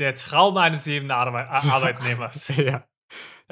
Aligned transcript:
Der 0.00 0.14
Traum 0.14 0.56
eines 0.56 0.86
jeden 0.86 1.10
Arbe 1.10 1.46
Arbeitnehmers. 1.50 2.48
ja. 2.56 2.84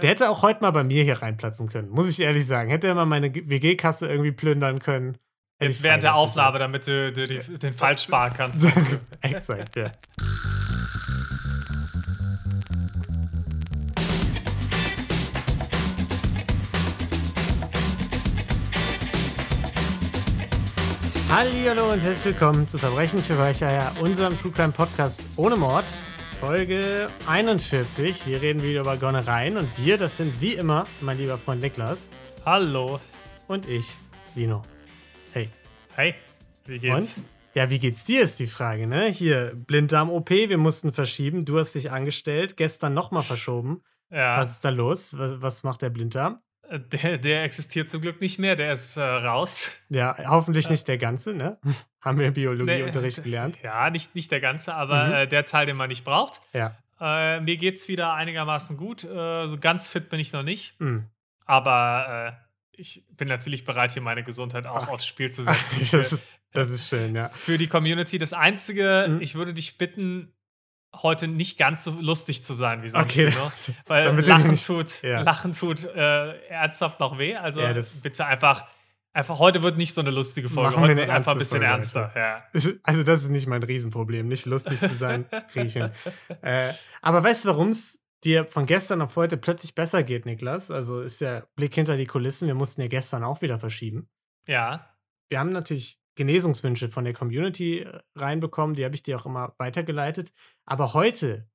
Der 0.01 0.09
hätte 0.09 0.31
auch 0.31 0.41
heute 0.41 0.63
mal 0.63 0.71
bei 0.71 0.83
mir 0.83 1.05
hier 1.05 1.21
reinplatzen 1.21 1.69
können, 1.69 1.91
muss 1.91 2.09
ich 2.09 2.21
ehrlich 2.21 2.47
sagen. 2.47 2.71
Hätte 2.71 2.87
er 2.87 2.95
mal 2.95 3.05
meine 3.05 3.35
WG-Kasse 3.35 4.09
irgendwie 4.09 4.33
plündern 4.33 4.79
können. 4.79 5.19
Jetzt 5.61 5.83
während 5.83 6.05
der 6.05 6.15
Aufnahme, 6.15 6.59
damit 6.59 6.87
du, 6.87 7.13
du 7.13 7.27
die, 7.27 7.41
den 7.59 7.75
Fall 7.75 7.99
sparen 7.99 8.33
kannst. 8.33 8.67
Exakt, 9.21 9.77
ja. 9.77 9.89
Hallo 21.31 21.93
und 21.93 22.01
herzlich 22.01 22.25
willkommen 22.25 22.67
zu 22.67 22.79
Verbrechen 22.79 23.23
für 23.23 23.37
Weicheier, 23.37 23.93
unserem 24.01 24.41
True 24.41 24.53
Crime 24.53 24.73
Podcast 24.73 25.29
ohne 25.37 25.57
Mord. 25.57 25.85
Folge 26.41 27.09
41. 27.27 28.25
Wir 28.29 28.41
reden 28.41 28.63
wieder 28.63 28.83
über 28.83 28.97
Gonnereien 28.97 29.57
und 29.57 29.69
wir, 29.77 29.99
das 29.99 30.19
sind 30.19 30.41
wie 30.41 30.53
immer 30.53 30.87
mein 31.01 31.19
lieber 31.19 31.37
Freund 31.37 31.61
Niklas. 31.61 32.11
Hallo. 32.47 33.01
Und 33.49 33.69
ich, 33.69 33.97
Lino. 34.37 34.63
Hey. 35.33 35.51
Hey, 35.97 36.15
wie 36.65 36.79
geht's? 36.79 37.17
Und? 37.17 37.25
Ja, 37.55 37.71
wie 37.71 37.81
geht's 37.81 38.05
dir 38.05 38.23
ist 38.23 38.39
die 38.39 38.47
Frage, 38.47 38.87
ne? 38.87 39.07
Hier, 39.07 39.53
Blinddarm-OP, 39.57 40.31
wir 40.31 40.59
mussten 40.59 40.93
verschieben. 40.93 41.45
Du 41.45 41.59
hast 41.59 41.75
dich 41.75 41.91
angestellt, 41.91 42.57
gestern 42.57 42.95
nochmal 42.95 43.25
verschoben. 43.25 43.83
Ja. 44.09 44.39
Was 44.39 44.53
ist 44.53 44.65
da 44.65 44.71
los? 44.71 45.19
Was, 45.19 45.43
was 45.43 45.65
macht 45.65 45.83
der 45.83 45.91
Blinddarm? 45.91 46.41
Der, 46.71 47.17
der 47.19 47.45
existiert 47.45 47.89
zum 47.89 48.03
Glück 48.03 48.21
nicht 48.21 48.39
mehr, 48.39 48.55
der 48.57 48.73
ist 48.73 48.97
äh, 48.97 49.03
raus. 49.03 49.71
Ja, 49.89 50.17
hoffentlich 50.29 50.69
nicht 50.69 50.87
der 50.87 50.99
ganze, 50.99 51.35
ne? 51.35 51.59
Haben 52.01 52.19
wir 52.19 52.27
im 52.29 52.35
Biologieunterricht 52.35 53.23
gelernt. 53.25 53.59
Ja, 53.63 53.89
nicht, 53.91 54.15
nicht 54.15 54.31
der 54.31 54.41
ganze, 54.41 54.75
aber 54.75 55.07
Mhm. 55.07 55.13
äh, 55.15 55.27
der 55.27 55.45
Teil, 55.47 55.67
den 55.67 55.77
man 55.77 55.89
nicht 55.89 56.05
braucht. 56.05 56.41
Ja. 56.53 56.77
Äh, 57.01 57.41
mir 57.41 57.57
geht's 57.57 57.89
wieder 57.89 58.13
einigermaßen 58.15 58.77
gut. 58.77 59.05
Äh, 59.05 59.47
so 59.49 59.57
ganz 59.59 59.89
fit 59.89 60.11
bin 60.11 60.21
ich 60.21 60.33
noch 60.33 60.43
nicht. 60.43 60.79
Hm. 60.81 61.07
Aber 61.47 62.37
äh, 62.37 62.81
ich 62.81 63.05
bin 63.17 63.29
natürlich 63.29 63.65
bereit, 63.65 63.93
hier 63.93 64.03
meine 64.03 64.23
Gesundheit 64.23 64.67
auch 64.67 64.85
Ach. 64.85 64.89
aufs 64.89 65.07
Spiel 65.07 65.31
zu 65.31 65.43
Ach, 65.47 65.55
setzen. 65.71 65.79
das, 65.81 66.09
Für, 66.11 66.17
ist, 66.17 66.23
das 66.53 66.71
ist 66.71 66.89
schön, 66.89 67.15
ja. 67.15 67.29
für 67.31 67.57
die 67.59 67.67
Community. 67.69 68.19
Das 68.19 68.33
Einzige, 68.33 69.07
Mhm. 69.09 69.21
ich 69.21 69.35
würde 69.35 69.55
dich 69.55 69.79
bitten, 69.79 70.33
heute 70.95 71.29
nicht 71.29 71.59
ganz 71.59 71.85
so 71.85 71.93
lustig 72.01 72.45
zu 72.45 72.53
sein 72.53 72.83
wie 72.83 72.89
sonst. 72.89 73.05
Okay, 73.05 73.27
Lino. 73.27 73.53
Weil 73.87 74.21
Lachen 74.21 74.57
tut, 74.57 75.03
ja. 75.03 75.21
Lachen 75.21 75.53
tut 75.53 75.85
äh, 75.85 76.39
ernsthaft 76.49 77.01
noch 77.01 77.19
weh. 77.19 77.37
Also 77.37 77.61
Ja, 77.61 77.75
bitte 78.03 78.25
einfach, 78.25 78.65
einfach, 79.13 79.39
heute 79.39 79.63
wird 79.63 79.77
nicht 79.77 79.93
so 79.93 80.01
eine 80.01 80.11
lustige 80.11 80.49
Folge. 80.49 80.71
Machen 80.71 80.77
wir 80.77 80.83
Heute 80.83 80.93
eine 80.93 81.01
wird 81.03 81.11
einfach 81.11 81.33
ein 81.33 81.39
bisschen 81.39 81.61
Folge 81.61 81.73
ernster. 81.73 82.13
Ja. 82.17 82.45
Also, 82.83 83.03
das 83.03 83.23
ist 83.23 83.29
nicht 83.29 83.47
mein 83.47 83.63
Riesenproblem, 83.63 84.29
nicht 84.29 84.47
lustig 84.47 84.81
zu 84.81 84.95
sein, 84.95 85.27
hin. 85.53 85.91
Äh, 86.43 86.73
aber 87.03 87.23
weißt 87.23 87.45
du, 87.45 87.51
warum 87.51 87.71
es 87.71 88.03
dir 88.25 88.47
von 88.47 88.67
gestern 88.67 89.03
auf 89.03 89.15
heute 89.17 89.37
plötzlich 89.37 89.75
besser 89.75 90.03
geht, 90.03 90.27
Niklas? 90.27 90.71
Also 90.71 91.03
ist 91.03 91.21
ja 91.21 91.45
Blick 91.55 91.75
hinter 91.75 91.97
die 91.97 92.07
Kulissen. 92.07 92.49
Wir 92.49 92.55
mussten 92.55 92.81
ja 92.81 92.89
gestern 92.89 93.25
auch 93.25 93.43
wieder 93.43 93.59
verschieben. 93.59 94.09
ja. 94.47 94.95
Wir 95.31 95.41
haben 95.41 95.53
natürlich 95.53 95.98
Genesungswünsche 96.19 96.91
von 96.91 97.05
der 97.05 97.15
Community 97.15 97.79
äh, 97.81 97.99
reinbekommen, 98.15 98.77
die 98.77 98.85
habe 98.85 98.95
ich 98.95 99.03
dir 99.03 99.17
auch 99.19 99.25
immer 99.27 99.55
weitergeleitet. 99.59 100.33
Aber 100.67 100.93
heute 100.93 101.49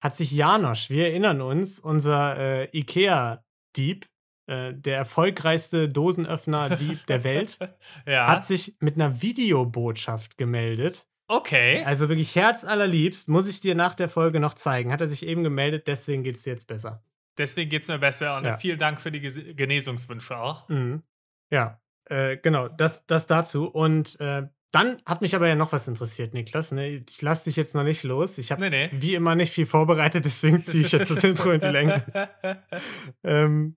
hat 0.00 0.16
sich 0.16 0.30
Janosch, 0.30 0.88
wir 0.90 1.08
erinnern 1.08 1.40
uns, 1.40 1.78
unser 1.80 2.38
äh, 2.38 2.68
IKEA-Dieb, 2.78 4.06
äh, 4.46 4.72
der 4.74 4.96
erfolgreichste 4.96 5.88
Dosenöffner-Dieb 5.88 7.06
der 7.06 7.24
Welt, 7.24 7.58
ja. 8.06 8.26
hat 8.28 8.44
sich 8.44 8.76
mit 8.80 8.94
einer 8.94 9.20
Videobotschaft 9.22 10.38
gemeldet. 10.38 11.06
okay. 11.28 11.82
Also 11.84 12.08
wirklich 12.08 12.34
herzallerliebst, 12.36 13.28
muss 13.28 13.48
ich 13.48 13.60
dir 13.60 13.74
nach 13.74 13.94
der 13.94 14.08
Folge 14.08 14.40
noch 14.40 14.54
zeigen. 14.54 14.92
Hat 14.92 15.00
er 15.00 15.08
sich 15.08 15.26
eben 15.26 15.42
gemeldet, 15.44 15.86
deswegen 15.86 16.22
geht 16.24 16.36
es 16.36 16.42
dir 16.44 16.52
jetzt 16.52 16.66
besser. 16.66 17.02
Deswegen 17.38 17.70
geht 17.70 17.82
es 17.82 17.88
mir 17.88 17.98
besser 17.98 18.36
und 18.36 18.44
Ja. 18.44 18.56
vielen 18.58 18.78
Dank 18.78 19.00
für 19.00 19.10
die 19.12 19.20
Genesungswünsche 19.20 20.36
auch. 20.36 20.68
Mhm. 20.68 21.02
Ja, 21.50 21.80
äh, 22.10 22.36
genau, 22.36 22.68
das, 22.68 23.06
das 23.06 23.26
dazu. 23.26 23.66
Und 23.66 24.18
äh, 24.20 24.42
dann 24.72 25.02
hat 25.04 25.20
mich 25.20 25.34
aber 25.34 25.48
ja 25.48 25.54
noch 25.54 25.72
was 25.72 25.88
interessiert, 25.88 26.32
Niklas. 26.32 26.70
Ne? 26.72 27.02
Ich 27.08 27.22
lasse 27.22 27.44
dich 27.44 27.56
jetzt 27.56 27.74
noch 27.74 27.82
nicht 27.82 28.02
los. 28.04 28.38
Ich 28.38 28.52
habe 28.52 28.68
Nee, 28.68 28.88
nee. 28.88 28.90
wie 28.92 29.14
immer 29.14 29.34
nicht 29.34 29.52
viel 29.52 29.66
vorbereitet, 29.66 30.24
deswegen 30.26 30.62
ziehe 30.62 30.84
ich 30.84 30.92
jetzt 30.92 31.10
das 31.10 31.24
Intro 31.24 31.50
in 31.52 31.60
die 31.60 31.66
Länge. 31.66 32.04
Ähm, 33.22 33.76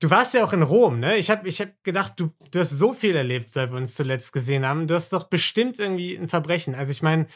du 0.00 0.10
warst 0.10 0.34
ja 0.34 0.44
auch 0.44 0.52
in 0.52 0.62
Rom, 0.62 1.00
ne? 1.00 1.16
Ich 1.16 1.30
habe 1.30 1.46
ich 1.46 1.60
hab 1.60 1.68
gedacht, 1.84 2.14
du, 2.16 2.30
du 2.50 2.58
hast 2.58 2.70
so 2.70 2.94
viel 2.94 3.14
erlebt, 3.16 3.50
seit 3.50 3.70
wir 3.70 3.76
uns 3.76 3.94
zuletzt 3.94 4.32
gesehen 4.32 4.66
haben. 4.66 4.86
Du 4.86 4.94
hast 4.94 5.12
doch 5.12 5.24
bestimmt 5.24 5.78
irgendwie 5.78 6.16
ein 6.16 6.28
Verbrechen. 6.28 6.74
Also 6.74 6.92
ich 6.92 7.02
meine, 7.02 7.26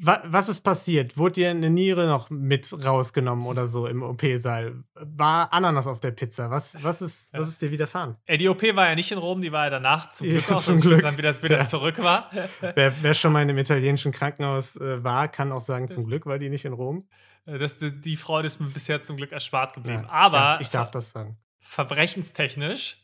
was 0.00 0.48
ist 0.48 0.60
passiert? 0.60 1.16
Wurde 1.16 1.32
dir 1.34 1.50
eine 1.50 1.70
Niere 1.70 2.06
noch 2.06 2.30
mit 2.30 2.72
rausgenommen 2.84 3.46
oder 3.46 3.66
so 3.66 3.86
im 3.86 4.02
OP-Saal? 4.02 4.84
War 4.94 5.52
Ananas 5.52 5.86
auf 5.86 5.98
der 6.00 6.12
Pizza? 6.12 6.50
Was, 6.50 6.82
was, 6.84 7.02
ist, 7.02 7.32
was 7.32 7.48
ist 7.48 7.60
dir 7.62 7.70
widerfahren? 7.70 8.16
Ey, 8.26 8.38
die 8.38 8.48
OP 8.48 8.62
war 8.76 8.88
ja 8.88 8.94
nicht 8.94 9.10
in 9.10 9.18
Rom, 9.18 9.40
die 9.42 9.50
war 9.50 9.64
ja 9.64 9.70
danach 9.70 10.10
zum 10.10 10.28
Glück 10.28 10.48
Ja, 10.48 10.54
auch, 10.56 10.60
zum 10.60 10.80
Glück. 10.80 11.02
dann 11.02 11.18
wieder, 11.18 11.42
wieder 11.42 11.58
Ja. 11.58 11.64
zurück 11.64 11.98
war. 11.98 12.30
Wer, 12.74 12.94
wer 13.02 13.14
schon 13.14 13.32
mal 13.32 13.42
in 13.42 13.48
einem 13.50 13.58
italienischen 13.58 14.12
Krankenhaus 14.12 14.76
äh, 14.76 15.02
war, 15.02 15.26
kann 15.28 15.50
auch 15.50 15.60
sagen, 15.60 15.88
zum 15.88 16.04
Glück 16.06 16.26
war 16.26 16.38
die 16.38 16.48
nicht 16.48 16.64
in 16.64 16.72
Rom. 16.74 17.08
Das, 17.44 17.78
die, 17.78 17.90
die 18.00 18.16
Freude 18.16 18.46
ist 18.46 18.60
mir 18.60 18.68
bisher 18.68 19.00
zum 19.02 19.16
Glück 19.16 19.32
erspart 19.32 19.74
geblieben. 19.74 20.04
Ja, 20.06 20.10
Aber 20.12 20.26
ich 20.26 20.32
darf, 20.32 20.60
ich 20.60 20.70
darf 20.70 20.90
das 20.90 21.10
sagen. 21.10 21.38
verbrechenstechnisch 21.60 22.98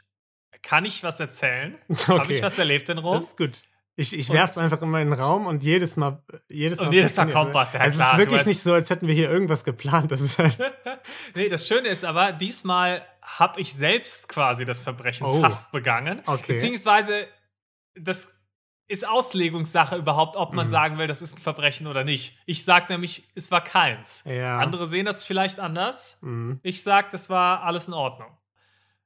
kann 0.63 0.85
ich 0.85 1.03
was 1.03 1.19
erzählen. 1.21 1.77
Habe 2.07 2.21
Okay, 2.23 2.37
ich 2.37 2.43
was 2.43 2.59
erlebt 2.59 2.89
in 2.89 2.99
Rom? 2.99 3.15
das 3.17 3.25
ist 3.31 3.37
gut. 3.37 3.63
Ich, 3.97 4.13
ich 4.13 4.29
Und- 4.29 4.37
werf's 4.37 4.59
einfach 4.59 4.83
immer 4.83 5.01
in 5.01 5.11
den 5.11 5.19
Raum 5.21 5.47
und 5.47 5.63
jedes 5.63 5.97
Mal. 5.97 6.23
Jedes 6.49 6.81
Und 6.81 6.87
Mal 6.87 6.95
jedes 6.95 7.17
Mal 7.17 7.31
kommt 7.31 7.51
es. 7.51 7.55
was, 7.55 7.73
ja, 7.75 7.81
also 7.81 7.97
klar, 7.97 8.09
es 8.09 8.13
ist 8.15 8.19
wirklich 8.19 8.47
nicht 8.47 8.61
so, 8.61 8.73
als 8.73 8.91
hätten 8.91 9.07
wir 9.07 9.15
hier 9.15 9.31
irgendwas 9.31 9.63
geplant. 9.63 10.11
Das 10.11 10.21
ist 10.21 10.39
halt, 10.39 10.59
nee, 11.35 11.49
das 11.49 11.67
Schöne 11.69 11.89
ist 11.89 12.05
aber, 12.05 12.33
diesmal 12.33 13.07
habe 13.23 13.61
ich 13.61 13.73
selbst 13.73 14.29
quasi 14.29 14.65
das 14.65 14.81
Verbrechen 14.83 15.27
Oh. 15.27 15.41
fast 15.41 15.71
begangen. 15.73 16.23
Okay. 16.27 16.55
Beziehungsweise, 16.55 17.27
das 17.95 18.41
ist 18.89 19.09
Auslegungssache 19.09 19.97
überhaupt, 19.97 20.37
ob 20.37 20.53
man 20.55 20.67
Mhm. 20.67 20.71
sagen 20.71 20.99
will, 20.99 21.07
das 21.07 21.23
ist 21.23 21.39
ein 21.39 21.41
Verbrechen 21.41 21.87
oder 21.87 22.05
nicht. 22.05 22.37
Ich 22.47 22.65
sage 22.65 22.87
nämlich, 22.91 23.29
es 23.35 23.51
war 23.51 23.63
keins. 23.65 24.25
ja. 24.27 24.59
Andere 24.59 24.87
sehen 24.87 25.07
das 25.07 25.25
vielleicht 25.25 25.61
anders. 25.61 26.19
Mhm. 26.21 26.59
Ich 26.65 26.83
sage, 26.83 27.09
das 27.13 27.31
war 27.31 27.63
alles 27.63 27.87
in 27.89 27.95
Ordnung. 27.95 28.37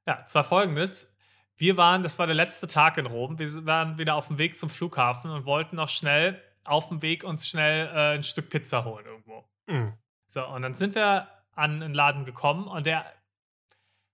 Ja, 0.07 0.25
zwar 0.25 0.43
folgendes. 0.43 1.15
Wir 1.59 1.75
waren, 1.75 2.03
das 2.03 2.17
war 2.17 2.25
der 2.25 2.35
letzte 2.35 2.67
Tag 2.67 2.97
in 2.97 3.05
Rom. 3.05 3.37
Wir 3.37 3.65
waren 3.65 3.99
wieder 3.99 4.15
auf 4.15 4.27
dem 4.27 4.37
Weg 4.37 4.57
zum 4.57 4.69
Flughafen 4.69 5.29
und 5.29 5.45
wollten 5.45 5.75
noch 5.75 5.89
schnell 5.89 6.41
auf 6.63 6.87
dem 6.87 7.01
Weg 7.01 7.23
uns 7.25 7.47
schnell 7.47 7.87
äh, 7.87 8.15
ein 8.15 8.23
Stück 8.23 8.49
Pizza 8.49 8.85
holen 8.85 9.05
irgendwo. 9.05 9.43
Mhm. 9.67 9.93
So, 10.27 10.45
und 10.47 10.61
dann 10.61 10.73
sind 10.73 10.95
wir 10.95 11.27
an 11.55 11.83
einen 11.83 11.93
Laden 11.93 12.23
gekommen 12.23 12.65
und 12.67 12.85
der 12.85 13.05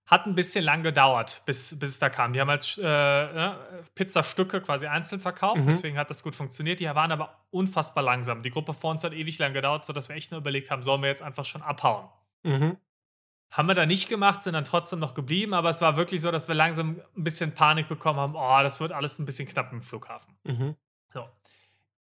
hat 0.06 0.26
ein 0.26 0.34
bisschen 0.34 0.64
lang 0.64 0.82
gedauert, 0.82 1.42
bis, 1.46 1.78
bis 1.78 1.90
es 1.90 1.98
da 2.00 2.08
kam. 2.08 2.32
Die 2.32 2.40
haben 2.40 2.48
halt 2.50 2.78
äh, 2.78 2.82
ne, 2.82 3.58
Pizzastücke 3.94 4.60
quasi 4.60 4.86
einzeln 4.86 5.20
verkauft, 5.20 5.60
Mhm. 5.60 5.66
deswegen 5.66 5.98
hat 5.98 6.10
das 6.10 6.22
gut 6.24 6.34
funktioniert. 6.34 6.80
Die 6.80 6.86
waren 6.86 7.12
aber 7.12 7.44
unfassbar 7.50 8.02
langsam. 8.02 8.42
Die 8.42 8.50
Gruppe 8.50 8.72
vor 8.72 8.90
uns 8.90 9.04
hat 9.04 9.12
ewig 9.12 9.38
lang 9.38 9.52
gedauert, 9.52 9.84
sodass 9.84 10.08
wir 10.08 10.16
echt 10.16 10.32
nur 10.32 10.40
überlegt 10.40 10.70
haben, 10.70 10.82
sollen 10.82 11.02
wir 11.02 11.08
jetzt 11.08 11.22
einfach 11.22 11.44
schon 11.44 11.62
abhauen. 11.62 12.08
Mhm. 12.42 12.76
Haben 13.56 13.68
wir 13.68 13.74
da 13.74 13.86
nicht 13.86 14.08
gemacht, 14.10 14.42
sind 14.42 14.52
dann 14.52 14.64
trotzdem 14.64 14.98
noch 14.98 15.14
geblieben, 15.14 15.54
aber 15.54 15.70
es 15.70 15.80
war 15.80 15.96
wirklich 15.96 16.20
so, 16.20 16.30
dass 16.30 16.46
wir 16.46 16.54
langsam 16.54 17.00
ein 17.16 17.24
bisschen 17.24 17.54
Panik 17.54 17.88
bekommen 17.88 18.18
haben, 18.20 18.34
oh, 18.36 18.62
das 18.62 18.80
wird 18.80 18.92
alles 18.92 19.18
ein 19.18 19.24
bisschen 19.24 19.48
knapp 19.48 19.72
im 19.72 19.80
Flughafen. 19.80 20.36
Mhm. 20.44 20.76
So. 21.12 21.26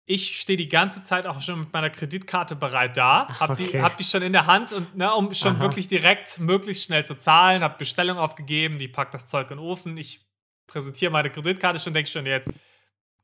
Ich 0.07 0.41
stehe 0.41 0.57
die 0.57 0.69
ganze 0.69 1.03
Zeit 1.03 1.27
auch 1.27 1.43
schon 1.43 1.61
mit 1.61 1.73
meiner 1.73 1.91
Kreditkarte 1.91 2.57
bereit 2.57 2.97
da, 2.97 3.29
hab, 3.39 3.57
die, 3.57 3.65
Okay. 3.65 3.83
hab 3.83 3.99
die 3.99 4.05
schon 4.05 4.23
in 4.23 4.33
der 4.33 4.47
Hand 4.47 4.73
und 4.73 4.97
ne, 4.97 5.15
um 5.15 5.35
schon 5.35 5.57
Aha. 5.57 5.61
wirklich 5.61 5.89
direkt 5.89 6.41
möglichst 6.41 6.85
schnell 6.85 7.05
zu 7.05 7.17
zahlen, 7.17 7.63
hab 7.63 7.77
Bestellung 7.79 8.17
aufgegeben, 8.17 8.79
die 8.79 8.89
packt 8.89 9.13
das 9.13 9.27
Zeug 9.27 9.51
in 9.51 9.59
den 9.59 9.65
Ofen, 9.65 9.97
ich 9.99 10.27
präsentiere 10.67 11.13
meine 11.13 11.31
Kreditkarte 11.31 11.79
schon, 11.79 11.93
denke 11.93 12.11
schon 12.11 12.25
jetzt, 12.25 12.53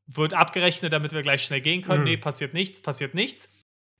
wird 0.06 0.34
abgerechnet, 0.34 0.92
damit 0.92 1.12
wir 1.12 1.22
gleich 1.22 1.42
schnell 1.42 1.62
gehen 1.62 1.80
können. 1.82 2.00
Mhm. 2.00 2.08
Nee, 2.10 2.16
passiert 2.18 2.52
nichts, 2.52 2.82
passiert 2.82 3.14
nichts. 3.14 3.50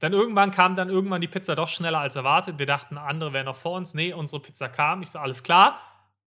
Dann 0.00 0.12
irgendwann 0.12 0.50
kam 0.52 0.76
dann 0.76 0.88
irgendwann 0.88 1.20
die 1.20 1.26
Pizza 1.28 1.54
doch 1.56 1.68
schneller 1.68 1.98
als 2.00 2.14
erwartet. 2.16 2.58
Wir 2.58 2.66
dachten, 2.66 2.96
andere 2.98 3.32
wären 3.32 3.46
noch 3.46 3.56
vor 3.56 3.72
uns. 3.72 3.94
Nee, 3.94 4.12
unsere 4.12 4.40
Pizza 4.40 4.68
kam. 4.68 5.02
Ich 5.02 5.10
so, 5.10 5.18
alles 5.18 5.42
klar. 5.42 5.80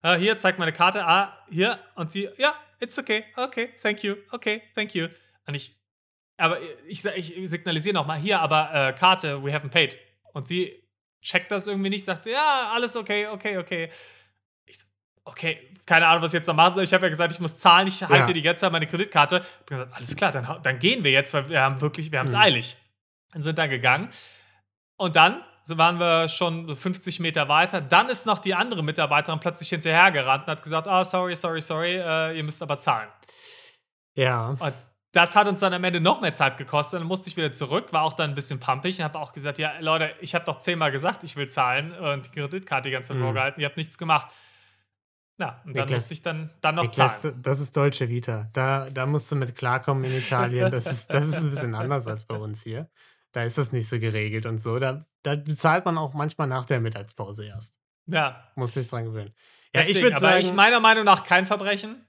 Äh, 0.03 0.17
hier, 0.17 0.37
zeig 0.39 0.59
meine 0.59 0.73
Karte. 0.73 1.05
Ah, 1.07 1.39
hier. 1.49 1.79
Und 1.95 2.11
sie, 2.11 2.29
ja, 2.39 2.55
it's 2.81 2.99
okay. 2.99 3.25
Okay, 3.37 3.71
thank 3.81 4.03
you. 4.03 4.17
Okay, 4.33 4.63
thank 4.75 4.95
you. 4.95 5.07
Und 5.47 5.55
ich, 5.55 5.77
aber 6.39 6.59
ich, 6.89 7.05
ich, 7.05 7.37
ich 7.37 7.51
signalisiere 7.51 7.95
nochmal, 7.95 8.19
hier, 8.19 8.41
aber 8.41 8.71
äh, 8.75 8.93
Karte, 8.95 9.45
we 9.45 9.51
haven't 9.55 9.71
paid. 9.71 9.97
Und 10.33 10.47
sie 10.47 10.83
checkt 11.21 11.53
das 11.53 11.69
irgendwie 11.69 11.91
nicht, 11.91 12.05
sagt, 12.05 12.27
ja, 12.27 12.73
alles 12.75 12.97
okay, 12.97 13.29
okay, 13.29 13.59
okay. 13.59 13.91
Ich 14.67 14.77
so, 14.81 14.87
okay, 15.25 15.71
keine 15.87 16.09
Ahnung, 16.09 16.23
was 16.23 16.35
ich 16.35 16.39
jetzt 16.39 16.49
noch 16.49 16.55
machen 16.57 16.75
soll. 16.75 16.83
Ich 16.85 16.93
habe 16.95 17.05
ja 17.07 17.11
gesagt, 17.11 17.33
ich 17.33 17.39
muss 17.39 17.57
zahlen, 17.59 17.87
ich 17.87 18.03
halte 18.03 18.27
Ja. 18.29 18.33
die 18.33 18.43
ganze 18.43 18.63
Zeit 18.63 18.73
meine 18.73 18.89
Kreditkarte. 18.89 19.37
Ich 19.37 19.45
habe 19.45 19.65
gesagt, 19.67 19.95
alles 19.97 20.17
klar, 20.17 20.33
dann, 20.33 20.61
dann 20.65 20.79
gehen 20.81 21.05
wir 21.05 21.13
jetzt, 21.13 21.33
weil 21.33 21.49
wir 21.49 21.61
haben 21.61 21.81
wirklich, 21.81 22.11
wir 22.11 22.19
haben 22.19 22.27
es 22.27 22.33
Mhm. 22.33 22.41
eilig. 22.41 22.77
Und 23.35 23.43
sind 23.43 23.59
dann 23.59 23.71
gegangen. 23.71 24.09
Und 24.97 25.17
dann 25.17 25.43
waren 25.69 25.99
wir 25.99 26.29
schon 26.29 26.67
so 26.69 26.75
50 26.75 27.21
Meter 27.21 27.49
weiter. 27.49 27.81
Dann 27.81 28.09
ist 28.09 28.27
noch 28.27 28.39
die 28.41 28.55
andere 28.55 28.83
Mitarbeiterin 28.83 29.41
plötzlich 29.41 29.69
hinterhergerannt 29.71 30.45
und 30.45 30.51
hat 30.51 30.63
gesagt, 30.63 30.87
ah, 30.89 31.05
sorry, 31.05 31.35
sorry, 31.37 31.61
sorry, 31.61 31.95
äh, 31.97 32.37
ihr 32.37 32.43
müsst 32.43 32.63
aber 32.63 32.79
zahlen. 32.79 33.09
Ja. 34.15 34.57
Und 34.59 34.75
das 35.13 35.37
hat 35.37 35.47
uns 35.47 35.61
dann 35.61 35.73
am 35.75 35.85
Ende 35.85 36.01
noch 36.01 36.21
mehr 36.21 36.35
Zeit 36.35 36.57
gekostet. 36.57 37.01
Dann 37.01 37.07
musste 37.07 37.29
ich 37.29 37.37
wieder 37.37 37.53
zurück, 37.53 37.93
war 37.93 38.03
auch 38.03 38.15
dann 38.15 38.31
ein 38.31 38.35
bisschen 38.35 38.61
pumpig 38.61 38.99
und 38.99 39.05
habe 39.05 39.19
auch 39.19 39.33
gesagt: 39.33 39.59
Ja, 39.59 39.73
Leute, 39.81 40.13
ich 40.21 40.35
habe 40.35 40.45
doch 40.45 40.59
zehnmal 40.59 40.91
gesagt, 40.91 41.23
ich 41.25 41.37
will 41.37 41.49
zahlen 41.49 41.93
und 41.93 42.27
die 42.27 42.31
Kreditkarte 42.41 42.89
die 42.89 42.93
ganze 42.93 43.09
Zeit 43.09 43.19
Mhm. 43.19 43.23
vorgehalten. 43.25 43.61
Ihr 43.61 43.67
habt 43.67 43.77
nichts 43.77 43.99
gemacht. 43.99 44.31
Ja, 45.41 45.61
und 45.65 45.77
dann 45.77 45.85
Niklas, 45.85 46.03
musste 46.03 46.15
ich 46.15 46.23
dann, 46.23 46.51
dann 46.61 46.75
noch 46.77 46.83
Niklas, 46.85 47.23
zahlen. 47.23 47.43
das 47.43 47.61
ist 47.61 47.77
deutsche 47.77 48.09
Vita. 48.09 48.49
Da, 48.53 48.91
da 48.91 49.07
musst 49.07 49.31
du 49.33 49.37
mit 49.37 49.55
klarkommen 49.57 50.05
in 50.05 50.17
Italien. 50.17 50.71
Das 50.71 50.87
ist, 50.87 51.13
das 51.13 51.27
ist 51.27 51.37
ein 51.39 51.51
bisschen 51.51 51.75
anders 51.75 52.07
als 52.07 52.25
bei 52.27 52.37
uns 52.37 52.63
hier. 52.63 52.89
Da 53.33 53.45
ist 53.45 53.59
das 53.59 53.73
nicht 53.73 53.89
so 53.89 53.99
geregelt 53.99 54.47
und 54.47 54.59
so. 54.59 54.79
Da, 54.79 55.07
da 55.23 55.37
bezahlt 55.37 55.85
man 55.85 55.99
auch 55.99 56.15
manchmal 56.15 56.47
nach 56.47 56.67
der 56.67 56.81
Mittagspause 56.81 57.47
erst. 57.47 57.79
Ja, 58.07 58.51
Muss 58.57 58.75
dich 58.75 58.89
dran 58.89 59.05
gewöhnen. 59.05 59.33
Ja, 59.75 59.81
deswegen, 59.81 59.97
ich 59.99 60.03
würde 60.03 60.17
aber 60.17 60.27
sagen, 60.27 60.41
ich 60.41 60.53
meiner 60.53 60.81
Meinung 60.81 61.05
nach 61.05 61.25
kein 61.25 61.47
Verbrechen. 61.47 62.07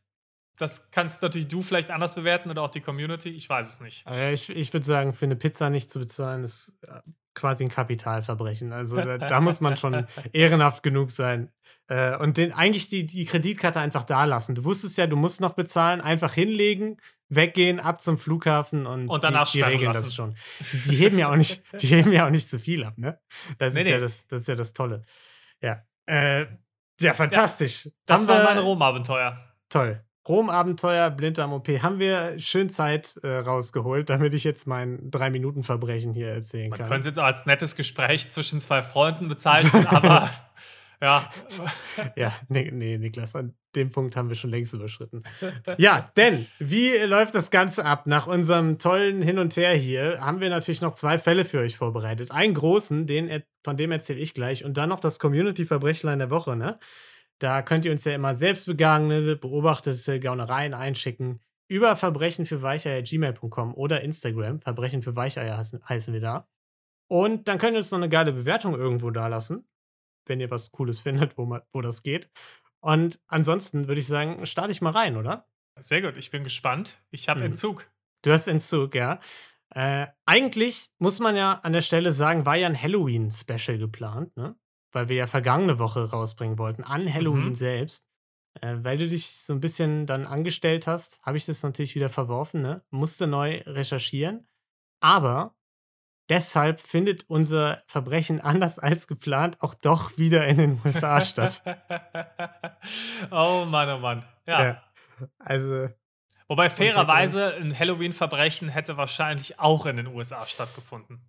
Das 0.58 0.92
kannst 0.92 1.22
natürlich 1.24 1.48
du 1.48 1.62
vielleicht 1.62 1.90
anders 1.90 2.14
bewerten 2.14 2.52
oder 2.52 2.62
auch 2.62 2.70
die 2.70 2.82
Community. 2.82 3.30
Ich 3.30 3.50
weiß 3.50 3.68
es 3.68 3.82
nicht. 3.82 4.06
äh, 4.06 4.34
ich, 4.34 4.50
ich 4.50 4.72
würde 4.74 4.86
sagen, 4.86 5.14
für 5.14 5.26
eine 5.26 5.36
Pizza 5.36 5.70
nicht 5.70 5.90
zu 5.90 6.00
bezahlen, 6.00 6.44
ist 6.44 6.78
äh, 6.84 7.00
quasi 7.34 7.64
ein 7.64 7.70
Kapitalverbrechen. 7.70 8.72
Also 8.72 8.98
da, 8.98 9.18
da 9.18 9.42
muss 9.42 9.62
man 9.62 9.78
schon 9.78 10.06
ehrenhaft 10.34 10.84
genug 10.84 11.12
sein. 11.12 11.52
Äh, 11.88 12.18
und 12.18 12.38
den, 12.38 12.54
eigentlich 12.54 12.90
die, 12.90 13.06
die 13.06 13.26
Kreditkarte 13.26 13.80
einfach 13.80 14.04
da 14.04 14.24
lassen. 14.26 14.56
Du 14.56 14.64
wusstest 14.64 14.98
ja, 14.98 15.08
du 15.08 15.16
musst 15.18 15.42
noch 15.42 15.54
bezahlen, 15.54 16.00
einfach 16.02 16.34
hinlegen, 16.34 16.98
weggehen, 17.30 17.80
ab 17.80 18.02
zum 18.02 18.18
Flughafen 18.18 18.86
und, 18.86 19.10
Und 19.10 19.24
danach 19.24 19.52
die, 19.52 19.58
die 19.58 19.64
regeln 19.64 19.92
lassen. 19.92 20.06
das 20.06 20.16
schon. 20.16 20.36
Die, 20.86 20.96
heben 20.96 21.18
ja 21.18 21.30
auch 21.32 21.36
nicht, 21.36 21.62
die 21.82 21.88
heben 21.88 22.12
ja 22.14 22.26
auch 22.26 22.30
nicht 22.32 22.48
zu 22.50 22.60
viel 22.60 22.84
ab, 22.86 22.98
ne? 22.98 23.20
Das 23.58 23.74
Nee, 23.74 23.82
ist 23.82 23.88
ja 23.88 23.96
nee. 23.98 24.02
das, 24.02 24.28
das 24.28 24.42
ist 24.42 24.48
ja 24.48 24.56
das 24.56 24.74
Tolle. 24.74 25.04
Ja. 25.62 25.82
Äh, 26.06 26.46
ja, 27.02 27.14
fantastisch. 27.14 27.90
Das 28.06 28.22
Haben 28.22 28.28
war 28.30 28.44
mein 28.44 28.58
Rom-Abenteuer. 28.60 29.38
Toll. 29.70 30.04
Rom-Abenteuer, 30.26 31.10
Blinddarm-OP, 31.10 31.68
haben 31.82 32.00
wir 32.00 32.40
schön 32.40 32.70
Zeit 32.70 33.18
äh, 33.24 33.28
rausgeholt, 33.40 34.10
damit 34.10 34.34
ich 34.34 34.46
jetzt 34.46 34.68
mein 34.68 35.12
Drei-Minuten-Verbrechen 35.12 36.14
hier 36.14 36.30
erzählen 36.30 36.70
Man 36.70 36.80
kann. 36.80 36.88
könnte 36.88 37.02
es 37.02 37.06
jetzt 37.08 37.20
auch 37.20 37.26
als 37.26 37.46
nettes 37.46 37.76
Gespräch 37.76 38.30
zwischen 38.30 38.60
zwei 38.62 38.82
Freunden 38.84 39.28
bezeichnen, 39.28 39.86
aber 39.88 40.30
ja. 41.04 41.30
Ja, 42.16 42.34
nee, 42.50 42.72
nee, 42.72 42.98
Niklas, 42.98 43.36
an 43.36 43.54
dem 43.76 43.92
Punkt 43.92 44.16
haben 44.16 44.30
wir 44.30 44.36
schon 44.36 44.50
längst 44.50 44.74
überschritten. 44.74 45.24
Ja, 45.78 46.12
denn 46.18 46.48
wie 46.60 46.98
läuft 47.06 47.36
das 47.36 47.52
Ganze 47.52 47.86
ab? 47.86 48.08
Nach 48.08 48.28
unserem 48.28 48.80
tollen 48.80 49.22
Hin 49.22 49.38
und 49.38 49.56
Her 49.56 49.76
hier 49.76 50.20
haben 50.20 50.40
wir 50.40 50.50
natürlich 50.50 50.82
noch 50.82 50.94
zwei 50.94 51.20
Fälle 51.20 51.46
für 51.46 51.60
euch 51.60 51.78
vorbereitet. 51.78 52.32
Einen 52.32 52.54
großen, 52.54 53.06
den, 53.06 53.44
von 53.64 53.78
dem 53.78 53.92
erzähle 53.92 54.20
ich 54.20 54.34
gleich, 54.34 54.64
und 54.64 54.78
dann 54.78 54.90
noch 54.90 55.00
das 55.00 55.20
Community-Verbrechlein 55.20 56.20
der 56.20 56.30
Woche, 56.30 56.56
ne? 56.56 56.80
Da 57.40 57.62
könnt 57.62 57.86
ihr 57.86 57.92
uns 57.92 58.06
ja 58.06 58.14
immer 58.14 58.36
selbstbegangene, 58.36 59.36
beobachtete 59.36 60.20
Gaunereien 60.20 60.74
einschicken 60.74 61.42
über 61.68 61.96
verbrechen 61.96 62.46
für 62.46 62.60
gmail.com 62.60 63.74
oder 63.74 64.02
Instagram. 64.02 64.62
Verbrechen 64.62 65.02
für 65.02 65.16
Weicheier 65.16 65.58
heißen, 65.58 65.82
heißen 65.88 66.14
wir 66.14 66.22
da. 66.22 66.48
Und 67.08 67.48
dann 67.48 67.58
könnt 67.58 67.74
ihr 67.74 67.80
uns 67.80 67.92
noch 67.92 68.00
eine 68.00 68.10
geile 68.10 68.34
Bewertung 68.34 68.76
irgendwo 68.76 69.12
da 69.12 69.28
lassen, 69.28 69.68
wenn 70.26 70.40
ihr 70.40 70.52
was 70.52 70.72
Cooles 70.72 71.00
findet, 71.00 71.38
wo, 71.38 71.46
man, 71.46 71.62
wo 71.74 71.82
das 71.82 72.04
geht. 72.04 72.30
Und 72.82 73.20
ansonsten 73.28 73.88
würde 73.88 74.02
ich 74.02 74.08
sagen, 74.08 74.46
starte 74.46 74.72
ich 74.72 74.82
mal 74.82 74.92
rein, 74.92 75.18
oder? 75.18 75.48
Sehr 75.80 76.02
gut, 76.02 76.18
ich 76.18 76.32
bin 76.32 76.44
gespannt. 76.44 77.02
Ich 77.12 77.30
habe 77.30 77.40
Mhm. 77.40 77.48
Entzug. 77.48 77.90
Du 78.24 78.32
hast 78.32 78.48
Entzug, 78.48 78.96
ja. 78.96 79.20
Äh, 79.74 80.08
eigentlich 80.26 80.90
muss 81.00 81.20
man 81.20 81.36
ja 81.36 81.54
an 81.64 81.74
der 81.74 81.82
Stelle 81.82 82.12
sagen, 82.12 82.46
war 82.46 82.56
ja 82.56 82.68
ein 82.68 82.80
Halloween-Special 82.80 83.78
geplant, 83.80 84.36
ne? 84.38 84.56
Weil 84.92 85.10
wir 85.10 85.16
ja 85.16 85.28
vergangene 85.28 85.80
Woche 85.80 86.10
rausbringen 86.12 86.60
wollten, 86.60 86.84
an 86.84 87.12
Halloween 87.12 87.50
Mhm. 87.50 87.56
selbst. 87.56 88.10
Äh, 88.62 88.78
weil 88.84 89.00
du 89.00 89.08
dich 89.08 89.36
so 89.36 89.54
ein 89.54 89.60
bisschen 89.62 90.06
dann 90.06 90.28
angestellt 90.28 90.86
hast, 90.86 91.20
habe 91.24 91.38
ich 91.38 91.46
das 91.48 91.64
natürlich 91.64 91.96
wieder 91.96 92.10
verworfen, 92.10 92.62
ne? 92.62 92.84
Musste 92.92 93.26
neu 93.26 93.64
recherchieren. 93.66 94.48
Aber 95.02 95.56
deshalb 96.34 96.80
findet 96.82 97.26
unser 97.30 97.82
Verbrechen 97.88 98.42
anders 98.42 98.80
als 98.80 99.08
geplant 99.08 99.62
auch 99.62 99.74
doch 99.76 100.18
wieder 100.18 100.48
in 100.48 100.58
den 100.58 100.82
USA 100.84 101.22
statt. 101.32 101.62
oh 103.32 103.66
Mann, 103.66 103.90
oh 103.90 104.00
Mann. 104.00 104.24
Ja. 104.48 104.64
Ja. 104.64 104.84
Also, 105.40 105.90
Wobei 106.48 106.70
fairerweise 106.70 107.54
ein 107.56 107.78
Halloween-Verbrechen 107.78 108.70
hätte 108.70 108.98
wahrscheinlich 108.98 109.60
auch 109.60 109.86
in 109.86 109.98
den 109.98 110.08
USA 110.08 110.46
stattgefunden. 110.46 111.22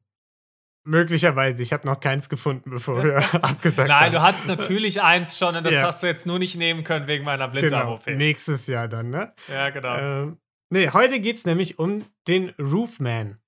möglicherweise, 0.86 1.62
ich 1.62 1.72
habe 1.72 1.86
noch 1.86 2.00
keins 2.00 2.28
gefunden, 2.28 2.70
bevor 2.70 3.02
wir 3.04 3.16
abgesagt 3.44 3.90
haben. 3.90 4.00
Nein, 4.00 4.12
du 4.12 4.20
hattest 4.22 4.48
natürlich 4.48 5.00
eins 5.02 5.38
schon 5.38 5.56
und 5.56 5.64
das 5.64 5.74
Ja. 5.74 5.82
hast 5.86 6.02
du 6.02 6.06
jetzt 6.06 6.26
nur 6.26 6.38
nicht 6.38 6.56
nehmen 6.56 6.82
können 6.84 7.06
wegen 7.06 7.24
meiner 7.24 7.48
Genau, 7.48 7.60
Blinddarm-OP. 7.60 8.06
nächstes 8.16 8.66
Jahr 8.66 8.88
dann, 8.88 9.10
ne? 9.10 9.32
Ja, 9.48 9.70
genau. 9.70 9.96
Ähm, 9.96 10.38
nee, 10.70 10.90
heute 10.90 11.20
geht 11.20 11.36
es 11.36 11.46
nämlich 11.46 11.78
um 11.78 12.04
den 12.28 12.50
Roofman. 12.58 13.38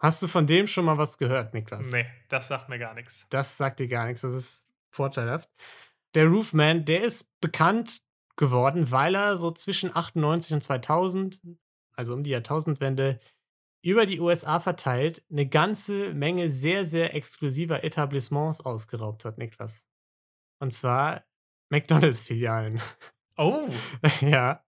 Hast 0.00 0.22
du 0.22 0.28
von 0.28 0.46
dem 0.46 0.66
schon 0.66 0.86
mal 0.86 0.96
was 0.96 1.18
gehört, 1.18 1.52
Niklas? 1.52 1.92
nee, 1.92 2.06
das 2.28 2.48
sagt 2.48 2.70
mir 2.70 2.78
gar 2.78 2.94
nichts. 2.94 3.26
Das 3.28 3.56
sagt 3.56 3.80
dir 3.80 3.88
gar 3.88 4.06
nichts, 4.06 4.22
das 4.22 4.32
ist 4.32 4.66
vorteilhaft. 4.90 5.50
Der 6.14 6.26
Roofman, 6.26 6.86
der 6.86 7.04
ist 7.04 7.28
bekannt 7.40 8.02
geworden, 8.36 8.90
weil 8.90 9.14
er 9.14 9.36
so 9.36 9.50
zwischen 9.50 9.94
98 9.94 10.54
und 10.54 10.62
2000, 10.62 11.42
also 11.94 12.14
um 12.14 12.24
die 12.24 12.30
Jahrtausendwende, 12.30 13.20
über 13.82 14.06
die 14.06 14.20
USA 14.20 14.60
verteilt 14.60 15.22
eine 15.30 15.46
ganze 15.46 16.14
Menge 16.14 16.50
sehr, 16.50 16.86
sehr 16.86 17.14
exklusiver 17.14 17.84
Etablissements 17.84 18.60
ausgeraubt 18.60 19.24
hat, 19.24 19.38
Niklas. 19.38 19.84
Und 20.58 20.72
zwar 20.72 21.24
McDonalds-Filialen. 21.68 22.80
Oh, 23.36 23.68
ja, 24.20 24.64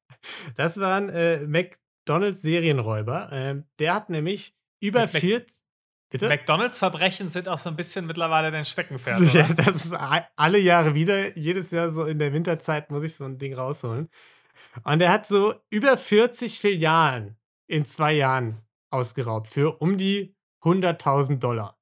das 0.56 0.78
waren 0.78 1.08
äh, 1.10 1.46
McDonalds-Serienräuber. 1.46 3.30
Ähm, 3.32 3.66
der 3.78 3.94
hat 3.94 4.08
nämlich 4.08 4.54
über 4.82 5.00
Mac- 5.00 5.10
40. 5.10 5.62
Bitte? 6.10 6.28
McDonalds-Verbrechen 6.28 7.30
sind 7.30 7.48
auch 7.48 7.56
so 7.58 7.70
ein 7.70 7.76
bisschen 7.76 8.06
mittlerweile 8.06 8.50
dein 8.50 8.66
Steckenpferd, 8.66 9.20
Ja, 9.32 9.46
oder? 9.46 9.54
das 9.54 9.86
ist 9.86 9.92
alle 10.36 10.58
Jahre 10.58 10.94
wieder. 10.94 11.36
Jedes 11.38 11.70
Jahr 11.70 11.90
so 11.90 12.04
in 12.04 12.18
der 12.18 12.34
Winterzeit 12.34 12.90
muss 12.90 13.02
ich 13.02 13.14
so 13.14 13.24
ein 13.24 13.38
Ding 13.38 13.54
rausholen. 13.54 14.10
Und 14.84 15.00
er 15.00 15.10
hat 15.10 15.26
so 15.26 15.54
über 15.70 15.96
40 15.96 16.58
Filialen 16.60 17.38
in 17.66 17.86
zwei 17.86 18.12
Jahren 18.12 18.60
ausgeraubt 18.90 19.46
für 19.48 19.80
um 19.80 19.96
die 19.96 20.36
100.000 20.62 21.38
Dollar. 21.38 21.78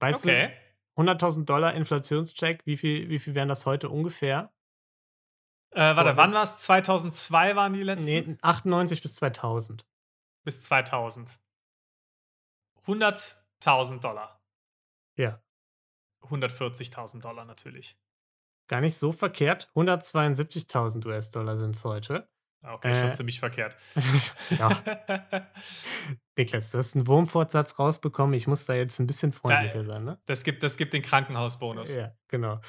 Weißt 0.00 0.24
Okay. 0.26 0.52
du, 0.96 1.02
100.000 1.02 1.44
Dollar 1.44 1.74
Inflationscheck, 1.74 2.64
wie 2.64 2.76
viel, 2.78 3.08
wie 3.10 3.18
viel 3.18 3.34
wären 3.34 3.48
das 3.48 3.66
heute 3.66 3.90
ungefähr? 3.90 4.52
Äh, 5.72 5.80
warte, 5.80 5.96
Vorhin. 5.96 6.16
wann 6.16 6.32
war 6.32 6.42
es? 6.44 6.56
2002 6.58 7.56
waren 7.56 7.74
die 7.74 7.82
letzten? 7.82 8.06
Nee, 8.30 8.36
98 8.40 9.02
bis 9.02 9.16
2000. 9.16 9.86
Bis 10.44 10.62
2000. 10.62 11.38
100.000 12.88 14.00
Dollar. 14.00 14.42
Ja, 15.16 15.42
140.000 16.22 17.20
Dollar 17.20 17.44
natürlich. 17.44 17.96
gar 18.68 18.80
nicht 18.80 18.96
so 18.96 19.12
verkehrt. 19.12 19.70
172.000 19.74 21.06
US-Dollar 21.06 21.56
sind 21.56 21.76
es 21.76 21.84
heute. 21.84 22.28
Okay, 22.62 22.94
schon 22.94 23.08
Äh, 23.08 23.12
ziemlich 23.12 23.38
verkehrt. 23.38 23.76
ja, 24.58 24.68
Niklas, 26.36 26.72
du 26.72 26.78
hast 26.78 26.96
einen 26.96 27.06
Wurmfortsatz 27.06 27.78
rausbekommen. 27.78 28.34
Ich 28.34 28.46
muss 28.46 28.66
da 28.66 28.74
jetzt 28.74 28.98
ein 28.98 29.06
bisschen 29.06 29.32
freundlicher 29.32 29.84
sein, 29.84 30.04
ne? 30.04 30.20
das, 30.26 30.42
gibt, 30.44 30.62
das 30.62 30.76
gibt 30.76 30.92
den 30.92 31.02
Krankenhausbonus. 31.02 31.94
Ja, 31.96 32.12
genau. 32.26 32.60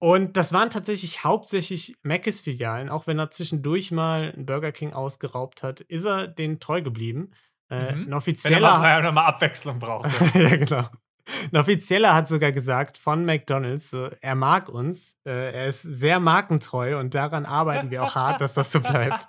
Und 0.00 0.36
das 0.36 0.52
waren 0.52 0.70
tatsächlich 0.70 1.24
hauptsächlich 1.24 1.96
Mc's-Filialen, 2.02 2.88
auch 2.88 3.06
wenn 3.06 3.18
er 3.18 3.30
zwischendurch 3.30 3.90
mal 3.90 4.32
einen 4.32 4.46
Burger 4.46 4.72
King 4.72 4.92
ausgeraubt 4.92 5.62
hat, 5.62 5.80
ist 5.80 6.04
er 6.04 6.28
denen 6.28 6.60
treu 6.60 6.82
geblieben. 6.82 7.32
Äh, 7.70 7.74
Mhm. 7.74 7.88
Ein 7.88 7.96
Wenn 8.06 8.12
er 8.12 8.16
offizieller. 8.16 8.78
mal, 8.78 9.02
noch 9.02 9.12
mal 9.12 9.24
Abwechslung 9.26 9.78
braucht. 9.78 10.10
ja, 10.34 10.56
genau. 10.56 10.88
Ein 11.52 11.56
Offizieller 11.58 12.14
hat 12.14 12.26
sogar 12.26 12.52
gesagt 12.52 12.96
von 12.96 13.26
McDonalds, 13.26 13.90
so, 13.90 14.08
er 14.22 14.34
mag 14.34 14.70
uns, 14.70 15.18
äh, 15.26 15.52
er 15.52 15.66
ist 15.68 15.82
sehr 15.82 16.20
markentreu 16.20 16.98
und 16.98 17.14
daran 17.14 17.44
arbeiten 17.44 17.90
wir 17.90 18.02
auch 18.02 18.14
hart, 18.14 18.40
dass 18.40 18.54
das 18.54 18.72
so 18.72 18.80
bleibt. 18.80 19.28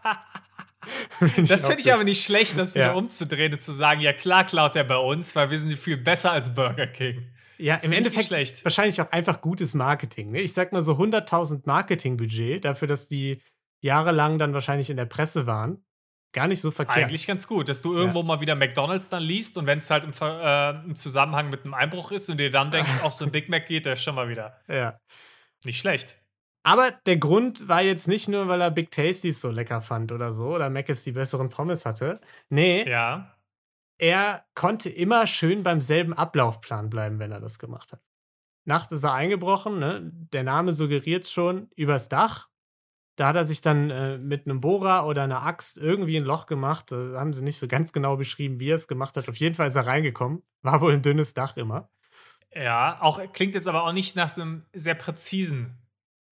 Das 1.38 1.65
finde 1.67 1.81
ich 1.81 1.93
aber 1.93 2.05
nicht 2.05 2.24
schlecht, 2.25 2.58
das 2.58 2.74
wieder 2.75 2.88
Ja. 2.88 2.93
umzudrehen 2.93 3.51
und 3.53 3.62
zu 3.62 3.74
sagen, 3.74 4.00
ja 4.00 4.13
klar 4.13 4.46
klaut 4.46 4.77
er 4.77 4.86
bei 4.86 4.96
uns, 4.96 5.36
weil 5.36 5.51
wir 5.51 5.58
sind 5.58 5.74
viel 5.77 5.98
besser 5.98 6.31
als 6.31 6.53
Burger 6.55 6.88
King. 6.88 7.27
Ja, 7.58 7.75
im 7.75 7.91
Endeffekt 7.91 8.27
schlecht. 8.27 8.63
wahrscheinlich 8.63 9.01
auch 9.01 9.12
einfach 9.12 9.41
gutes 9.41 9.74
Marketing. 9.74 10.31
Ne? 10.31 10.39
Ich 10.39 10.53
sag 10.53 10.72
mal 10.72 10.81
so 10.81 10.93
100.000 10.93 11.63
Marketingbudget 11.65 12.63
dafür, 12.63 12.88
dass 12.88 13.10
die 13.10 13.41
jahrelang 13.81 14.39
dann 14.39 14.53
wahrscheinlich 14.53 14.89
in 14.89 14.96
der 14.96 15.05
Presse 15.05 15.46
waren. 15.46 15.84
Gar 16.31 16.48
nicht 16.48 16.62
so 16.62 16.69
verkehrt. 16.69 16.98
Eigentlich 17.05 17.25
ganz 17.25 17.48
gut, 17.48 17.69
dass 17.69 17.81
du 17.81 17.93
irgendwo 17.95 18.21
mal 18.21 18.39
wieder 18.39 18.53
McDonalds 18.55 19.09
dann 19.09 19.24
liest 19.24 19.57
und 19.57 19.65
wenn 19.65 19.79
es 19.79 19.89
halt 19.89 20.03
im, 20.03 20.12
äh, 20.21 20.69
im 20.86 20.95
Zusammenhang 20.95 21.50
mit 21.50 21.63
einem 21.63 21.74
Einbruch 21.74 22.12
ist 22.12 22.29
und 22.29 22.38
dir 22.38 22.51
dann 22.51 22.69
denkst, 22.69 22.91
auch 23.03 23.12
so 23.12 23.25
ein 23.25 23.31
Big 23.31 23.50
Mac 23.50 23.65
geht, 23.65 23.86
der 23.86 23.93
ist 23.93 24.03
schon 24.03 24.13
mal 24.15 24.29
wieder. 24.29 24.59
Ja. 24.67 25.00
Nicht 25.65 25.79
schlecht. 25.79 26.17
Aber 26.63 26.91
der 27.05 27.17
Grund 27.17 27.67
war 27.67 27.81
jetzt 27.81 28.07
nicht 28.07 28.27
nur, 28.27 28.48
weil 28.48 28.62
er 28.62 28.69
Big 28.69 28.91
Tasties 28.91 29.41
so 29.41 29.50
lecker 29.50 29.81
fand 29.81 30.12
oder 30.12 30.33
so, 30.33 30.53
oder 30.53 30.69
Mc's 30.69 31.03
die 31.03 31.13
besseren 31.13 31.50
Pommes 31.50 31.86
hatte. 31.86 32.19
Nee, 32.50 32.88
Ja. 32.88 33.36
er 33.98 34.45
konnte 34.55 34.89
immer 34.89 35.25
schön 35.25 35.63
beim 35.63 35.81
selben 35.81 36.13
Ablaufplan 36.13 36.89
bleiben, 36.89 37.17
wenn 37.19 37.31
er 37.31 37.39
das 37.39 37.59
gemacht 37.59 37.91
hat. 37.93 38.01
Nachts 38.67 38.91
ist 38.91 39.03
er 39.03 39.13
eingebrochen, 39.13 39.79
ne? 39.79 40.12
der 40.31 40.43
Name 40.43 40.74
suggeriert 40.74 41.25
schon, 41.27 41.71
übers 41.75 42.07
Dach. 42.07 42.49
Da 43.19 43.27
hat 43.27 43.35
er 43.35 43.45
sich 43.45 43.59
dann 43.59 43.89
äh, 43.89 44.17
mit 44.17 44.45
einem 44.45 44.61
Bohrer 44.61 45.05
oder 45.05 45.23
einer 45.23 45.45
Axt 45.45 45.77
irgendwie 45.77 46.15
ein 46.15 46.23
Loch 46.23 46.45
gemacht. 46.45 46.91
Da 46.91 47.19
haben 47.19 47.33
sie 47.33 47.43
nicht 47.43 47.59
so 47.59 47.67
ganz 47.67 47.91
genau 47.91 48.15
beschrieben, 48.15 48.61
wie 48.61 48.69
er 48.69 48.77
es 48.77 48.88
gemacht 48.88 49.17
hat. 49.17 49.27
Auf 49.27 49.35
jeden 49.35 49.55
Fall 49.55 49.67
ist 49.67 49.75
er 49.75 49.88
reingekommen. 49.88 50.41
War 50.61 50.79
wohl 50.79 50.93
ein 50.93 51.01
dünnes 51.01 51.33
Dach 51.33 51.57
immer. 51.57 51.89
Ja, 52.55 52.97
auch 53.01 53.21
klingt 53.33 53.55
jetzt 53.55 53.67
aber 53.67 53.83
auch 53.83 53.91
nicht 53.91 54.15
nach 54.15 54.35
einem 54.38 54.63
sehr 54.71 54.95
präzisen 54.95 55.77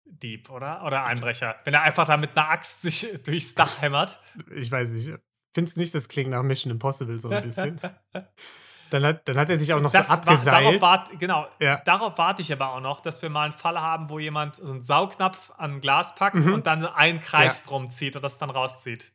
Dieb, 0.06 0.50
oder? 0.50 0.86
Oder 0.86 1.04
Einbrecher. 1.04 1.58
Wenn 1.66 1.74
er 1.74 1.82
einfach 1.82 2.08
da 2.08 2.16
mit 2.16 2.38
einer 2.38 2.50
Axt 2.50 2.84
sich 2.84 3.06
durchs 3.26 3.54
Dach 3.54 3.82
hämmert. 3.82 4.22
Ich 4.56 4.72
weiß 4.72 4.92
nicht. 4.92 5.14
Findest 5.54 5.76
nicht, 5.76 5.94
das 5.94 6.08
klingt 6.08 6.30
nach 6.30 6.44
Mission 6.44 6.72
Impossible 6.72 7.20
so 7.20 7.30
ein 7.30 7.44
bisschen. 7.44 7.82
Dann 8.90 9.04
hat, 9.06 9.28
dann 9.28 9.38
hat 9.38 9.50
er 9.50 9.58
sich 9.58 9.74
auch 9.74 9.82
noch 9.82 9.92
das 9.92 10.08
so 10.08 10.14
abgeseilt. 10.14 10.46
War, 10.46 10.62
darauf 10.62 10.82
wart, 11.12 11.20
genau, 11.20 11.46
Ja. 11.60 11.82
darauf 11.86 12.18
warte 12.18 12.42
ich 12.42 12.52
aber 12.54 12.74
auch 12.74 12.80
noch, 12.80 13.02
dass 13.02 13.22
wir 13.22 13.30
mal 13.30 13.44
einen 13.44 13.52
Fall 13.54 13.80
haben, 13.82 14.10
wo 14.10 14.18
jemand 14.20 14.56
so 14.56 14.72
einen 14.72 14.82
Saugnapf 14.82 15.52
an 15.58 15.74
ein 15.76 15.82
Glas 15.82 16.16
packt 16.16 16.36
Mhm. 16.38 16.54
und 16.54 16.66
dann 16.68 16.86
einen 16.86 17.20
Kreis 17.20 17.64
drum 17.64 17.90
zieht 17.90 18.16
und 18.16 18.22
das 18.22 18.38
dann 18.38 18.50
rauszieht. 18.50 19.12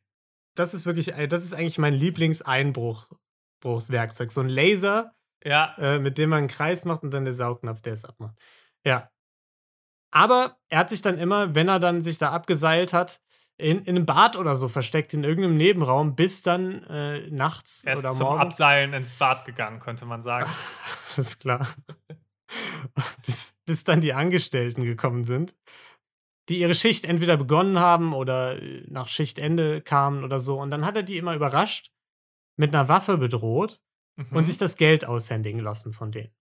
Das 0.55 0.75
ist 0.75 0.85
wirklich, 0.87 1.15
äh, 1.17 1.29
das 1.29 1.45
ist 1.45 1.55
eigentlich 1.55 1.79
mein 1.79 1.95
Lieblingseinbruchswerkzeug. 1.95 4.31
So 4.33 4.41
ein 4.43 4.49
Laser, 4.49 5.13
Ja, 5.45 5.75
äh, 5.79 5.99
mit 5.99 6.19
dem 6.19 6.31
man 6.31 6.41
einen 6.41 6.49
Kreis 6.49 6.85
macht 6.85 7.03
und 7.03 7.11
dann 7.11 7.25
der 7.25 7.33
Saugnapf, 7.35 7.81
der 7.83 7.95
es 7.95 8.05
abmacht. 8.05 8.37
Ja. 8.85 9.09
Aber 10.13 10.57
er 10.69 10.79
hat 10.81 10.91
sich 10.91 11.03
dann 11.03 11.19
immer, 11.19 11.55
wenn 11.55 11.69
er 11.69 11.79
dann 11.81 12.03
sich 12.03 12.19
da 12.19 12.31
abgeseilt 12.33 12.93
hat, 12.93 13.21
in, 13.63 13.79
in 13.85 13.97
einem 13.97 14.07
Bad 14.07 14.37
oder 14.37 14.57
so 14.57 14.69
versteckt, 14.69 15.15
in 15.15 15.25
irgendeinem 15.25 15.57
Nebenraum, 15.57 16.15
bis 16.17 16.43
dann 16.43 16.83
äh, 16.85 17.29
nachts 17.31 17.85
er 17.85 17.95
ist 17.95 18.05
oder 18.05 18.13
zum 18.13 18.27
morgens. 18.27 18.43
Abseilen 18.43 18.93
ins 18.93 19.15
Bad 19.15 19.45
gegangen, 19.45 19.79
könnte 19.81 20.05
man 20.07 20.23
sagen. 20.23 20.51
Das 21.17 21.27
ist 21.27 21.41
klar. 21.41 21.69
bis, 23.27 23.55
bis 23.67 23.85
dann 23.85 24.01
die 24.01 24.13
Angestellten 24.15 24.85
gekommen 24.85 25.25
sind, 25.25 25.55
die 26.49 26.59
ihre 26.59 26.75
Schicht 26.75 27.05
entweder 27.05 27.37
begonnen 27.37 27.79
haben 27.79 28.13
oder 28.15 28.61
äh, 28.63 28.85
nach 28.89 29.09
Schichtende 29.09 29.81
kamen 29.83 30.25
oder 30.25 30.41
so. 30.41 30.59
Und 30.59 30.71
dann 30.71 30.85
hat 30.87 30.97
er 30.97 31.03
die 31.03 31.19
immer 31.19 31.35
überrascht, 31.35 31.93
mit 32.57 32.75
einer 32.75 32.89
Waffe 32.89 33.19
bedroht 33.19 33.81
Mhm. 34.17 34.37
und 34.37 34.45
sich 34.45 34.59
das 34.59 34.77
Geld 34.77 35.07
aushändigen 35.07 35.59
lassen 35.61 35.95
von 35.95 36.13
denen. 36.13 36.35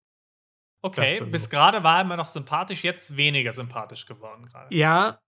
okay, 0.83 1.21
bis 1.27 1.51
gerade 1.51 1.85
war 1.85 1.99
er 1.99 2.01
immer 2.03 2.17
noch 2.17 2.27
sympathisch, 2.27 2.83
jetzt 2.83 3.17
weniger 3.17 3.53
sympathisch 3.53 4.07
geworden 4.07 4.47
gerade. 4.47 4.75
Ja, 4.75 5.21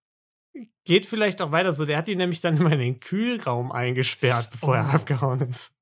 geht 0.85 1.07
vielleicht 1.07 1.41
auch 1.43 1.53
weiter 1.53 1.73
so. 1.73 1.85
Der 1.87 1.97
hat 1.99 2.09
die 2.09 2.17
nämlich 2.17 2.41
dann 2.41 2.57
immer 2.57 2.73
in 2.73 2.79
den 2.81 3.01
Kühlraum 3.01 3.73
eingesperrt, 3.73 4.51
bevor 4.51 4.77
er 4.77 4.87
Oh. 4.89 4.95
abgehauen 4.97 5.41
ist. 5.49 5.73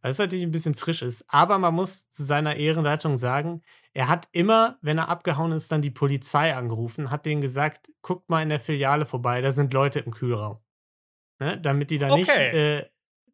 Weil 0.00 0.12
es 0.12 0.18
natürlich 0.18 0.44
ein 0.44 0.52
bisschen 0.52 0.74
frisch 0.76 1.02
ist. 1.02 1.24
Aber 1.28 1.58
man 1.58 1.74
muss 1.74 2.08
zu 2.08 2.22
seiner 2.24 2.56
Ehrenleitung 2.56 3.16
sagen, 3.16 3.62
er 3.94 4.08
hat 4.08 4.28
immer, 4.32 4.78
wenn 4.80 4.98
er 4.98 5.08
abgehauen 5.08 5.50
ist, 5.52 5.72
dann 5.72 5.82
die 5.82 5.90
Polizei 5.90 6.54
angerufen, 6.54 7.10
hat 7.10 7.26
denen 7.26 7.40
gesagt, 7.40 7.90
guckt 8.02 8.30
mal 8.30 8.42
in 8.42 8.48
der 8.48 8.60
Filiale 8.60 9.06
vorbei, 9.06 9.40
da 9.40 9.50
sind 9.50 9.72
Leute 9.74 9.98
im 9.98 10.12
Kühlraum. 10.12 10.58
Ne? 11.40 11.58
Damit 11.60 11.90
die 11.90 11.98
da 11.98 12.14
nicht, 12.14 12.30
Okay. 12.30 12.78
äh, 12.78 12.84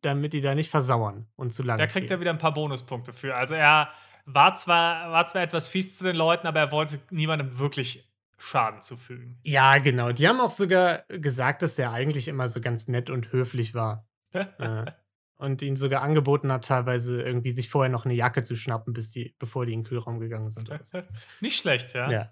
damit 0.01 0.33
die 0.33 0.41
da 0.41 0.55
nicht 0.55 0.71
versauern 0.71 1.27
und 1.37 1.53
zu 1.53 1.63
lange. 1.63 1.79
Da 1.79 1.87
kriegt 1.87 2.05
er 2.05 2.09
stehen. 2.17 2.21
wieder 2.21 2.31
ein 2.31 2.39
paar 2.39 2.55
Bonuspunkte 2.55 3.13
für. 3.13 3.35
Also 3.37 3.55
er 3.55 3.91
war 4.25 4.55
zwar, 4.55 5.13
war 5.13 5.27
zwar 5.27 5.43
etwas 5.43 5.69
fies 5.69 5.99
zu 5.99 6.05
den 6.05 6.17
Leuten, 6.17 6.47
aber 6.47 6.61
er 6.61 6.73
wollte 6.73 6.99
niemandem 7.11 7.59
wirklich 7.59 8.09
Schaden 8.45 8.83
zufügen. 8.83 9.39
Ja, 9.43 9.79
genau. 9.79 10.13
Die 10.13 10.29
haben 10.29 10.41
auch 10.41 10.51
sogar 10.51 11.05
gesagt, 11.09 11.63
dass 11.63 11.77
der 11.77 11.93
eigentlich 11.93 12.29
immer 12.29 12.49
so 12.49 12.61
ganz 12.61 12.89
nett 12.89 13.11
und 13.11 13.33
höflich 13.33 13.75
war. 13.75 14.07
äh, 14.33 14.91
und 15.37 15.63
ihn 15.63 15.77
sogar 15.77 16.03
angeboten 16.03 16.53
hat, 16.53 16.67
teilweise 16.67 17.23
irgendwie 17.23 17.51
sich 17.51 17.69
vorher 17.69 17.91
noch 17.91 18.05
eine 18.05 18.15
Jacke 18.15 18.43
zu 18.43 18.57
schnappen, 18.57 18.93
bis 18.93 19.11
die, 19.11 19.35
bevor 19.39 19.67
die 19.67 19.73
in 19.73 19.81
den 19.81 19.87
Kühlraum 19.87 20.21
gegangen 20.21 20.51
sind. 20.51 20.71
Nicht 21.41 21.61
schlecht, 21.61 21.95
ja. 21.95 22.11
ja. 22.11 22.31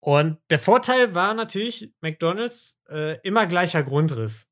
Und 0.00 0.38
der 0.50 0.58
Vorteil 0.58 1.14
war 1.14 1.34
natürlich, 1.34 1.92
McDonalds 2.00 2.80
äh, 2.88 3.18
immer 3.22 3.46
gleicher 3.46 3.82
Grundriss. 3.82 4.48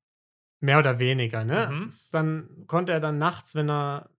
Mehr 0.60 0.78
oder 0.78 0.98
weniger, 0.98 1.44
ne? 1.44 1.68
Mhm. 1.70 1.90
Dann 2.12 2.64
konnte 2.66 2.92
er 2.92 3.00
dann 3.00 3.18
nachts, 3.18 3.54
wenn 3.54 3.70
er 3.70 4.10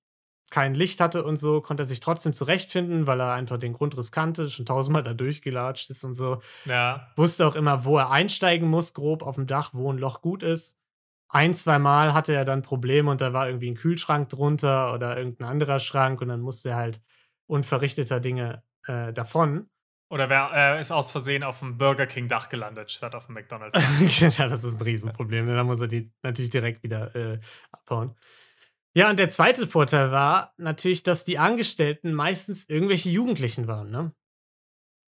kein 0.50 0.74
Licht 0.75 1.01
hatte 1.01 1.24
und 1.24 1.38
so, 1.38 1.62
konnte 1.62 1.84
er 1.84 1.86
sich 1.86 2.00
trotzdem 2.00 2.34
zurechtfinden, 2.34 3.06
weil 3.08 3.20
er 3.20 3.34
einfach 3.34 3.58
den 3.58 3.74
Grundriss 3.74 4.12
kannte, 4.12 4.50
schon 4.50 4.66
tausendmal 4.66 5.04
da 5.04 5.13
durchgelatscht 5.13 5.89
ist 5.89 6.04
und 6.04 6.13
so 6.13 6.42
Ja. 6.66 7.08
wusste 7.16 7.46
auch 7.46 7.56
immer, 7.56 7.84
wo 7.86 7.98
er 7.98 8.12
einsteigen 8.12 8.70
muss, 8.70 8.94
grob 8.94 9.24
auf 9.24 9.36
dem 9.36 9.48
Dach, 9.48 9.72
wo 9.74 9.92
ein 9.92 9.98
Loch 9.98 10.22
gut 10.22 10.44
ist. 10.44 10.80
Ein, 11.30 11.54
zwei 11.54 11.77
Mal 11.80 12.13
hatte 12.13 12.34
er 12.34 12.46
dann 12.46 12.62
Probleme 12.62 13.12
und 13.12 13.20
da 13.20 13.34
war 13.34 13.48
irgendwie 13.48 13.70
ein 13.70 13.75
Kühlschrank 13.75 14.30
drunter 14.30 14.94
oder 14.94 15.18
irgendein 15.18 15.50
anderer 15.50 15.80
Schrank 15.80 16.22
und 16.22 16.30
dann 16.30 16.39
musste 16.39 16.70
er 16.70 16.77
halt 16.77 17.01
unverrichteter 17.48 18.20
Dinge 18.22 18.63
äh, 18.86 19.12
davon. 19.12 19.70
Oder 20.10 20.30
wer 20.30 20.51
äh, 20.54 20.80
ist 20.80 20.92
aus 20.92 21.12
Versehen 21.12 21.44
auf 21.44 21.60
dem 21.60 21.77
Burger 21.77 22.08
King 22.08 22.30
Dach 22.30 22.48
gelandet, 22.48 22.92
statt 22.92 23.13
auf 23.13 23.25
dem 23.25 23.36
McDonalds. 23.36 23.77
ja, 24.38 24.48
das 24.48 24.63
ist 24.63 24.75
ein 24.75 24.82
Riesenproblem. 24.82 25.48
Da 25.48 25.63
muss 25.66 25.82
er 25.82 25.89
die 25.89 26.10
natürlich 26.24 26.51
direkt 26.51 26.82
wieder 26.84 27.13
äh, 27.13 27.39
abhauen. 27.72 28.16
Ja, 28.98 29.12
und 29.12 29.20
der 29.20 29.30
zweite 29.30 29.68
Vorteil 29.68 30.12
war 30.12 30.54
natürlich, 30.58 31.04
dass 31.04 31.24
die 31.24 31.38
Angestellten 31.38 32.13
meistens 32.13 32.68
irgendwelche 32.68 33.10
Jugendlichen 33.10 33.68
waren, 33.68 33.92
ne? 33.92 34.12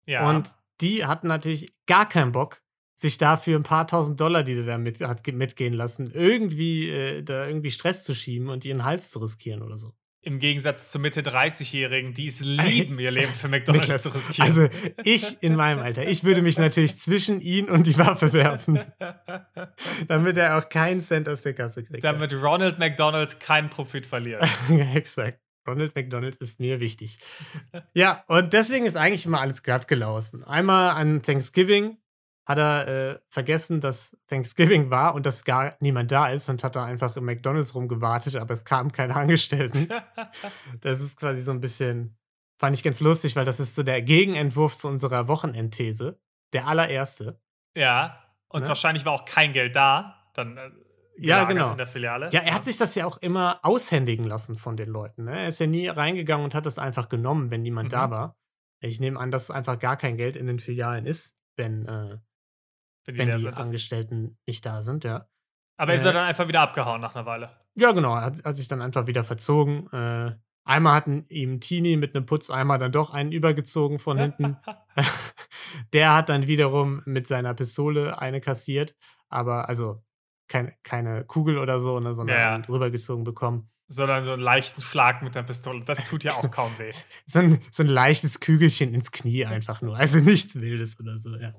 ja. 0.05 0.29
Und 0.29 0.55
die 0.81 1.05
hatten 1.05 1.27
natürlich 1.27 1.73
gar 1.87 2.07
keinen 2.07 2.31
Bock, 2.31 2.61
sich 2.99 3.17
dafür 3.17 3.57
ein 3.57 3.63
paar 3.63 3.87
tausend 3.87 4.19
Dollar, 4.19 4.43
die 4.43 4.55
der 4.55 4.65
da 4.65 4.77
mit, 4.77 5.01
hat 5.01 5.23
ge- 5.23 5.33
mitgehen 5.33 5.73
lassen, 5.73 6.09
irgendwie 6.11 6.89
äh, 6.89 7.23
da 7.23 7.47
irgendwie 7.47 7.71
Stress 7.71 8.03
zu 8.03 8.15
schieben 8.15 8.49
und 8.49 8.65
ihren 8.65 8.83
Hals 8.83 9.09
zu 9.11 9.19
riskieren 9.19 9.61
oder 9.61 9.77
so. 9.77 9.96
Im 10.21 10.39
Gegensatz 10.39 10.91
zu 10.91 10.99
Mitte 10.99 11.21
30-Jährigen, 11.21 12.13
die 12.13 12.27
es 12.27 12.41
lieben, 12.41 12.99
ihr 12.99 13.11
Leben 13.11 13.33
für 13.33 13.47
McDonalds 13.47 13.87
Niklas, 13.87 14.03
zu 14.03 14.09
riskieren. 14.09 14.49
Also 14.49 14.69
ich 15.03 15.41
in 15.41 15.55
meinem 15.55 15.79
Alter, 15.79 16.05
ich 16.05 16.23
würde 16.23 16.41
mich 16.41 16.57
natürlich 16.57 16.97
zwischen 16.97 17.39
ihn 17.39 17.69
und 17.69 17.87
die 17.87 17.97
Waffe 17.97 18.33
werfen, 18.33 18.79
damit 20.07 20.37
er 20.37 20.57
auch 20.57 20.67
keinen 20.67 20.99
Cent 20.99 21.29
aus 21.29 21.43
der 21.43 21.53
Kasse 21.53 21.83
kriegt. 21.83 22.03
Damit 22.03 22.33
Ronald 22.33 22.77
McDonald 22.77 23.39
keinen 23.39 23.69
Profit 23.69 24.05
verliert. 24.05 24.45
Ja, 24.69 24.91
exakt. 24.95 25.39
Ronald 25.67 25.95
McDonald 25.95 26.37
ist 26.37 26.59
mir 26.59 26.79
wichtig. 26.79 27.19
Ja, 27.93 28.23
und 28.27 28.53
deswegen 28.53 28.85
ist 28.85 28.95
eigentlich 28.95 29.25
immer 29.25 29.41
alles 29.41 29.63
glatt 29.63 29.87
gelaufen. 29.87 30.43
Einmal 30.43 30.91
an 30.91 31.21
Thanksgiving 31.21 31.97
hat 32.47 32.57
er 32.57 32.87
äh, 32.87 33.19
vergessen, 33.27 33.81
dass 33.81 34.17
Thanksgiving 34.27 34.89
war 34.89 35.15
und 35.15 35.25
dass 35.25 35.43
gar 35.43 35.75
niemand 35.81 36.11
da 36.13 36.29
ist 36.29 36.47
und 36.47 36.63
hat 36.63 36.77
da 36.77 36.85
einfach 36.85 37.17
im 37.17 37.25
McDonalds 37.25 37.75
rumgewartet, 37.75 38.37
aber 38.37 38.53
es 38.53 38.63
kamen 38.63 38.91
keine 38.91 39.15
Angestellten. 39.15 39.89
Das 40.81 41.01
ist 41.01 41.19
quasi 41.19 41.41
so 41.41 41.51
ein 41.51 41.59
bisschen, 41.59 42.17
fand 42.57 42.75
ich 42.75 42.83
ganz 42.83 42.99
lustig, 43.01 43.35
weil 43.35 43.45
das 43.45 43.59
ist 43.59 43.75
so 43.75 43.83
der 43.83 44.01
Gegenentwurf 44.01 44.77
zu 44.77 44.87
unserer 44.87 45.27
Wochenendthese. 45.27 46.19
Der 46.53 46.67
allererste. 46.67 47.39
ja. 47.75 48.23
Und 48.49 48.61
Ne? 48.61 48.69
wahrscheinlich 48.69 49.03
war 49.03 49.11
auch 49.11 49.25
kein 49.25 49.51
Geld 49.51 49.75
da. 49.75 50.15
Dann 50.33 50.55
äh, 50.55 50.69
Ja, 51.17 51.43
genau. 51.43 51.71
in 51.71 51.77
der 51.77 51.85
Filiale. 51.85 52.29
Ja, 52.31 52.39
er 52.39 52.53
hat 52.53 52.63
sich 52.63 52.77
das 52.77 52.95
ja 52.95 53.05
auch 53.05 53.17
immer 53.17 53.59
aushändigen 53.63 54.23
lassen 54.23 54.55
von 54.55 54.77
den 54.77 54.87
Leuten. 54.87 55.25
Ne? 55.25 55.37
Er 55.37 55.47
ist 55.49 55.59
ja 55.59 55.67
nie 55.67 55.89
reingegangen 55.89 56.45
und 56.45 56.55
hat 56.55 56.65
das 56.65 56.79
einfach 56.79 57.09
genommen, 57.09 57.51
wenn 57.51 57.61
niemand 57.61 57.91
da 57.91 58.07
Mhm. 58.07 58.11
war. 58.11 58.37
Ich 58.79 59.01
nehme 59.01 59.19
an, 59.19 59.31
dass 59.31 59.51
einfach 59.51 59.79
gar 59.79 59.97
kein 59.97 60.15
Geld 60.15 60.37
in 60.37 60.47
den 60.47 60.59
Filialen 60.59 61.05
ist, 61.05 61.35
wenn, 61.57 61.85
äh, 61.87 62.19
Wenn 63.07 63.35
die 63.35 63.47
Angestellten 63.47 64.37
nicht 64.45 64.65
da 64.65 64.83
sind, 64.83 65.03
ja. 65.03 65.27
Aber 65.77 65.93
ist 65.93 66.03
äh, 66.03 66.09
er 66.09 66.13
dann 66.13 66.27
einfach 66.27 66.47
wieder 66.47 66.61
abgehauen 66.61 67.01
nach 67.01 67.15
einer 67.15 67.25
Weile? 67.25 67.49
Ja, 67.75 67.91
genau. 67.91 68.15
Er 68.15 68.25
hat, 68.25 68.43
hat 68.43 68.55
sich 68.55 68.67
dann 68.67 68.81
einfach 68.81 69.07
wieder 69.07 69.23
verzogen. 69.23 69.87
Äh, 69.93 70.35
einmal 70.65 70.95
hatten 70.95 71.25
ihm 71.29 71.61
Tini 71.61 71.95
mit 71.95 72.15
einem 72.15 72.25
Putzeimer 72.25 72.77
dann 72.77 72.91
doch 72.91 73.11
einen 73.11 73.31
übergezogen 73.31 73.99
von 73.99 74.17
hinten. 74.17 74.57
Der 75.93 76.13
hat 76.13 76.29
dann 76.29 76.47
wiederum 76.47 77.01
mit 77.05 77.27
seiner 77.27 77.53
Pistole 77.53 78.19
eine 78.19 78.41
kassiert, 78.41 78.95
aber 79.29 79.69
also 79.69 80.03
kein, 80.47 80.73
keine 80.83 81.25
Kugel 81.25 81.57
oder 81.57 81.79
so, 81.79 81.99
ne, 81.99 82.13
sondern 82.13 82.35
Ja, 82.35 82.41
ja. 82.41 82.55
einen 82.55 82.63
drübergezogen 82.63 83.23
bekommen. 83.23 83.69
Sondern 83.89 84.25
so 84.25 84.33
einen 84.33 84.41
leichten 84.41 84.81
Schlag 84.81 85.21
mit 85.21 85.35
der 85.35 85.43
Pistole. 85.43 85.81
Das 85.85 86.03
tut 86.03 86.23
ja 86.25 86.33
auch 86.33 86.51
kaum 86.51 86.77
weh. 86.77 86.91
So 87.25 87.39
ein, 87.39 87.61
so 87.71 87.83
ein 87.83 87.89
leichtes 87.89 88.39
Kügelchen 88.41 88.93
ins 88.93 89.11
Knie 89.11 89.45
einfach 89.45 89.81
nur. 89.81 89.95
Also 89.95 90.19
nichts 90.19 90.59
Wildes 90.59 90.99
oder 90.99 91.19
so, 91.19 91.35
ja. 91.37 91.53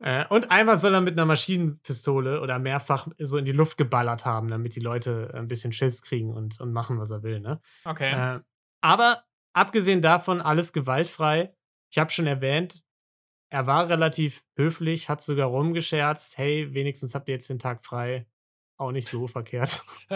Äh, 0.00 0.26
und 0.28 0.50
einmal 0.50 0.78
soll 0.78 0.94
er 0.94 1.00
mit 1.02 1.12
einer 1.12 1.26
Maschinenpistole 1.26 2.40
oder 2.40 2.58
mehrfach 2.58 3.08
so 3.18 3.36
in 3.36 3.44
die 3.44 3.52
Luft 3.52 3.76
geballert 3.76 4.24
haben, 4.24 4.48
damit 4.48 4.74
die 4.74 4.80
Leute 4.80 5.30
ein 5.34 5.46
bisschen 5.46 5.72
Schiss 5.72 6.00
kriegen 6.02 6.32
und, 6.32 6.58
und 6.60 6.72
machen, 6.72 6.98
was 6.98 7.10
er 7.10 7.22
will, 7.22 7.40
ne? 7.40 7.60
Okay. 7.84 8.10
Äh, 8.36 8.40
aber 8.80 9.24
abgesehen 9.52 10.00
davon, 10.00 10.40
alles 10.40 10.72
gewaltfrei. 10.72 11.54
Ich 11.90 11.98
habe 11.98 12.10
schon 12.10 12.26
erwähnt, 12.26 12.82
er 13.50 13.66
war 13.66 13.88
relativ 13.88 14.42
höflich, 14.56 15.08
hat 15.08 15.20
sogar 15.22 15.48
rumgescherzt, 15.48 16.38
hey, 16.38 16.72
wenigstens 16.72 17.14
habt 17.14 17.28
ihr 17.28 17.34
jetzt 17.34 17.50
den 17.50 17.58
Tag 17.58 17.84
frei. 17.84 18.26
Auch 18.78 18.92
nicht 18.92 19.08
so 19.08 19.26
verkehrt. 19.28 19.84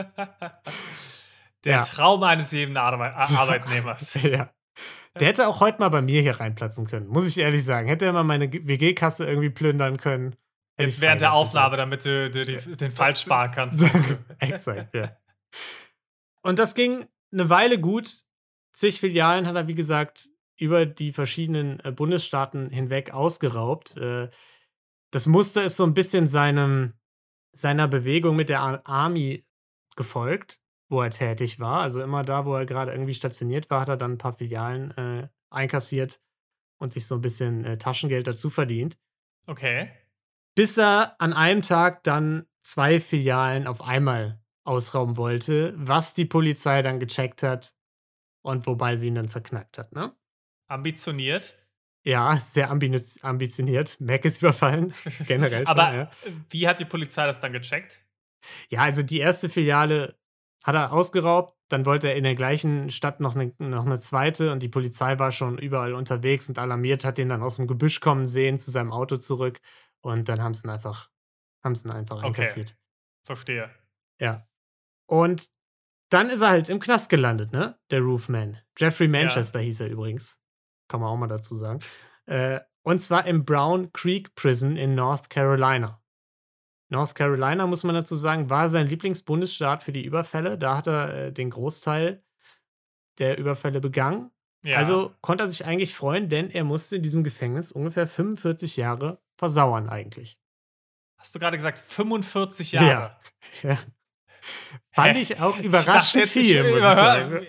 Der 1.64 1.72
ja. 1.76 1.82
Traum 1.82 2.22
eines 2.22 2.52
jeden 2.52 2.76
Arbe 2.76 3.14
Ar- 3.14 3.28
Arbeitnehmers. 3.38 4.14
ja. 4.22 4.50
Der 5.21 5.28
hätte 5.28 5.47
auch 5.47 5.61
heute 5.61 5.78
mal 5.78 5.90
bei 5.90 6.02
mir 6.02 6.21
hier 6.23 6.40
reinplatzen 6.40 6.87
können, 6.87 7.06
muss 7.06 7.26
ich 7.26 7.38
ehrlich 7.38 7.64
sagen. 7.64 7.87
Hätte 7.87 8.04
er 8.04 8.12
mal 8.12 8.25
meine 8.25 8.52
WG-Kasse 8.52 9.26
irgendwie 9.26 9.50
plündern 9.50 9.97
können. 9.97 10.35
Jetzt 10.76 11.00
während 11.00 11.21
der. 11.21 11.33
Aufnahme, 11.33 11.76
damit 11.76 12.04
du, 12.04 12.30
du 12.30 12.44
die, 12.44 12.76
den 12.76 12.90
Fall 12.90 13.16
sparen 13.16 13.50
kannst. 13.52 13.80
Exakt, 14.40 14.94
ja. 14.94 15.16
Und 16.42 16.59
das 16.59 16.75
ging 16.75 17.06
eine 17.33 17.49
Weile 17.49 17.80
gut. 17.80 18.25
Zig 18.73 18.99
Filialen 18.99 19.47
hat 19.47 19.54
er, 19.54 19.68
wie 19.68 19.75
gesagt, 19.76 20.28
über 20.56 20.85
die 20.85 21.12
verschiedenen 21.12 21.80
äh, 21.80 21.92
Bundesstaaten 21.92 22.71
hinweg 22.71 23.12
ausgeraubt. 23.12 23.97
Äh, 23.97 24.30
das 25.11 25.26
Muster 25.26 25.64
ist 25.64 25.76
so 25.76 25.85
ein 25.85 25.94
bisschen 25.94 26.26
seinem, 26.26 26.94
seiner 27.52 27.87
Bewegung 27.87 28.35
mit 28.35 28.49
der 28.49 28.61
Ar 28.61 28.83
Army 28.85 29.47
gefolgt, 29.97 30.61
wo 30.88 31.00
er 31.00 31.10
tätig 31.10 31.58
war. 31.60 31.80
Also 31.82 32.02
immer 32.02 32.24
da, 32.24 32.44
wo 32.46 32.54
er 32.54 32.66
gerade 32.66 32.92
irgendwie 32.92 33.14
stationiert 33.14 33.70
war, 33.70 33.80
hat 33.80 33.88
er 33.88 33.96
dann 33.96 34.12
ein 34.12 34.18
paar 34.18 34.34
Filialen 34.34 34.90
äh, 34.96 35.28
einkassiert 35.50 36.20
und 36.78 36.92
sich 36.92 37.06
so 37.06 37.14
ein 37.16 37.20
bisschen 37.20 37.64
äh, 37.64 37.78
Taschengeld 37.78 38.26
dazu 38.26 38.50
verdient. 38.50 38.98
Okay. 39.46 39.90
Bis 40.54 40.78
er 40.78 41.16
an 41.18 41.32
einem 41.32 41.62
Tag 41.62 42.04
dann 42.04 42.46
zwei 42.62 43.00
Filialen 43.00 43.66
auf 43.66 43.80
einmal 43.80 44.40
ausrauben 44.64 45.16
wollte, 45.16 45.74
was 45.76 46.14
die 46.14 46.24
Polizei 46.24 46.82
dann 46.82 47.00
gecheckt 47.00 47.42
hat 47.42 47.74
und 48.42 48.66
wobei 48.66 48.96
sie 48.96 49.08
ihn 49.08 49.14
dann 49.14 49.28
verknackt 49.28 49.78
hat, 49.78 49.92
ne? 49.92 50.14
Ambitioniert. 50.68 51.58
Ja, 52.04 52.38
sehr 52.38 52.70
ambi- 52.70 53.22
ambitioniert. 53.22 54.00
Mac 54.00 54.24
ist 54.24 54.42
überfallen, 54.42 54.94
generell. 55.26 55.66
Aber 55.66 55.86
schon, 55.86 55.94
ja. 55.94 56.10
wie 56.50 56.68
hat 56.68 56.80
die 56.80 56.84
Polizei 56.84 57.26
das 57.26 57.40
dann 57.40 57.52
gecheckt? 57.52 58.02
ja, 58.68 58.80
also 58.80 59.02
die 59.02 59.18
erste 59.18 59.48
Filiale 59.48 60.18
hat 60.64 60.75
er 60.75 60.92
ausgeraubt, 60.92 61.56
dann 61.68 61.87
wollte 61.87 62.09
er 62.09 62.16
in 62.16 62.25
der 62.25 62.35
gleichen 62.35 62.90
Stadt 62.90 63.21
noch 63.21 63.37
eine, 63.37 63.54
noch 63.59 63.87
eine 63.87 63.99
zweite 63.99 64.50
und 64.50 64.62
die 64.62 64.68
Polizei 64.68 65.18
war 65.18 65.30
schon 65.30 65.59
überall 65.59 65.94
unterwegs 65.94 66.49
und 66.49 66.59
alarmiert, 66.59 67.04
hat 67.04 67.18
ihn 67.18 67.28
dann 67.28 67.42
aus 67.42 67.56
dem 67.56 67.66
Gebüsch 67.66 68.00
kommen 68.00 68.26
sehen, 68.26 68.59
zu 68.59 68.71
seinem 68.71 68.90
Auto 68.90 69.16
zurück 69.16 69.61
und 70.00 70.28
dann 70.28 70.42
haben 70.42 70.54
sie 70.54 70.66
ihn 70.66 70.71
einfach, 70.71 71.11
haben 71.62 71.76
sie 71.76 71.87
ihn 71.87 71.92
einfach 71.92 72.16
Okay. 72.18 72.26
einkassiert. 72.26 72.76
Verstehe. 73.25 73.71
Ja. 74.18 74.47
Und 75.06 75.49
dann 76.11 76.30
ist 76.30 76.40
er 76.40 76.49
halt 76.50 76.68
im 76.68 76.80
Knast 76.80 77.09
gelandet, 77.11 77.52
ne? 77.52 77.78
Der 77.90 78.00
Roofman. 78.00 78.59
Jeffrey 78.78 79.09
Manchester 79.09 79.61
hieß 79.61 79.80
er 79.80 79.88
übrigens. 79.88 80.40
Kann 80.88 81.00
man 81.00 81.11
auch 81.11 81.16
mal 81.16 81.26
dazu 81.26 81.56
sagen. 81.56 81.80
Äh, 82.26 82.61
und 82.83 83.00
zwar 83.00 83.26
im 83.26 83.44
Brown 83.44 83.92
Creek 83.92 84.35
Prison 84.35 84.76
in 84.76 84.94
North 84.94 85.30
Carolina. 85.30 86.02
North 86.94 87.16
Carolina, 87.16 87.66
muss 87.66 87.82
man 87.82 87.96
dazu 87.96 88.14
sagen, 88.14 88.48
war 88.50 88.70
sein 88.70 88.86
Lieblingsbundesstaat 88.86 89.82
für 89.82 89.92
die 89.92 90.04
Überfälle. 90.04 90.56
Da 90.56 90.76
hat 90.76 90.86
er 90.86 91.14
äh, 91.14 91.32
den 91.32 91.50
Großteil 91.50 92.22
der 93.18 93.36
Überfälle 93.36 93.80
begangen. 93.80 94.30
Ja. 94.64 94.78
Also 94.78 95.12
konnte 95.20 95.44
er 95.44 95.48
sich 95.48 95.66
eigentlich 95.66 95.94
freuen, 95.94 96.28
denn 96.28 96.50
er 96.50 96.62
musste 96.62 96.96
in 96.96 97.02
diesem 97.02 97.24
Gefängnis 97.24 97.72
ungefähr 97.72 98.06
45 98.06 98.76
Jahre 98.76 99.20
versauern 99.36 99.88
eigentlich. 99.88 100.38
Hast 101.18 101.34
du 101.34 101.40
gerade 101.40 101.56
gesagt 101.56 101.80
45 101.80 102.72
Jahre? 102.72 103.16
Ja. 103.62 103.78
Fand 104.92 105.16
Hä? 105.16 105.20
ich 105.20 105.40
auch 105.40 105.58
überraschend 105.58 106.24
ich 106.24 106.30
viel, 106.30 106.62
muss 106.62 106.76
ich 106.76 106.82
sagen. 106.82 107.46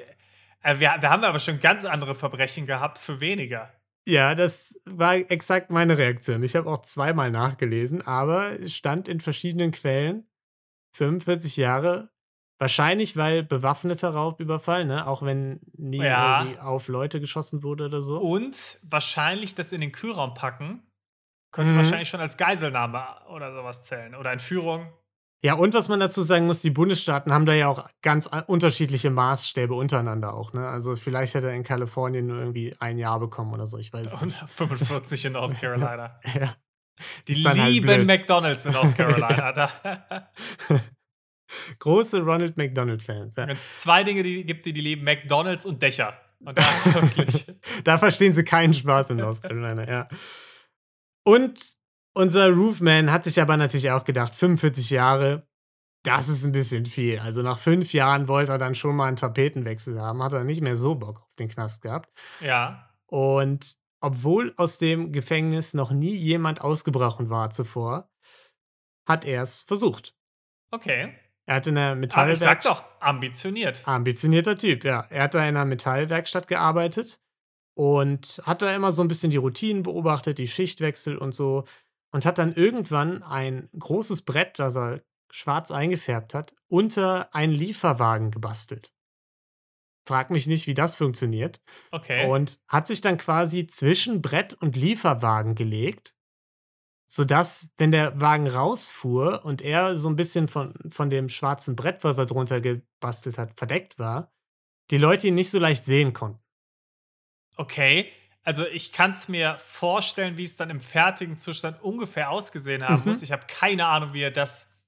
Äh, 0.62 0.80
wir, 0.80 0.96
wir 1.00 1.10
haben 1.10 1.24
aber 1.24 1.40
schon 1.40 1.60
ganz 1.60 1.86
andere 1.86 2.16
Verbrechen 2.16 2.66
gehabt 2.66 2.98
für 2.98 3.22
weniger. 3.22 3.72
Ja, 4.08 4.36
das 4.36 4.80
war 4.86 5.16
exakt 5.16 5.72
meine 5.72 5.98
Reaktion. 5.98 6.44
Ich 6.44 6.56
habe 6.56 6.70
auch 6.70 6.80
zweimal 6.84 7.32
nachgelesen, 7.32 8.06
aber 8.06 8.56
stand 8.70 9.08
in 9.08 9.20
verschiedenen 9.20 9.72
Quellen 9.72 10.28
45 10.96 11.58
Jahre. 11.58 12.12
Wahrscheinlich, 12.60 13.18
weil 13.18 13.44
bewaffneter 13.44 14.12
Raubüberfall, 14.12 14.86
ne? 14.86 15.08
Auch 15.08 15.24
wenn 15.24 15.60
nie 15.78 15.98
Ja. 16.04 16.44
irgendwie 16.44 16.60
auf 16.60 16.88
Leute 16.88 17.20
geschossen 17.20 17.64
wurde 17.64 17.86
oder 17.86 18.02
so. 18.02 18.20
Und 18.20 18.80
wahrscheinlich 18.84 19.56
das 19.56 19.72
in 19.74 19.82
den 19.82 19.92
Kühlraum 19.92 20.34
packen, 20.36 20.84
könnte 21.52 21.74
Mhm. 21.74 21.78
wahrscheinlich 21.80 22.10
schon 22.10 22.22
als 22.22 22.38
Geiselnahme 22.38 23.06
oder 23.30 23.54
sowas 23.54 23.84
zählen. 23.84 24.16
Oder 24.16 24.32
Entführung. 24.34 24.88
Ja, 25.46 25.54
und 25.54 25.75
was 25.75 25.90
man 25.90 26.00
dazu 26.00 26.24
sagen 26.24 26.48
muss, 26.48 26.62
die 26.62 26.72
Bundesstaaten 26.72 27.32
haben 27.32 27.46
da 27.46 27.54
ja 27.54 27.68
auch 27.68 27.88
ganz 28.02 28.28
unterschiedliche 28.48 29.12
Maßstäbe 29.12 29.75
untereinander 29.75 30.34
auch, 30.34 30.54
ne? 30.54 30.68
Also 30.68 30.96
vielleicht 30.96 31.36
hätte 31.36 31.50
er 31.50 31.54
in 31.54 31.62
Kalifornien 31.62 32.25
nur 32.25 32.40
irgendwie 32.40 32.75
ein 32.80 32.98
Jahr 32.98 33.20
bekommen 33.20 33.54
oder 33.54 33.68
so, 33.68 33.78
ich 33.78 33.94
weiß 33.94 34.24
nicht. 34.24 34.36
45 34.56 35.25
in 35.25 35.34
North 35.34 35.54
Carolina. 35.62 36.20
Ja. 36.34 36.56
Die 37.28 37.48
halt 37.48 37.58
lieben 37.58 37.86
blöd. 37.86 38.08
McDonalds 38.08 38.66
in 38.66 38.72
North 38.72 38.96
Carolina. 38.98 39.70
Große 41.78 42.22
Ronald 42.22 42.58
McDonald-Fans. 42.58 43.36
Ja. 43.36 43.46
Wenn 43.46 43.56
es 43.56 43.72
zwei 43.84 44.04
Dinge 44.04 44.24
die 44.24 44.46
gibt, 44.46 44.66
die 44.66 44.74
die 44.74 44.82
lieben, 44.82 45.04
McDonalds 45.04 45.68
und 45.68 45.80
Dächer. 45.80 46.20
Und 46.40 46.58
da 46.58 46.64
wirklich. 46.86 47.46
da 47.84 48.00
verstehen 48.00 48.34
sie 48.34 48.44
keinen 48.44 48.74
Spaß 48.74 49.12
in 49.12 49.18
North 49.18 49.44
Carolina, 49.44 49.88
ja. 49.88 50.08
Und 51.24 51.78
unser 52.16 52.50
Roofman 52.50 53.12
hat 53.12 53.25
sich 53.25 53.40
aber 53.42 53.58
natürlich 53.58 53.92
auch 53.92 54.04
gedacht, 54.04 54.34
45 54.36 54.90
Jahre, 54.90 55.48
das 56.04 56.30
ist 56.30 56.46
ein 56.46 56.51
bisschen 56.51 56.86
viel. 56.86 57.20
Also 57.20 57.42
nach 57.42 57.60
fünf 57.60 57.94
Jahren 57.94 58.28
wollte 58.28 58.54
er 58.54 58.58
dann 58.58 58.75
schon 58.75 58.96
mal 58.96 59.08
einen 59.08 59.18
Tapetenwechsel 59.18 60.00
haben, 60.00 60.24
hat 60.24 60.34
er 60.34 60.44
nicht 60.44 60.62
mehr 60.62 60.75
so 60.75 60.96
Bock 60.96 61.22
auf 61.22 61.36
den 61.36 61.50
Knast 61.50 61.82
gehabt. 61.82 62.12
Ja. 62.40 62.90
Und 63.08 63.78
obwohl 64.01 64.54
aus 64.58 64.78
dem 64.78 65.12
Gefängnis 65.12 65.74
noch 65.74 65.92
nie 65.92 66.16
jemand 66.16 66.62
ausgebrochen 66.62 67.30
war 67.30 67.50
zuvor, 67.50 68.10
hat 69.08 69.25
er 69.25 69.44
es 69.44 69.64
versucht. 69.64 70.16
Okay. 70.72 71.14
Er 71.48 71.56
hat 71.56 71.68
in 71.68 71.75
der 71.75 71.92
Aber 71.92 72.01
ich 72.01 72.40
sag 72.40 72.60
Metallwerkstatt. 72.60 72.66
doch, 72.66 72.84
ambitioniert. 73.00 73.88
Ambitionierter 73.88 74.58
Typ, 74.58 74.84
ja. 74.84 75.06
Er 75.10 75.24
hat 75.24 75.34
da 75.34 75.40
in 75.40 75.56
einer 75.56 75.66
Metallwerkstatt 75.66 76.48
gearbeitet 76.48 77.20
und 77.75 78.42
hat 78.44 78.62
da 78.62 78.75
immer 78.75 78.92
so 78.92 79.04
ein 79.04 79.08
bisschen 79.08 79.32
die 79.32 79.38
Routinen 79.38 79.84
beobachtet, 79.84 80.38
die 80.38 80.48
Schichtwechsel 80.48 81.18
und 81.18 81.36
so. 81.36 81.66
Und 82.16 82.25
hat 82.25 82.38
dann 82.38 82.54
irgendwann 82.54 83.24
ein 83.24 83.68
großes 83.78 84.22
Brett, 84.22 84.58
das 84.58 84.78
er 84.78 85.04
schwarz 85.30 85.70
eingefärbt 85.70 86.34
hat, 86.34 86.56
unter 86.70 87.36
einen 87.36 87.51
Lieferwagen 87.51 88.32
gebastelt. 88.32 88.94
Frag 90.08 90.30
mich 90.30 90.48
nicht, 90.48 90.66
wie 90.66 90.74
das 90.74 90.96
funktioniert. 90.96 91.60
Okay. 91.92 92.30
Und 92.30 92.58
hat 92.70 92.88
sich 92.88 93.01
dann 93.01 93.18
quasi 93.18 93.68
zwischen 93.68 94.22
Brett 94.22 94.54
und 94.54 94.78
Lieferwagen 94.78 95.56
gelegt, 95.56 96.16
sodass, 97.06 97.74
wenn 97.75 97.92
der 97.92 98.18
Wagen 98.22 98.48
rausfuhr 98.48 99.44
und 99.44 99.62
er 99.62 99.98
so 99.98 100.08
ein 100.08 100.16
bisschen 100.16 100.48
von, 100.48 100.74
von 100.92 101.10
dem 101.10 101.28
schwarzen 101.28 101.75
Brett, 101.75 102.06
was 102.06 102.18
er 102.18 102.28
drunter 102.28 102.62
gebastelt 102.62 103.38
hat, 103.38 103.58
verdeckt 103.58 104.00
war, 104.00 104.32
die 104.90 105.00
Leute 105.00 105.28
ihn 105.28 105.36
nicht 105.36 105.51
so 105.51 105.60
leicht 105.60 105.84
sehen 105.84 106.14
konnten. 106.14 106.42
Okay. 107.58 108.10
Also 108.46 108.66
ich 108.68 108.92
kann 108.92 109.10
es 109.10 109.27
mir 109.27 109.58
vorstellen, 109.58 110.38
wie 110.38 110.44
es 110.44 110.55
dann 110.55 110.70
im 110.70 110.79
fertigen 110.79 111.36
Zustand 111.36 111.81
ungefähr 111.81 112.29
ausgesehen 112.29 112.88
haben 112.88 113.01
Mhm. 113.03 113.10
muss. 113.10 113.24
Ich 113.24 113.31
habe 113.31 113.46
keine 113.48 113.88
Ahnung, 113.88 114.14
wie 114.14 114.22
er 114.22 114.31
das. 114.31 114.79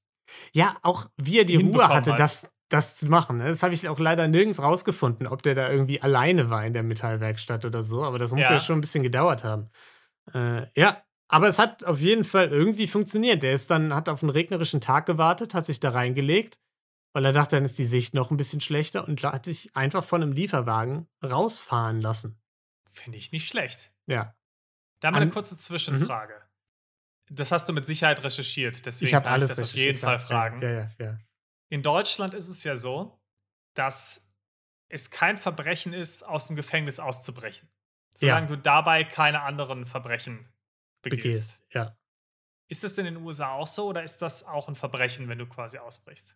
Ja, 0.54 0.78
auch 0.84 1.08
wie 1.18 1.40
er 1.40 1.46
die 1.46 1.56
Ruhe 1.56 1.88
hatte, 1.90 2.12
hat. 2.12 2.20
das, 2.20 2.50
das 2.70 2.98
zu 2.98 3.08
machen. 3.08 3.38
ne? 3.40 3.46
Das 3.50 3.64
habe 3.64 3.74
ich 3.74 3.90
auch 3.90 3.98
leider 4.00 4.28
nirgends 4.28 4.60
rausgefunden, 4.62 5.26
ob 5.26 5.42
der 5.42 5.56
da 5.56 5.72
irgendwie 5.72 6.02
alleine 6.02 6.50
war 6.50 6.66
in 6.66 6.74
der 6.74 6.84
Metallwerkstatt 6.84 7.66
oder 7.66 7.82
so. 7.82 8.04
Aber 8.04 8.20
das 8.20 8.32
muss 8.32 8.42
ja, 8.42 8.54
Ja. 8.54 8.60
schon 8.60 8.78
ein 8.78 8.82
bisschen 8.82 9.04
gedauert 9.04 9.44
haben. 9.44 9.70
Äh, 10.34 10.68
ja, 10.76 11.02
aber 11.30 11.48
es 11.48 11.58
hat 11.60 11.84
auf 11.86 12.00
jeden 12.00 12.26
Fall 12.26 12.50
irgendwie 12.50 12.88
funktioniert. 12.88 13.42
Der 13.42 13.54
ist 13.54 13.72
dann, 13.72 13.96
hat 13.96 14.08
auf 14.10 14.22
einen 14.22 14.30
regnerischen 14.30 14.82
Tag 14.82 15.06
gewartet, 15.08 15.54
hat 15.56 15.66
sich 15.66 15.80
da 15.80 15.90
reingelegt, 15.92 16.60
weil 17.14 17.26
er 17.26 17.34
dachte, 17.34 17.56
dann 17.56 17.66
ist 17.66 17.80
die 17.80 17.86
Sicht 17.86 18.14
noch 18.14 18.30
ein 18.30 18.38
bisschen 18.38 18.62
schlechter 18.62 19.08
und 19.08 19.24
hat 19.24 19.46
sich 19.46 19.76
einfach 19.76 20.04
von 20.04 20.22
einem 20.22 20.34
Lieferwagen 20.34 21.08
rausfahren 21.24 22.02
lassen. 22.02 22.40
Finde 22.98 23.18
ich 23.18 23.32
nicht 23.32 23.48
schlecht. 23.50 23.92
Ja, 24.08 24.36
Da 25.00 25.12
mal 25.12 25.22
eine 25.22 25.32
kurze 25.32 25.58
Zwischenfrage. 25.58 26.42
Das 27.30 27.52
hast 27.52 27.68
du 27.68 27.74
mit 27.74 27.86
Sicherheit 27.86 28.24
recherchiert, 28.24 28.86
deswegen 28.86 29.08
ich 29.08 29.12
kann 29.12 29.26
alles 29.26 29.52
ich 29.52 29.58
das 29.58 29.70
auf 29.70 29.76
jeden 29.76 29.98
Fall 29.98 30.18
fragen. 30.18 30.62
Ja, 30.62 30.72
ja, 30.72 30.90
ja. 30.98 31.20
In 31.70 31.84
Deutschland 31.84 32.34
ist 32.34 32.48
es 32.48 32.64
ja 32.64 32.78
so, 32.78 33.20
dass 33.74 34.34
es 34.90 35.12
kein 35.12 35.38
Verbrechen 35.38 35.94
ist, 35.94 36.24
aus 36.24 36.48
dem 36.48 36.56
Gefängnis 36.56 37.00
auszubrechen. 37.00 37.70
Solange 38.16 38.48
du 38.48 38.58
dabei 38.58 39.04
keine 39.04 39.42
anderen 39.42 39.86
Verbrechen 39.86 40.48
begehst. 41.02 41.24
Begehst, 41.24 41.66
ja. 41.74 41.98
Ist 42.70 42.84
das 42.84 42.98
in 42.98 43.06
den 43.06 43.18
USA 43.18 43.52
auch 43.52 43.68
so 43.68 43.88
oder 43.88 44.04
ist 44.04 44.22
das 44.22 44.46
auch 44.46 44.68
ein 44.68 44.76
Verbrechen, 44.76 45.28
wenn 45.28 45.38
du 45.38 45.46
quasi 45.46 45.78
ausbrichst? 45.78 46.36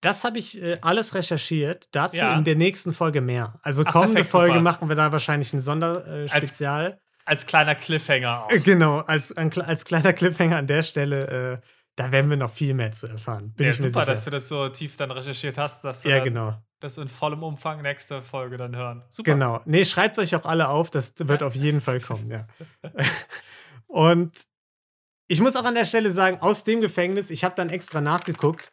Das 0.00 0.24
habe 0.24 0.38
ich 0.38 0.60
äh, 0.60 0.78
alles 0.80 1.14
recherchiert. 1.14 1.88
Dazu 1.92 2.16
Ja. 2.16 2.36
in 2.36 2.44
der 2.44 2.56
nächsten 2.56 2.92
Folge 2.92 3.20
mehr. 3.20 3.58
Also 3.62 3.84
Ach, 3.86 3.92
kommende 3.92 4.14
perfekt, 4.14 4.30
Folge 4.30 4.52
super. 4.54 4.62
machen 4.62 4.88
wir 4.88 4.96
da 4.96 5.12
wahrscheinlich 5.12 5.52
ein 5.52 5.60
Sonderspezial. 5.60 6.24
Äh, 6.24 6.28
Spezial. 6.28 7.00
Als 7.26 7.46
kleiner 7.46 7.74
Cliffhanger 7.74 8.44
auch. 8.44 8.50
Äh, 8.50 8.60
genau, 8.60 8.98
als, 9.00 9.36
als 9.36 9.84
kleiner 9.84 10.12
Cliffhanger 10.12 10.56
an 10.56 10.66
der 10.66 10.82
Stelle, 10.82 11.60
äh, 11.62 11.66
da 11.96 12.10
werden 12.12 12.30
wir 12.30 12.36
noch 12.38 12.52
viel 12.52 12.72
mehr 12.72 12.92
zu 12.92 13.06
erfahren. 13.06 13.52
Bin 13.54 13.66
ja, 13.66 13.74
super, 13.74 14.06
dass 14.06 14.24
du 14.24 14.30
das 14.30 14.48
so 14.48 14.68
tief 14.70 14.96
dann 14.96 15.10
recherchiert 15.10 15.58
hast, 15.58 15.84
dass 15.84 16.02
wir 16.04 16.12
ja, 16.16 16.24
genau. 16.24 16.56
das 16.80 16.96
in 16.96 17.08
vollem 17.08 17.42
Umfang 17.42 17.82
nächste 17.82 18.22
Folge 18.22 18.56
dann 18.56 18.74
hören. 18.74 19.04
Super. 19.10 19.32
Genau. 19.32 19.60
Nee, 19.66 19.84
schreibt 19.84 20.18
euch 20.18 20.34
auch 20.34 20.46
alle 20.46 20.68
auf, 20.68 20.88
das 20.88 21.14
wird 21.18 21.42
auf 21.42 21.54
jeden 21.54 21.82
Fall 21.82 22.00
kommen, 22.00 22.30
ja. 22.30 22.46
Und 23.86 24.32
ich 25.28 25.40
muss 25.40 25.56
auch 25.56 25.64
an 25.64 25.74
der 25.74 25.84
Stelle 25.84 26.10
sagen, 26.10 26.38
aus 26.40 26.64
dem 26.64 26.80
Gefängnis, 26.80 27.30
ich 27.30 27.44
habe 27.44 27.54
dann 27.54 27.68
extra 27.68 28.00
nachgeguckt, 28.00 28.70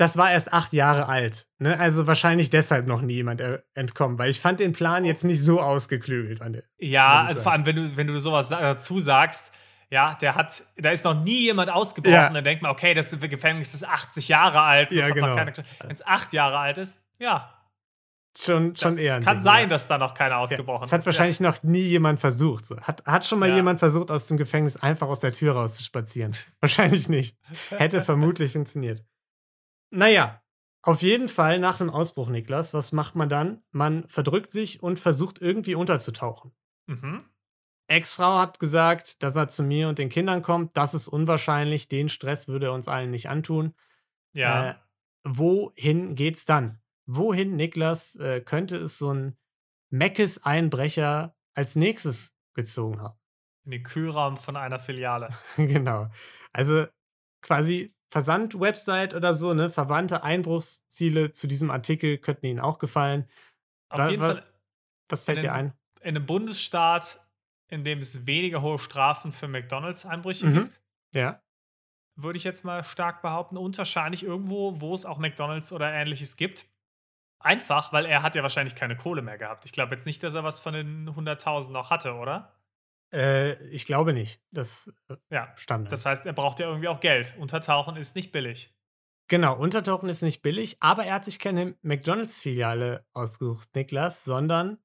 das 0.00 0.16
war 0.16 0.32
erst 0.32 0.52
acht 0.52 0.72
Jahre 0.72 1.08
alt. 1.08 1.46
Ne? 1.58 1.78
Also 1.78 2.06
wahrscheinlich 2.06 2.48
deshalb 2.50 2.86
noch 2.86 3.02
nie 3.02 3.14
jemand 3.14 3.42
entkommen, 3.74 4.18
weil 4.18 4.30
ich 4.30 4.40
fand 4.40 4.58
den 4.60 4.72
Plan 4.72 5.04
jetzt 5.04 5.24
nicht 5.24 5.42
so 5.44 5.60
ausgeklügelt. 5.60 6.40
An 6.42 6.54
der, 6.54 6.62
Ja, 6.78 7.22
also 7.24 7.42
vor 7.42 7.52
allem, 7.52 7.66
wenn 7.66 7.76
du, 7.76 7.96
wenn 7.96 8.06
du 8.06 8.18
sowas 8.20 8.48
dazu 8.48 8.98
sagst, 9.00 9.52
ja, 9.90 10.16
der 10.20 10.36
hat, 10.36 10.62
da 10.76 10.90
ist 10.90 11.04
noch 11.04 11.20
nie 11.22 11.42
jemand 11.42 11.70
ausgebrochen, 11.70 12.14
Ja. 12.14 12.30
dann 12.30 12.44
denkt 12.44 12.62
man, 12.62 12.70
okay, 12.70 12.94
das 12.94 13.10
Gefängnis 13.20 13.74
ist 13.74 13.86
80 13.86 14.28
Jahre 14.28 14.60
alt, 14.62 14.90
Ja, 14.90 15.08
genau. 15.10 15.36
Wenn 15.36 15.52
es 15.94 16.06
acht 16.06 16.32
Jahre 16.32 16.58
alt 16.58 16.78
ist, 16.78 16.96
ja, 17.18 17.52
schon, 18.38 18.76
schon 18.76 18.90
das 18.92 18.98
eher. 18.98 19.16
ein 19.16 19.24
kann 19.24 19.38
Ding, 19.38 19.42
sein, 19.42 19.62
ja. 19.62 19.66
dass 19.66 19.88
da 19.88 19.98
noch 19.98 20.14
keiner 20.14 20.38
ausgebrochen 20.38 20.82
Das 20.82 20.92
hat 20.92 21.00
ist. 21.00 21.06
wahrscheinlich 21.06 21.40
noch 21.40 21.62
nie 21.64 21.82
jemand 21.82 22.20
versucht. 22.20 22.64
So. 22.64 22.80
Hat, 22.80 23.04
hat 23.04 23.26
schon 23.26 23.40
mal 23.40 23.50
jemand 23.50 23.80
versucht, 23.80 24.10
aus 24.12 24.26
dem 24.28 24.36
Gefängnis 24.36 24.76
einfach 24.76 25.08
aus 25.08 25.20
der 25.20 25.32
Tür 25.32 25.54
rauszuspazieren? 25.54 26.34
Wahrscheinlich 26.60 27.08
nicht. 27.08 27.36
Hätte 27.70 28.04
vermutlich 28.04 28.52
funktioniert. 28.52 29.04
Naja, 29.90 30.42
auf 30.82 31.02
jeden 31.02 31.28
Fall 31.28 31.58
nach 31.58 31.78
dem 31.78 31.90
Ausbruch, 31.90 32.28
Niklas, 32.28 32.72
was 32.74 32.92
macht 32.92 33.14
man 33.14 33.28
dann? 33.28 33.62
Man 33.70 34.08
verdrückt 34.08 34.50
sich 34.50 34.82
und 34.82 34.98
versucht 34.98 35.40
irgendwie 35.40 35.74
unterzutauchen. 35.74 36.52
Mhm. 36.86 37.22
Ex-Frau 37.88 38.38
hat 38.38 38.60
gesagt, 38.60 39.22
dass 39.22 39.36
er 39.36 39.48
zu 39.48 39.62
mir 39.62 39.88
und 39.88 39.98
den 39.98 40.08
Kindern 40.08 40.42
kommt. 40.42 40.76
Das 40.76 40.94
ist 40.94 41.08
unwahrscheinlich. 41.08 41.88
Den 41.88 42.08
Stress 42.08 42.46
würde 42.46 42.66
er 42.66 42.72
uns 42.72 42.86
allen 42.86 43.10
nicht 43.10 43.28
antun. 43.28 43.74
Ja. 44.32 44.70
Äh, 44.70 44.74
wohin 45.24 46.14
geht's 46.14 46.44
dann? 46.44 46.80
Wohin, 47.06 47.56
Niklas, 47.56 48.14
äh, 48.16 48.40
könnte 48.40 48.76
es 48.76 48.98
so 48.98 49.12
ein 49.12 49.36
Meckes-Einbrecher 49.90 51.34
als 51.54 51.74
nächstes 51.74 52.36
gezogen 52.54 53.02
haben? 53.02 53.20
in 53.64 53.70
den 53.70 53.82
Kühlraum 53.82 54.36
von 54.36 54.56
einer 54.56 54.78
Filiale. 54.78 55.28
genau. 55.56 56.08
Also 56.52 56.86
quasi 57.42 57.94
Versand-Website 58.10 59.14
oder 59.14 59.34
so, 59.34 59.54
ne? 59.54 59.70
Verwandte 59.70 60.22
Einbruchsziele 60.22 61.32
zu 61.32 61.46
diesem 61.46 61.70
Artikel 61.70 62.18
könnten 62.18 62.46
Ihnen 62.46 62.60
auch 62.60 62.78
gefallen. 62.78 63.28
Auf 63.88 63.98
Wa- 64.00 64.08
jeden 64.10 64.22
wa- 64.22 64.26
Fall 64.34 64.46
Was 65.08 65.24
fällt 65.24 65.42
dir 65.42 65.52
ein? 65.54 65.72
in 66.00 66.16
einem 66.16 66.26
Bundesstaat, 66.26 67.20
in 67.68 67.84
dem 67.84 67.98
es 68.00 68.26
weniger 68.26 68.62
hohe 68.62 68.78
Strafen 68.78 69.32
für 69.32 69.48
McDonalds-Einbrüche 69.48 70.46
Mhm. 70.46 70.54
gibt, 70.54 70.80
Ja. 71.14 71.40
würde 72.16 72.36
ich 72.36 72.44
jetzt 72.44 72.64
mal 72.64 72.82
stark 72.84 73.22
behaupten. 73.22 73.56
Und 73.56 73.78
wahrscheinlich 73.78 74.22
irgendwo, 74.24 74.80
wo 74.80 74.92
es 74.92 75.06
auch 75.06 75.18
McDonalds 75.18 75.72
oder 75.72 75.92
ähnliches 75.92 76.36
gibt. 76.36 76.66
Einfach, 77.38 77.92
weil 77.92 78.04
er 78.04 78.22
hat 78.22 78.34
ja 78.34 78.42
wahrscheinlich 78.42 78.74
keine 78.74 78.96
Kohle 78.96 79.22
mehr 79.22 79.38
gehabt. 79.38 79.64
Ich 79.64 79.72
glaube 79.72 79.94
jetzt 79.94 80.04
nicht, 80.04 80.22
dass 80.22 80.34
er 80.34 80.44
was 80.44 80.58
von 80.60 80.74
den 80.74 81.08
100.000 81.14 81.72
noch 81.72 81.90
hatte, 81.90 82.14
oder? 82.14 82.52
Äh, 83.12 83.54
ich 83.68 83.86
glaube 83.86 84.12
nicht. 84.12 84.40
Das 84.52 84.92
äh, 85.08 85.16
Ja. 85.30 85.52
stand. 85.56 85.90
Das 85.90 86.06
heißt, 86.06 86.26
er 86.26 86.32
braucht 86.32 86.60
ja 86.60 86.66
irgendwie 86.68 86.88
auch 86.88 87.00
Geld. 87.00 87.34
Untertauchen 87.38 87.96
ist 87.96 88.14
nicht 88.14 88.32
billig. 88.32 88.72
Genau, 89.28 89.56
Untertauchen 89.56 90.08
ist 90.08 90.22
nicht 90.22 90.42
billig, 90.42 90.76
aber 90.80 91.04
er 91.04 91.14
hat 91.14 91.24
sich 91.24 91.38
keine 91.38 91.76
McDonalds-Filiale 91.82 93.04
ausgesucht, 93.12 93.68
Niklas, 93.76 94.24
sondern 94.24 94.78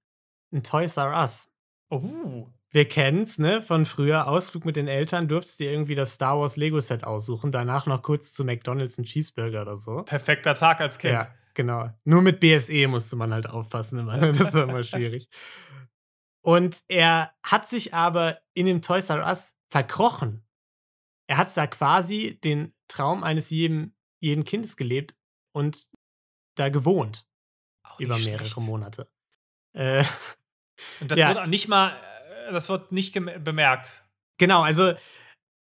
ein 0.53 0.61
Toys 0.63 0.97
R 0.97 1.19
Us. 1.19 1.49
Oh. 1.89 2.47
Wir 2.69 2.87
kennen's, 2.87 3.39
ne? 3.39 3.61
Von 3.61 3.85
früher 3.85 4.27
Ausflug 4.27 4.65
mit 4.65 4.75
den 4.75 4.87
Eltern 4.87 5.27
durftest 5.27 5.59
dir 5.59 5.71
irgendwie 5.71 5.95
das 5.95 6.13
Star 6.13 6.37
Wars 6.39 6.57
Lego 6.57 6.79
Set 6.79 7.03
aussuchen, 7.05 7.51
danach 7.51 7.85
noch 7.87 8.03
kurz 8.03 8.33
zu 8.33 8.43
McDonalds 8.43 8.97
einen 8.99 9.05
Cheeseburger 9.05 9.61
oder 9.61 9.77
so. 9.77 10.03
Perfekter 10.03 10.53
Tag 10.55 10.79
als 10.81 10.97
Kind. 10.99 11.13
Ja, 11.13 11.27
genau. 11.53 11.89
Nur 12.03 12.21
mit 12.21 12.39
BSE 12.39 12.87
musste 12.87 13.15
man 13.15 13.33
halt 13.33 13.47
aufpassen 13.49 13.99
immer. 13.99 14.17
Das 14.33 14.53
war 14.53 14.63
immer 14.63 14.83
schwierig. 14.83 15.27
Und 16.45 16.83
er 16.87 17.33
hat 17.43 17.67
sich 17.67 17.95
aber 17.95 18.39
in 18.53 18.67
dem 18.67 18.83
Toys 18.83 19.09
R 19.09 19.25
Us 19.25 19.55
verkrochen. 19.71 20.45
Er 21.27 21.37
hat 21.37 21.57
da 21.57 21.65
quasi 21.65 22.39
den 22.43 22.75
Traum 22.87 23.23
eines 23.23 23.49
jedem, 23.49 23.95
jeden 24.19 24.43
Kindes 24.43 24.77
gelebt 24.77 25.15
und 25.53 25.87
da 26.55 26.69
gewohnt 26.69 27.25
Auch 27.83 27.99
über 27.99 28.17
mehrere 28.19 28.45
schlecht. 28.45 28.59
Monate. 28.59 29.09
Äh, 29.73 30.03
Und 31.01 31.09
das 31.09 31.17
Ja. 31.17 31.29
wird 31.29 31.39
auch 31.39 31.45
nicht 31.47 31.67
mal, 31.67 31.99
äh, 32.47 32.53
das 32.53 32.69
wird 32.69 32.91
nicht 32.91 33.13
bemerkt. 33.13 34.03
Genau, 34.37 34.61
also 34.61 34.93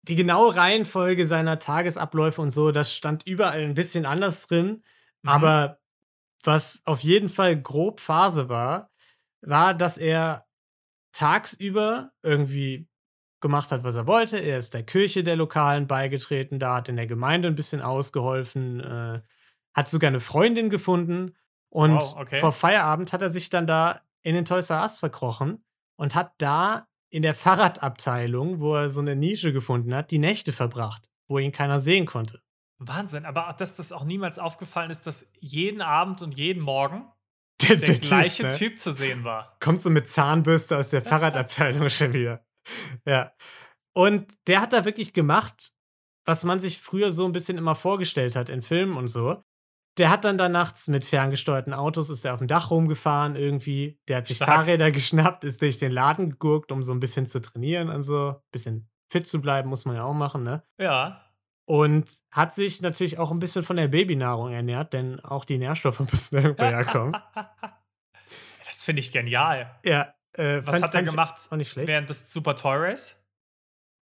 die 0.03 0.15
genaue 0.15 0.55
Reihenfolge 0.55 1.27
seiner 1.27 1.59
Tagesabläufe 1.59 2.41
und 2.41 2.49
so, 2.49 2.71
das 2.71 2.95
stand 2.95 3.27
überall 3.27 3.61
ein 3.61 3.75
bisschen 3.75 4.07
anders 4.07 4.47
drin. 4.47 4.83
Mhm. 5.21 5.29
Aber 5.29 5.79
was 6.43 6.81
auf 6.85 7.01
jeden 7.01 7.29
Fall 7.29 7.61
grob 7.61 7.99
Phase 7.99 8.49
war, 8.49 8.89
war, 9.41 9.75
dass 9.75 9.99
er 9.99 10.47
tagsüber 11.11 12.11
irgendwie 12.23 12.87
gemacht 13.41 13.71
hat, 13.71 13.83
was 13.83 13.95
er 13.95 14.07
wollte. 14.07 14.37
Er 14.37 14.57
ist 14.57 14.73
der 14.73 14.83
Kirche 14.83 15.23
der 15.23 15.35
Lokalen 15.35 15.87
beigetreten, 15.87 16.59
da 16.59 16.75
hat 16.75 16.89
in 16.89 16.95
der 16.95 17.07
Gemeinde 17.07 17.47
ein 17.47 17.55
bisschen 17.55 17.81
ausgeholfen, 17.81 18.79
äh, 18.79 19.21
hat 19.73 19.89
sogar 19.89 20.09
eine 20.09 20.19
Freundin 20.19 20.69
gefunden. 20.69 21.35
Und 21.69 21.95
Wow, 21.95 22.15
okay. 22.17 22.39
vor 22.39 22.53
Feierabend 22.53 23.13
hat 23.13 23.21
er 23.21 23.29
sich 23.29 23.49
dann 23.49 23.65
da 23.65 24.01
in 24.21 24.35
den 24.35 24.45
Toys 24.45 24.69
R 24.69 24.81
Us 24.83 24.99
verkrochen 24.99 25.63
und 25.95 26.15
hat 26.15 26.33
da 26.37 26.87
in 27.09 27.23
der 27.23 27.35
Fahrradabteilung, 27.35 28.59
wo 28.59 28.75
er 28.75 28.89
so 28.89 28.99
eine 28.99 29.15
Nische 29.15 29.51
gefunden 29.51 29.93
hat, 29.93 30.11
die 30.11 30.19
Nächte 30.19 30.53
verbracht, 30.53 31.09
wo 31.27 31.39
ihn 31.39 31.51
keiner 31.51 31.79
sehen 31.79 32.05
konnte. 32.05 32.41
Wahnsinn, 32.77 33.25
aber 33.25 33.53
dass 33.57 33.75
das 33.75 33.91
auch 33.91 34.03
niemals 34.03 34.39
aufgefallen 34.39 34.91
ist, 34.91 35.05
dass 35.05 35.31
jeden 35.39 35.81
Abend 35.81 36.21
und 36.21 36.35
jeden 36.35 36.61
Morgen 36.61 37.05
Der, 37.61 37.77
der, 37.77 37.97
gleiche 37.97 38.43
ne? 38.43 38.49
Typ 38.49 38.79
zu 38.79 38.91
sehen 38.91 39.23
war. 39.23 39.57
kommt 39.59 39.81
so 39.81 39.89
mit 39.89 40.07
Zahnbürste 40.07 40.77
aus 40.77 40.89
der 40.89 41.01
Fahrradabteilung 41.01 41.89
schon 41.89 42.13
wieder. 42.13 42.45
Ja. 43.05 43.33
Und 43.93 44.37
der 44.47 44.61
hat 44.61 44.73
da 44.73 44.85
wirklich 44.85 45.13
gemacht, 45.13 45.71
was 46.25 46.43
man 46.43 46.61
sich 46.61 46.79
früher 46.79 47.11
so 47.11 47.25
ein 47.25 47.31
bisschen 47.31 47.57
immer 47.57 47.75
vorgestellt 47.75 48.35
hat 48.35 48.49
in 48.49 48.61
Filmen 48.61 48.97
und 48.97 49.07
so. 49.07 49.43
Der 49.97 50.09
hat 50.09 50.23
dann 50.23 50.37
da 50.37 50.47
nachts 50.47 50.87
mit 50.87 51.03
ferngesteuerten 51.03 51.73
Autos, 51.73 52.09
ist 52.09 52.23
er 52.23 52.33
auf 52.33 52.39
dem 52.39 52.47
Dach 52.47 52.71
rumgefahren 52.71 53.35
irgendwie. 53.35 53.99
Der 54.07 54.17
hat 54.17 54.27
sich 54.27 54.37
Stark. 54.37 54.49
Fahrräder 54.49 54.91
geschnappt, 54.91 55.43
ist 55.43 55.61
durch 55.61 55.79
den 55.79 55.91
Laden 55.91 56.29
gegurkt, 56.31 56.71
um 56.71 56.81
so 56.83 56.93
ein 56.93 57.01
bisschen 57.01 57.25
zu 57.25 57.41
trainieren 57.41 57.89
und 57.89 58.03
so. 58.03 58.29
Ein 58.29 58.41
bisschen 58.51 58.89
fit 59.09 59.27
zu 59.27 59.41
bleiben, 59.41 59.69
muss 59.69 59.85
man 59.85 59.97
ja 59.97 60.05
auch 60.05 60.13
machen, 60.13 60.43
ne? 60.43 60.63
Ja. 60.79 61.21
Und 61.71 62.11
hat 62.31 62.53
sich 62.53 62.81
natürlich 62.81 63.17
auch 63.17 63.31
ein 63.31 63.39
bisschen 63.39 63.63
von 63.63 63.77
der 63.77 63.87
Babynahrung 63.87 64.51
ernährt, 64.51 64.91
denn 64.91 65.21
auch 65.21 65.45
die 65.45 65.57
Nährstoffe 65.57 65.99
müssen 66.11 66.35
irgendwo 66.37 66.63
herkommen. 66.65 67.15
das 68.65 68.83
finde 68.83 68.99
ich 68.99 69.11
genial. 69.13 69.71
Ja, 69.85 70.13
äh, 70.37 70.61
Was 70.65 70.75
fand- 70.79 70.83
hat 70.83 70.95
er 70.95 71.03
gemacht 71.03 71.35
Auch 71.49 71.55
nicht 71.55 71.71
schlecht. 71.71 71.87
während 71.87 72.09
des 72.09 72.31
Super 72.31 72.55
Toy 72.55 72.75
Race? 72.77 73.17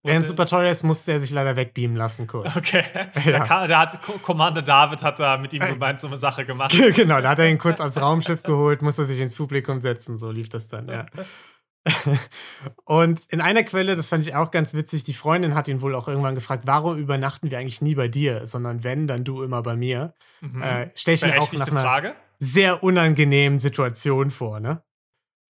Während 0.02 0.24
Super 0.24 0.46
Torres 0.46 0.82
musste 0.82 1.12
er 1.12 1.20
sich 1.20 1.30
leider 1.30 1.56
wegbeamen 1.56 1.94
lassen, 1.94 2.26
kurz. 2.26 2.56
Okay. 2.56 2.82
Ja. 3.24 3.32
Da, 3.38 3.44
kam, 3.44 3.68
da 3.68 3.80
hat 3.80 4.00
Co- 4.00 4.14
Commander 4.18 4.62
David 4.62 5.02
hat 5.02 5.20
da 5.20 5.36
mit 5.36 5.52
ihm 5.52 5.60
Äh. 5.60 5.72
gemeinsame 5.74 6.16
Sache 6.16 6.46
gemacht. 6.46 6.72
genau, 6.94 7.20
da 7.20 7.28
hat 7.28 7.38
er 7.38 7.50
ihn 7.50 7.58
kurz 7.58 7.80
aufs 7.80 7.98
Raumschiff 8.00 8.42
geholt, 8.42 8.80
musste 8.80 9.04
sich 9.04 9.20
ins 9.20 9.36
Publikum 9.36 9.82
setzen, 9.82 10.16
so 10.16 10.30
lief 10.30 10.48
das 10.48 10.68
dann, 10.68 10.88
ja. 10.88 11.04
Und 12.84 13.24
in 13.30 13.40
einer 13.40 13.62
Quelle, 13.62 13.96
das 13.96 14.08
fand 14.08 14.26
ich 14.26 14.34
auch 14.34 14.50
ganz 14.50 14.74
witzig, 14.74 15.04
die 15.04 15.14
Freundin 15.14 15.54
hat 15.54 15.68
ihn 15.68 15.80
wohl 15.80 15.94
auch 15.94 16.08
irgendwann 16.08 16.34
gefragt, 16.34 16.64
warum 16.66 16.98
übernachten 16.98 17.50
wir 17.50 17.58
eigentlich 17.58 17.80
nie 17.80 17.94
bei 17.94 18.08
dir, 18.08 18.46
sondern 18.46 18.84
wenn, 18.84 19.06
dann 19.06 19.24
du 19.24 19.42
immer 19.42 19.62
bei 19.62 19.76
mir. 19.76 20.14
Mhm. 20.40 20.62
Äh, 20.62 20.90
Stell 20.94 21.14
ich 21.14 21.22
mir 21.22 21.40
auch 21.40 21.52
nach 21.52 21.68
einer 21.68 21.80
Frage. 21.80 22.14
sehr 22.38 22.82
unangenehmen 22.82 23.58
Situation 23.58 24.30
vor, 24.30 24.60
ne? 24.60 24.82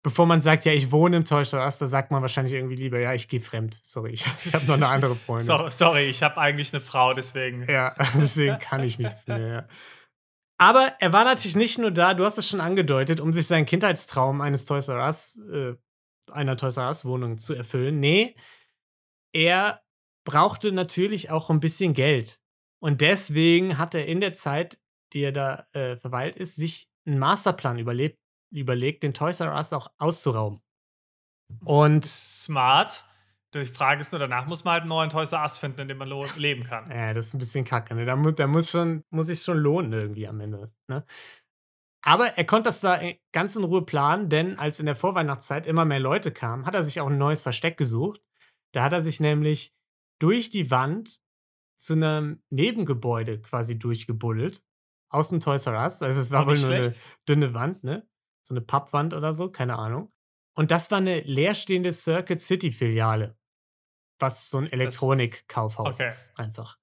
Bevor 0.01 0.25
man 0.25 0.39
sagt, 0.39 0.63
ja, 0.63 0.71
ich 0.71 0.91
wohne 0.91 1.17
im 1.17 1.25
Toys 1.25 1.51
R 1.51 1.61
Us, 1.65 1.77
da 1.77 1.87
sagt 1.87 2.09
man 2.09 2.21
wahrscheinlich 2.21 2.53
irgendwie 2.53 2.75
lieber, 2.75 2.99
ja, 2.99 3.13
ich 3.13 3.27
gehe 3.27 3.41
fremd. 3.41 3.77
Sorry, 3.83 4.11
ich, 4.11 4.25
ich 4.45 4.53
habe 4.53 4.65
noch 4.65 4.75
eine 4.75 4.87
andere 4.87 5.15
Freundin. 5.15 5.45
So, 5.45 5.67
sorry, 5.67 6.03
ich 6.05 6.23
habe 6.23 6.37
eigentlich 6.37 6.71
eine 6.73 6.79
Frau, 6.79 7.13
deswegen. 7.13 7.65
Ja, 7.69 7.93
deswegen 8.15 8.59
kann 8.59 8.81
ich 8.83 8.97
nichts 8.97 9.27
mehr. 9.27 9.67
Aber 10.57 10.93
er 10.99 11.11
war 11.11 11.25
natürlich 11.25 11.57
nicht 11.57 11.79
nur 11.79 11.91
da, 11.91 12.13
du 12.13 12.23
hast 12.23 12.37
es 12.37 12.47
schon 12.47 12.61
angedeutet, 12.61 13.19
um 13.19 13.33
sich 13.33 13.47
seinen 13.47 13.65
Kindheitstraum 13.65 14.39
eines 14.39 14.65
Toys 14.65 14.87
R 14.87 15.03
Us, 15.05 15.37
äh, 15.51 15.73
einer 16.31 16.57
Toys 16.57 16.77
R 16.77 16.87
Us 16.87 17.05
Wohnung 17.05 17.37
zu 17.37 17.53
erfüllen. 17.53 17.99
Nee, 17.99 18.35
er 19.33 19.81
brauchte 20.25 20.71
natürlich 20.71 21.31
auch 21.31 21.49
ein 21.49 21.59
bisschen 21.59 21.93
Geld. 21.93 22.39
Und 22.81 23.01
deswegen 23.01 23.77
hat 23.77 23.95
er 23.95 24.05
in 24.05 24.21
der 24.21 24.33
Zeit, 24.33 24.79
die 25.13 25.21
er 25.21 25.31
da 25.31 25.67
äh, 25.73 25.97
verweilt 25.97 26.35
ist, 26.35 26.55
sich 26.55 26.89
einen 27.05 27.19
Masterplan 27.19 27.79
überlebt, 27.79 28.19
überlegt, 28.51 29.03
den 29.03 29.13
Toys 29.13 29.39
R 29.39 29.53
Us 29.55 29.73
auch 29.73 29.91
auszurauben. 29.97 30.61
Und 31.65 32.05
Smart. 32.05 33.05
Die 33.55 33.65
Frage 33.65 34.01
ist 34.01 34.11
nur, 34.11 34.19
danach 34.19 34.45
muss 34.45 34.63
man 34.63 34.73
halt 34.73 34.81
einen 34.81 34.89
neuen 34.89 35.09
Toys 35.09 35.31
R 35.31 35.41
Us 35.41 35.57
finden, 35.57 35.81
in 35.81 35.87
dem 35.87 35.97
man 35.97 36.09
leben 36.37 36.63
kann. 36.63 36.91
Ja, 36.91 37.15
das 37.15 37.27
ist 37.27 37.33
ein 37.33 37.39
bisschen 37.39 37.65
kacke. 37.65 37.95
Ne? 37.95 38.05
Da, 38.05 38.15
mu 38.15 38.29
da 38.29 38.45
muss 38.45 38.69
schon, 38.69 39.03
muss 39.09 39.25
sich 39.25 39.41
schon 39.41 39.57
lohnen 39.57 39.91
irgendwie 39.91 40.27
am 40.27 40.39
Ende. 40.39 40.71
Ne? 40.87 41.03
Aber 42.01 42.37
er 42.37 42.45
konnte 42.45 42.69
das 42.69 42.79
da 42.81 42.95
in- 42.95 43.17
ganz 43.33 43.55
in 43.55 43.63
Ruhe 43.63 43.85
planen, 43.85 44.29
denn 44.29 44.57
als 44.57 44.79
in 44.79 44.85
der 44.85 44.95
Vorweihnachtszeit 44.95 45.67
immer 45.67 45.85
mehr 45.85 45.99
Leute 45.99 46.31
kamen, 46.31 46.65
hat 46.65 46.75
er 46.75 46.83
sich 46.83 47.01
auch 47.01 47.07
ein 47.07 47.17
neues 47.17 47.41
Versteck 47.41 47.77
gesucht. 47.77 48.21
Da 48.73 48.83
hat 48.83 48.93
er 48.93 49.01
sich 49.01 49.19
nämlich 49.19 49.75
durch 50.19 50.49
die 50.49 50.71
Wand 50.71 51.21
zu 51.77 51.93
einem 51.93 52.43
Nebengebäude 52.49 53.41
quasi 53.41 53.79
durchgebuddelt. 53.79 54.63
Aus 55.11 55.29
dem 55.29 55.39
Toys 55.39 55.65
R 55.65 55.81
Us. 55.81 56.01
Also 56.03 56.21
es 56.21 56.31
war 56.31 56.45
wohl 56.45 56.57
nur 56.57 56.69
eine 56.69 56.83
schlecht. 56.85 56.99
dünne 57.27 57.53
Wand, 57.53 57.83
ne? 57.83 58.07
So 58.47 58.53
eine 58.53 58.61
Pappwand 58.61 59.13
oder 59.13 59.33
so, 59.33 59.51
keine 59.51 59.77
Ahnung. 59.77 60.11
Und 60.55 60.71
das 60.71 60.91
war 60.91 60.99
eine 60.99 61.21
leerstehende 61.21 61.93
Circuit 61.93 62.39
City 62.39 62.71
Filiale. 62.71 63.37
Was 64.19 64.49
so 64.49 64.57
ein 64.57 64.67
Elektronikkaufhaus 64.71 65.95
okay. 65.95 66.09
ist, 66.09 66.37
einfach. 66.37 66.77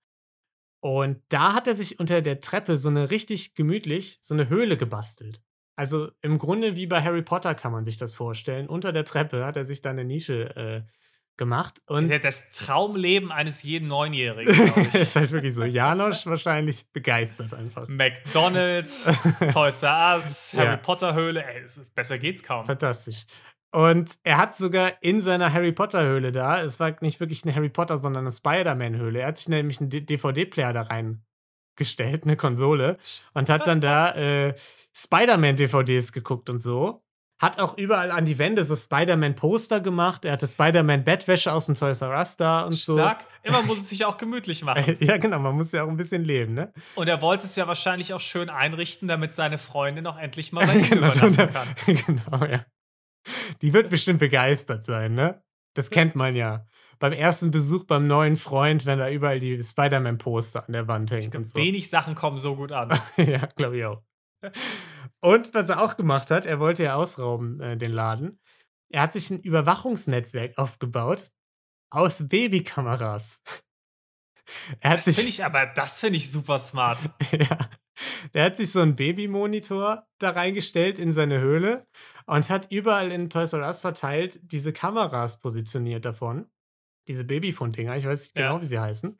Und 0.87 1.21
da 1.31 1.53
hat 1.55 1.67
er 1.67 1.75
sich 1.75 1.99
unter 1.99 2.23
der 2.23 2.41
Treppe 2.41 2.77
so 2.77 2.89
eine 2.89 3.11
richtig 3.11 3.55
gemütlich, 3.55 4.19
so 4.21 4.35
eine 4.35 4.49
Höhle 4.49 4.77
gebastelt. 4.77 5.43
Also 5.75 6.09
im 6.23 6.39
Grunde 6.39 6.77
wie 6.77 6.87
bei 6.87 7.03
Harry 7.03 7.23
Potter 7.23 7.55
kann 7.55 7.73
man 7.73 7.85
sich 7.85 7.97
das 7.99 8.15
vorstellen. 8.15 8.69
Unter 8.69 8.93
der 8.93 9.05
Treppe 9.05 9.45
hat 9.45 9.57
er 9.57 9.65
sich 9.65 9.81
da 9.83 9.91
eine 9.91 10.05
Nische 10.05 10.57
äh, 10.57 10.83
gemacht. 11.37 11.83
Und 11.87 12.09
Das 12.25 12.53
Traumleben 12.53 13.31
eines 13.31 13.63
jeden 13.63 13.89
Neunjährigen, 13.89 14.55
glaube 14.73 14.83
ich. 14.83 14.95
ist 14.95 15.17
halt 15.17 15.33
wirklich 15.33 15.53
so. 15.55 15.65
Janosch 15.65 16.25
wahrscheinlich 16.25 16.87
begeistert 16.93 17.53
einfach. 17.53 17.89
McDonalds, 17.89 19.13
Toys 19.53 19.83
R 19.83 20.15
Us, 20.17 20.55
Harry 20.57 20.67
Ja. 20.67 20.77
Potter 20.79 21.15
Höhle. 21.15 21.45
Ey, 21.45 21.63
es- 21.63 21.81
besser 21.95 22.19
geht's 22.19 22.43
kaum. 22.43 22.65
Fantastisch. 22.65 23.27
Und 23.73 24.19
er 24.23 24.39
hat 24.39 24.57
sogar 24.57 24.93
in 25.03 25.21
seiner 25.21 25.53
Harry 25.53 25.73
Potter 25.73 26.05
Höhle 26.05 26.33
da, 26.33 26.63
es 26.63 26.81
war 26.81 26.97
nicht 27.01 27.21
wirklich 27.21 27.45
eine 27.45 27.55
Harry 27.55 27.69
Potter, 27.69 27.99
sondern 27.99 28.25
eine 28.25 28.33
Spider-Man 28.33 28.97
Höhle. 28.97 29.21
Er 29.21 29.29
hat 29.29 29.37
sich 29.37 29.49
nämlich 29.49 29.81
einen 29.81 29.91
DVD-Player 29.91 30.73
da 30.73 30.83
reingestellt, 30.83 32.25
eine 32.25 32.37
Konsole, 32.37 32.97
und 33.35 33.51
hat 33.51 33.67
dann 33.67 33.81
da 33.81 34.15
äh, 34.15 34.55
Spider-Man 34.95 35.57
DVDs 35.57 36.13
geguckt 36.13 36.49
und 36.49 36.59
so. 36.59 37.03
Hat 37.39 37.61
auch 37.61 37.77
überall 37.77 38.13
an 38.13 38.25
die 38.25 38.39
Wände 38.39 38.65
so 38.65 38.75
Spider-Man-Poster 38.75 39.81
gemacht. 39.81 40.25
Er 40.25 40.33
hatte 40.33 40.47
Spider-Man-Bettwäsche 40.47 41.53
aus 41.53 41.67
dem 41.67 41.75
Toys 41.75 42.01
R 42.01 42.17
Us 42.17 42.39
da 42.39 42.63
und 42.63 42.79
Stark. 42.79 43.27
Immer 43.43 43.61
muss 43.63 43.81
es 43.81 43.89
sich 43.91 44.07
auch 44.07 44.17
gemütlich 44.17 44.61
so. 44.61 44.67
machen. 44.67 44.97
Ja, 45.01 45.19
genau, 45.19 45.39
man 45.39 45.55
muss 45.55 45.71
ja 45.73 45.85
auch 45.85 45.89
ein 45.89 45.99
bisschen 45.99 46.25
leben, 46.25 46.55
ne? 46.55 46.73
Und 46.95 47.09
er 47.09 47.21
wollte 47.21 47.45
es 47.45 47.55
ja 47.57 47.67
wahrscheinlich 47.67 48.15
auch 48.15 48.21
schön 48.21 48.49
einrichten, 48.49 49.07
damit 49.07 49.35
seine 49.35 49.59
Freundin 49.59 50.07
auch 50.07 50.17
endlich 50.17 50.53
mal 50.53 50.67
bei 50.67 50.75
ihm 50.77 50.89
genau, 50.89 51.13
übernachten 51.13 51.53
kann. 51.53 51.69
genau, 51.85 52.45
ja. 52.47 52.65
Die 53.63 53.73
wird 53.73 53.91
bestimmt 53.91 54.19
begeistert 54.21 54.83
sein, 54.83 55.15
ne? 55.15 55.43
Das 55.75 55.91
kennt 55.91 56.15
man 56.15 56.35
ja. 56.37 56.67
Beim 56.99 57.13
ersten 57.13 57.51
Besuch 57.51 57.85
beim 57.85 58.07
neuen 58.07 58.37
Freund, 58.37 58.87
wenn 58.87 58.99
da 58.99 59.11
überall 59.11 59.39
die 59.39 59.63
Spider-Man-Poster 59.63 60.67
an 60.67 60.73
der 60.73 60.89
Wand 60.89 61.11
hängen. 61.11 61.37
und 61.37 61.45
so. 61.45 61.55
Wenig 61.55 61.91
Sachen 61.91 62.15
kommen 62.15 62.39
so 62.39 62.57
gut 62.57 62.73
an. 62.73 62.99
ja, 63.19 63.47
glaube 63.57 63.77
ich 63.77 63.85
auch. 63.85 64.03
Und 65.21 65.53
was 65.53 65.69
er 65.69 65.83
auch 65.83 65.97
gemacht 65.97 66.31
hat, 66.31 66.47
er 66.47 66.61
wollte 66.61 66.85
ja 66.85 66.95
ausrauben, 66.95 67.61
äh, 67.61 67.77
den 67.77 67.93
Laden. 67.93 68.41
Er 68.91 69.03
hat 69.03 69.13
sich 69.13 69.31
ein 69.31 69.41
Überwachungsnetzwerk 69.41 70.57
aufgebaut 70.57 71.31
aus 71.91 72.29
Babykameras. 72.29 73.43
Er 74.79 74.91
hat 74.91 74.99
Das 75.05 75.13
finde 75.17 75.29
ich 75.29 75.45
aber, 75.45 75.67
das 75.67 75.99
finde 75.99 76.19
ich 76.19 76.31
super 76.31 76.61
smart. 76.61 77.01
ja. 77.33 77.69
Der 78.33 78.45
hat 78.45 78.57
sich 78.57 78.71
so 78.71 78.81
einen 78.81 78.95
Babymonitor 78.95 80.07
da 80.21 80.31
reingestellt 80.31 81.01
in 81.01 81.11
seine 81.11 81.41
Höhle 81.41 81.85
und 82.27 82.51
hat 82.51 82.71
überall 82.71 83.11
in 83.13 83.31
Toys 83.31 83.53
R 83.53 83.67
Us 83.67 83.81
verteilt 83.81 84.41
diese 84.43 84.73
Kameras 84.73 85.39
positioniert 85.41 86.05
davon. 86.05 86.47
Diese 87.09 87.25
Babyphone-Dinger, 87.25 87.97
ich 87.97 88.07
weiß 88.07 88.21
nicht 88.25 88.37
Ja. 88.37 88.49
genau, 88.49 88.61
wie 88.61 88.67
sie 88.67 88.79
heißen. 88.79 89.19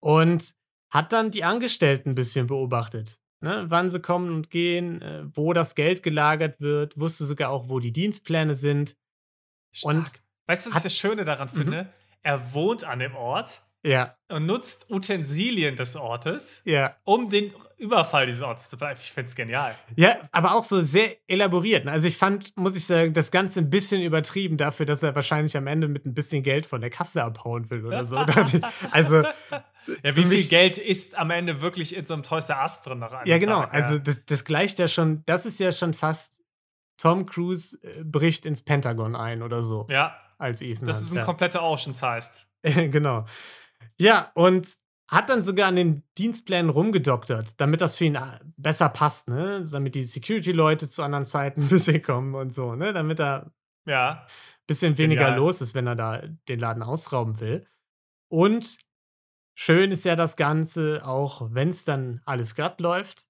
Und 0.00 0.54
hat 0.90 1.12
dann 1.12 1.30
die 1.30 1.44
Angestellten 1.44 2.10
ein 2.10 2.14
bisschen 2.14 2.46
beobachtet. 2.46 3.20
Ne? 3.40 3.64
Wann 3.68 3.90
sie 3.90 4.00
kommen 4.00 4.32
und 4.32 4.50
gehen, 4.50 5.02
äh, 5.02 5.24
wo 5.34 5.52
das 5.52 5.74
Geld 5.74 6.02
gelagert 6.02 6.60
wird, 6.60 6.98
wusste 6.98 7.24
sogar 7.24 7.50
auch, 7.50 7.68
wo 7.68 7.80
die 7.80 7.92
Dienstpläne 7.92 8.54
sind. 8.54 8.96
Stark. 9.72 9.94
Und 9.96 10.12
weißt 10.46 10.66
du, 10.66 10.70
was 10.70 10.76
ich 10.78 10.82
das 10.84 10.96
Schöne 10.96 11.24
daran 11.24 11.48
Mhm. 11.52 11.56
finde? 11.58 11.88
Er 12.22 12.54
wohnt 12.54 12.84
an 12.84 13.00
dem 13.00 13.16
Ort 13.16 13.62
Ja, 13.84 14.16
und 14.28 14.46
nutzt 14.46 14.90
Utensilien 14.90 15.76
des 15.76 15.96
Ortes, 15.96 16.62
ja. 16.64 16.96
um 17.04 17.28
den 17.28 17.52
Überfall 17.76 18.26
dieses 18.26 18.42
Ortes 18.42 18.70
zu 18.70 18.78
bleiben. 18.78 18.98
Ich 19.02 19.12
finde 19.12 19.28
es 19.28 19.34
genial. 19.34 19.74
Ja, 19.96 20.16
aber 20.32 20.54
auch 20.54 20.64
so 20.64 20.82
sehr 20.82 21.16
elaboriert. 21.26 21.84
ne? 21.84 21.92
Also 21.92 22.08
ich 22.08 22.16
fand, 22.16 22.56
muss 22.56 22.76
ich 22.76 22.86
sagen, 22.86 23.12
das 23.12 23.30
Ganze 23.30 23.60
ein 23.60 23.68
bisschen 23.68 24.00
übertrieben 24.00 24.56
dafür, 24.56 24.86
dass 24.86 25.02
er 25.02 25.14
wahrscheinlich 25.14 25.56
am 25.56 25.66
Ende 25.66 25.88
mit 25.88 26.06
ein 26.06 26.14
bisschen 26.14 26.42
Geld 26.42 26.66
von 26.66 26.80
der 26.80 26.90
Kasse 26.90 27.22
abhauen 27.22 27.68
will 27.70 27.84
oder 27.84 28.06
so. 28.06 28.16
also, 28.90 29.24
Ja, 30.02 30.16
wie 30.16 30.24
viel 30.24 30.48
Geld 30.48 30.78
ist 30.78 31.18
am 31.18 31.30
Ende 31.30 31.60
wirklich 31.60 31.94
in 31.94 32.06
so 32.06 32.14
einem 32.14 32.22
Toys 32.22 32.48
R 32.48 32.62
Us 32.62 32.82
drin? 32.82 33.00
Nach 33.00 33.24
ja 33.26 33.38
genau, 33.38 33.60
Tag? 33.60 33.74
also 33.74 33.98
das, 33.98 34.24
das 34.24 34.44
gleicht 34.44 34.78
ja 34.78 34.88
schon, 34.88 35.22
das 35.26 35.44
ist 35.46 35.60
ja 35.60 35.72
schon 35.72 35.94
fast 35.94 36.40
Tom 36.96 37.26
Cruise 37.26 37.78
äh, 37.82 38.02
bricht 38.04 38.46
ins 38.46 38.62
Pentagon 38.62 39.14
ein 39.16 39.42
oder 39.42 39.62
so 39.62 39.86
Ja, 39.90 40.16
als 40.38 40.62
Ethan 40.62 40.86
das 40.86 41.02
ist 41.02 41.12
ein 41.12 41.18
ja. 41.18 41.24
kompletter 41.24 41.62
Oceans 41.62 42.02
heißt. 42.02 42.46
genau. 42.62 43.26
Ja, 43.98 44.32
und 44.34 44.76
hat 45.10 45.28
dann 45.28 45.42
sogar 45.42 45.68
an 45.68 45.76
den 45.76 46.02
Dienstplänen 46.18 46.70
rumgedoktert, 46.70 47.60
damit 47.60 47.80
das 47.80 47.96
für 47.96 48.06
ihn 48.06 48.14
äh, 48.14 48.40
besser 48.56 48.88
passt, 48.88 49.28
ne? 49.28 49.64
Damit 49.70 49.94
die 49.94 50.02
Security-Leute 50.02 50.88
zu 50.88 51.02
anderen 51.02 51.26
Zeiten 51.26 51.62
ein 51.64 51.68
bisschen 51.68 52.02
kommen 52.02 52.34
und 52.34 52.52
so, 52.52 52.74
ne? 52.74 52.92
Damit 52.92 53.20
er 53.20 53.52
Ja, 53.86 54.26
bisschen 54.66 54.96
weniger 54.96 55.26
Genial. 55.26 55.38
los 55.38 55.60
ist, 55.60 55.74
wenn 55.74 55.86
er 55.86 55.96
da 55.96 56.22
den 56.48 56.58
Laden 56.58 56.82
ausrauben 56.82 57.38
will. 57.40 57.66
Und 58.28 58.78
schön 59.54 59.90
ist 59.90 60.04
ja 60.04 60.16
das 60.16 60.36
Ganze, 60.36 61.02
auch 61.06 61.52
wenn 61.52 61.68
es 61.68 61.84
dann 61.84 62.22
alles 62.24 62.54
glatt 62.54 62.80
läuft. 62.80 63.28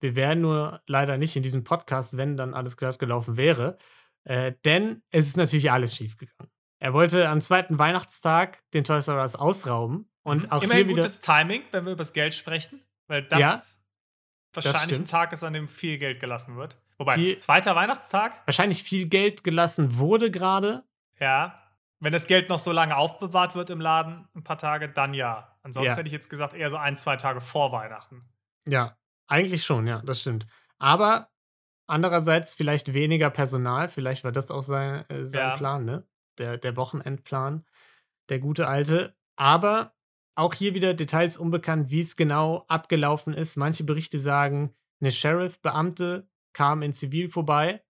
Wir 0.00 0.16
wären 0.16 0.40
nur 0.40 0.80
leider 0.86 1.18
nicht 1.18 1.36
in 1.36 1.42
diesem 1.42 1.64
Podcast, 1.64 2.16
wenn 2.16 2.36
dann 2.36 2.54
alles 2.54 2.76
glatt 2.76 2.98
gelaufen 2.98 3.36
wäre. 3.36 3.76
Äh, 4.24 4.54
denn 4.64 5.02
es 5.10 5.26
ist 5.26 5.36
natürlich 5.36 5.70
alles 5.70 5.94
schiefgegangen. 5.94 6.49
Er 6.80 6.92
wollte 6.92 7.28
am 7.28 7.40
zweiten 7.40 7.78
Weihnachtstag 7.78 8.58
den 8.72 8.84
Toys 8.84 9.06
R 9.08 9.20
Us 9.20 9.36
ausrauben. 9.36 10.10
Und 10.22 10.44
Mhm. 10.44 10.50
auch 10.50 10.62
immerhin 10.62 10.86
hier 10.86 10.88
wieder. 10.94 11.02
gutes 11.02 11.20
Timing, 11.20 11.62
wenn 11.70 11.84
wir 11.84 11.92
über 11.92 11.98
das 12.00 12.12
Geld 12.12 12.34
sprechen, 12.34 12.82
weil 13.06 13.22
das 13.22 13.38
Ja, 13.40 13.60
wahrscheinlich 14.54 14.82
ein 14.82 14.88
stimmt. 14.88 15.10
Tag 15.10 15.32
ist, 15.32 15.42
an 15.44 15.52
dem 15.54 15.68
viel 15.68 15.96
Geld 15.98 16.20
gelassen 16.20 16.56
wird. 16.56 16.76
Wobei, 16.98 17.14
Viel- 17.14 17.38
zweiter 17.38 17.74
Weihnachtstag, 17.74 18.42
Wahrscheinlich 18.46 18.82
viel 18.82 19.06
Geld 19.08 19.44
gelassen 19.44 19.96
wurde 19.98 20.30
gerade. 20.30 20.84
ja. 21.18 21.56
Wenn 22.02 22.12
das 22.14 22.26
Geld 22.26 22.48
noch 22.48 22.58
so 22.58 22.72
lange 22.72 22.96
aufbewahrt 22.96 23.54
wird 23.54 23.68
im 23.68 23.78
Laden, 23.78 24.26
ein 24.34 24.42
paar 24.42 24.56
Tage, 24.56 24.88
dann 24.88 25.12
ja. 25.12 25.54
Ansonsten 25.62 25.90
Ja. 25.90 25.96
hätte 25.96 26.06
ich 26.06 26.14
jetzt 26.14 26.30
gesagt, 26.30 26.54
eher 26.54 26.70
so 26.70 26.78
ein, 26.78 26.96
zwei 26.96 27.16
Tage 27.16 27.42
vor 27.42 27.72
Weihnachten. 27.72 28.24
Ja, 28.66 28.96
eigentlich 29.26 29.64
schon, 29.64 29.86
ja, 29.86 30.00
das 30.00 30.22
stimmt. 30.22 30.46
Aber 30.78 31.28
andererseits 31.86 32.54
vielleicht 32.54 32.94
weniger 32.94 33.28
Personal, 33.28 33.90
vielleicht 33.90 34.24
war 34.24 34.32
das 34.32 34.50
auch 34.50 34.62
sein, 34.62 35.04
äh, 35.10 35.26
sein 35.26 35.48
Ja. 35.50 35.56
Plan, 35.58 35.84
ne? 35.84 36.06
Der, 36.38 36.56
der 36.58 36.76
Wochenendplan, 36.76 37.66
der 38.28 38.38
gute 38.38 38.66
alte. 38.68 39.16
Aber 39.36 39.94
auch 40.34 40.54
hier 40.54 40.74
wieder 40.74 40.94
Details 40.94 41.36
unbekannt, 41.36 41.90
wie 41.90 42.00
es 42.00 42.16
genau 42.16 42.64
abgelaufen 42.68 43.34
ist. 43.34 43.56
Manche 43.56 43.84
Berichte 43.84 44.18
sagen, 44.18 44.74
eine 45.00 45.12
Sheriff-Beamte 45.12 46.28
kam 46.52 46.82
in 46.82 46.92
Zivil 46.92 47.28
vorbei. 47.28 47.82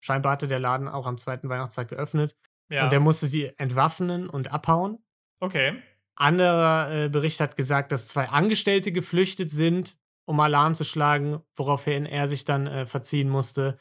Scheinbar 0.00 0.32
hatte 0.32 0.48
der 0.48 0.58
Laden 0.58 0.88
auch 0.88 1.06
am 1.06 1.18
zweiten 1.18 1.48
Weihnachtstag 1.48 1.88
geöffnet. 1.88 2.36
Ja. 2.68 2.84
Und 2.84 2.92
er 2.92 3.00
musste 3.00 3.26
sie 3.26 3.52
entwaffnen 3.58 4.28
und 4.28 4.52
abhauen. 4.52 4.98
okay. 5.40 5.82
Anderer 6.16 7.04
äh, 7.04 7.08
Bericht 7.08 7.40
hat 7.40 7.56
gesagt, 7.56 7.92
dass 7.92 8.08
zwei 8.08 8.28
Angestellte 8.28 8.92
geflüchtet 8.92 9.48
sind, 9.48 9.96
um 10.26 10.38
Alarm 10.38 10.74
zu 10.74 10.84
schlagen, 10.84 11.40
woraufhin 11.56 12.04
er 12.04 12.28
sich 12.28 12.44
dann 12.44 12.66
äh, 12.66 12.84
verziehen 12.84 13.30
musste. 13.30 13.78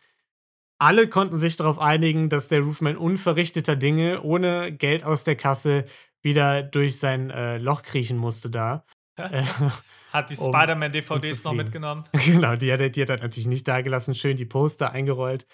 Alle 0.79 1.07
konnten 1.09 1.35
sich 1.35 1.57
darauf 1.57 1.77
einigen, 1.79 2.29
dass 2.29 2.47
der 2.47 2.61
Roofman 2.61 2.95
unverrichteter 2.97 3.75
Dinge 3.75 4.21
ohne 4.23 4.71
Geld 4.71 5.03
aus 5.03 5.23
der 5.25 5.35
Kasse 5.35 5.85
wieder 6.21 6.63
durch 6.63 6.97
sein 6.99 7.29
äh, 7.29 7.57
Loch 7.57 7.83
kriechen 7.83 8.17
musste 8.17 8.49
da. 8.49 8.85
Äh, 9.19 9.43
Hat 10.13 10.29
die 10.29 10.37
um- 10.37 10.45
Spider-Man-DVDs 10.53 11.43
noch 11.43 11.51
mitgenommen. 11.51 12.05
genau, 12.25 12.55
die 12.55 12.71
hat, 12.71 12.79
er- 12.79 12.89
die 12.89 13.01
hat 13.01 13.09
er 13.09 13.17
natürlich 13.19 13.47
nicht 13.47 13.67
dagelassen, 13.67 14.15
schön 14.15 14.37
die 14.37 14.45
Poster 14.45 14.93
eingerollt. 14.93 15.45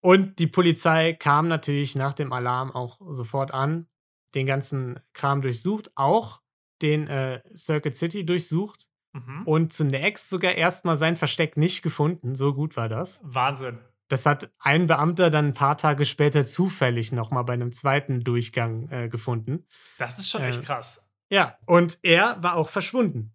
Und 0.00 0.38
die 0.38 0.46
Polizei 0.46 1.12
kam 1.12 1.48
natürlich 1.48 1.96
nach 1.96 2.12
dem 2.14 2.32
Alarm 2.32 2.70
auch 2.70 3.00
sofort 3.10 3.52
an, 3.52 3.88
den 4.36 4.46
ganzen 4.46 5.00
Kram 5.14 5.42
durchsucht, 5.42 5.90
auch 5.96 6.40
den 6.80 7.08
äh, 7.08 7.42
Circuit 7.56 7.96
City 7.96 8.24
durchsucht 8.24 8.86
Mhm. 9.14 9.42
und 9.46 9.72
zunächst 9.74 10.30
sogar 10.30 10.52
erstmal 10.54 10.96
sein 10.96 11.16
Versteck 11.16 11.56
nicht 11.58 11.82
gefunden. 11.82 12.34
So 12.36 12.54
gut 12.54 12.76
war 12.76 12.88
das. 12.88 13.20
Wahnsinn. 13.24 13.78
Das 14.12 14.26
hat 14.26 14.52
ein 14.58 14.88
Beamter 14.88 15.30
dann 15.30 15.46
ein 15.46 15.54
paar 15.54 15.78
Tage 15.78 16.04
später 16.04 16.44
zufällig 16.44 17.12
nochmal 17.12 17.44
bei 17.44 17.54
einem 17.54 17.72
zweiten 17.72 18.22
Durchgang 18.22 18.90
äh, 18.90 19.08
gefunden. 19.08 19.66
Das 19.96 20.18
ist 20.18 20.28
schon 20.28 20.42
Äh, 20.42 20.50
echt 20.50 20.62
krass. 20.64 21.10
Ja, 21.30 21.56
und 21.64 21.98
er 22.02 22.36
war 22.42 22.56
auch 22.56 22.68
verschwunden, 22.68 23.34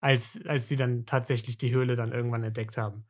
als, 0.00 0.44
als 0.44 0.66
sie 0.66 0.74
dann 0.74 1.06
tatsächlich 1.06 1.56
die 1.56 1.72
Höhle 1.72 1.94
dann 1.94 2.10
irgendwann 2.10 2.42
entdeckt 2.42 2.78
haben. 2.78 3.04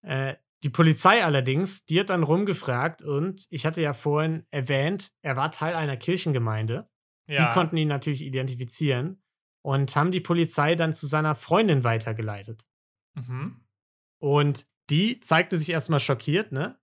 Äh, 0.00 0.36
die 0.62 0.70
Polizei 0.70 1.22
allerdings, 1.22 1.84
die 1.84 2.00
hat 2.00 2.08
dann 2.08 2.22
rumgefragt 2.22 3.02
und 3.02 3.46
ich 3.50 3.66
hatte 3.66 3.82
ja 3.82 3.92
vorhin 3.92 4.46
erwähnt, 4.50 5.12
er 5.20 5.36
war 5.36 5.50
Teil 5.50 5.74
einer 5.74 5.98
Kirchengemeinde. 5.98 6.88
Ja. 7.26 7.46
Die 7.46 7.52
konnten 7.52 7.76
ihn 7.76 7.88
natürlich 7.88 8.22
identifizieren 8.22 9.22
und 9.60 9.94
haben 9.94 10.12
die 10.12 10.20
Polizei 10.20 10.76
dann 10.76 10.94
zu 10.94 11.08
seiner 11.08 11.34
Freundin 11.34 11.84
weitergeleitet. 11.84 12.66
mhm. 13.16 13.60
Und 14.18 14.64
die 14.90 15.20
zeigte 15.20 15.58
sich 15.58 15.70
erstmal 15.70 16.00
schockiert, 16.00 16.52
ne? 16.52 16.78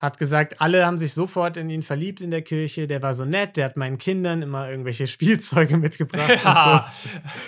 Hat 0.00 0.18
gesagt, 0.18 0.62
alle 0.62 0.86
haben 0.86 0.96
sich 0.96 1.12
sofort 1.12 1.58
in 1.58 1.68
ihn 1.68 1.82
verliebt 1.82 2.22
in 2.22 2.30
der 2.30 2.40
Kirche. 2.40 2.86
Der 2.86 3.02
war 3.02 3.14
so 3.14 3.26
nett, 3.26 3.58
der 3.58 3.66
hat 3.66 3.76
meinen 3.76 3.98
Kindern 3.98 4.40
immer 4.40 4.70
irgendwelche 4.70 5.06
Spielzeuge 5.08 5.76
mitgebracht. 5.76 6.30
und 6.30 6.40
so. 6.40 6.46
Ja. 6.48 6.92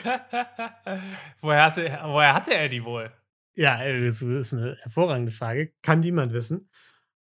woher, 1.40 1.64
hatte, 1.64 1.98
woher 2.04 2.34
hatte 2.34 2.54
er 2.54 2.68
die 2.68 2.84
wohl? 2.84 3.10
Ja, 3.54 3.82
äh, 3.82 4.04
das 4.04 4.20
ist 4.20 4.52
eine 4.52 4.76
hervorragende 4.82 5.32
Frage. 5.32 5.72
Kann 5.82 6.00
niemand 6.00 6.32
wissen. 6.32 6.68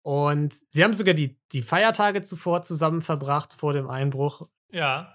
Und 0.03 0.55
sie 0.68 0.83
haben 0.83 0.94
sogar 0.94 1.14
die, 1.14 1.38
die 1.53 1.62
Feiertage 1.62 2.22
zuvor 2.22 2.62
zusammen 2.62 3.03
verbracht 3.03 3.53
vor 3.53 3.72
dem 3.72 3.88
Einbruch. 3.88 4.48
Ja. 4.70 5.14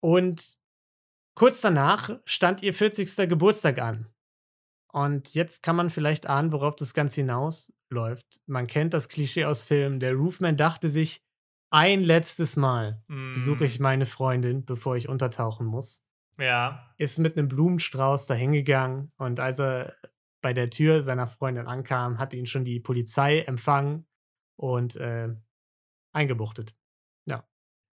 Und 0.00 0.58
kurz 1.34 1.60
danach 1.60 2.10
stand 2.24 2.62
ihr 2.62 2.72
40. 2.72 3.28
Geburtstag 3.28 3.78
an. 3.80 4.06
Und 4.96 5.34
jetzt 5.34 5.62
kann 5.62 5.76
man 5.76 5.90
vielleicht 5.90 6.26
ahnen, 6.26 6.52
worauf 6.52 6.74
das 6.74 6.94
Ganze 6.94 7.20
hinausläuft. 7.20 8.40
Man 8.46 8.66
kennt 8.66 8.94
das 8.94 9.10
Klischee 9.10 9.44
aus 9.44 9.62
Filmen. 9.62 10.00
Der 10.00 10.14
Roofman 10.14 10.56
dachte 10.56 10.88
sich, 10.88 11.22
ein 11.70 12.02
letztes 12.02 12.56
Mal 12.56 13.02
Mm, 13.08 13.34
besuche 13.34 13.64
ich 13.64 13.78
meine 13.78 14.06
Freundin, 14.06 14.64
bevor 14.64 14.96
ich 14.96 15.08
untertauchen 15.08 15.66
muss. 15.66 16.02
Ja. 16.38 16.94
Ist 16.96 17.18
mit 17.18 17.36
einem 17.36 17.48
Blumenstrauß 17.48 18.26
dahingegangen 18.26 19.12
und 19.16 19.38
als 19.40 19.58
er 19.60 19.96
bei 20.40 20.54
der 20.54 20.70
Tür 20.70 21.02
seiner 21.02 21.26
Freundin 21.26 21.66
ankam, 21.66 22.18
hat 22.18 22.32
ihn 22.32 22.46
schon 22.46 22.64
die 22.64 22.80
Polizei 22.80 23.40
empfangen 23.40 24.06
und 24.56 24.96
äh, 24.96 25.28
eingebuchtet. 26.12 26.74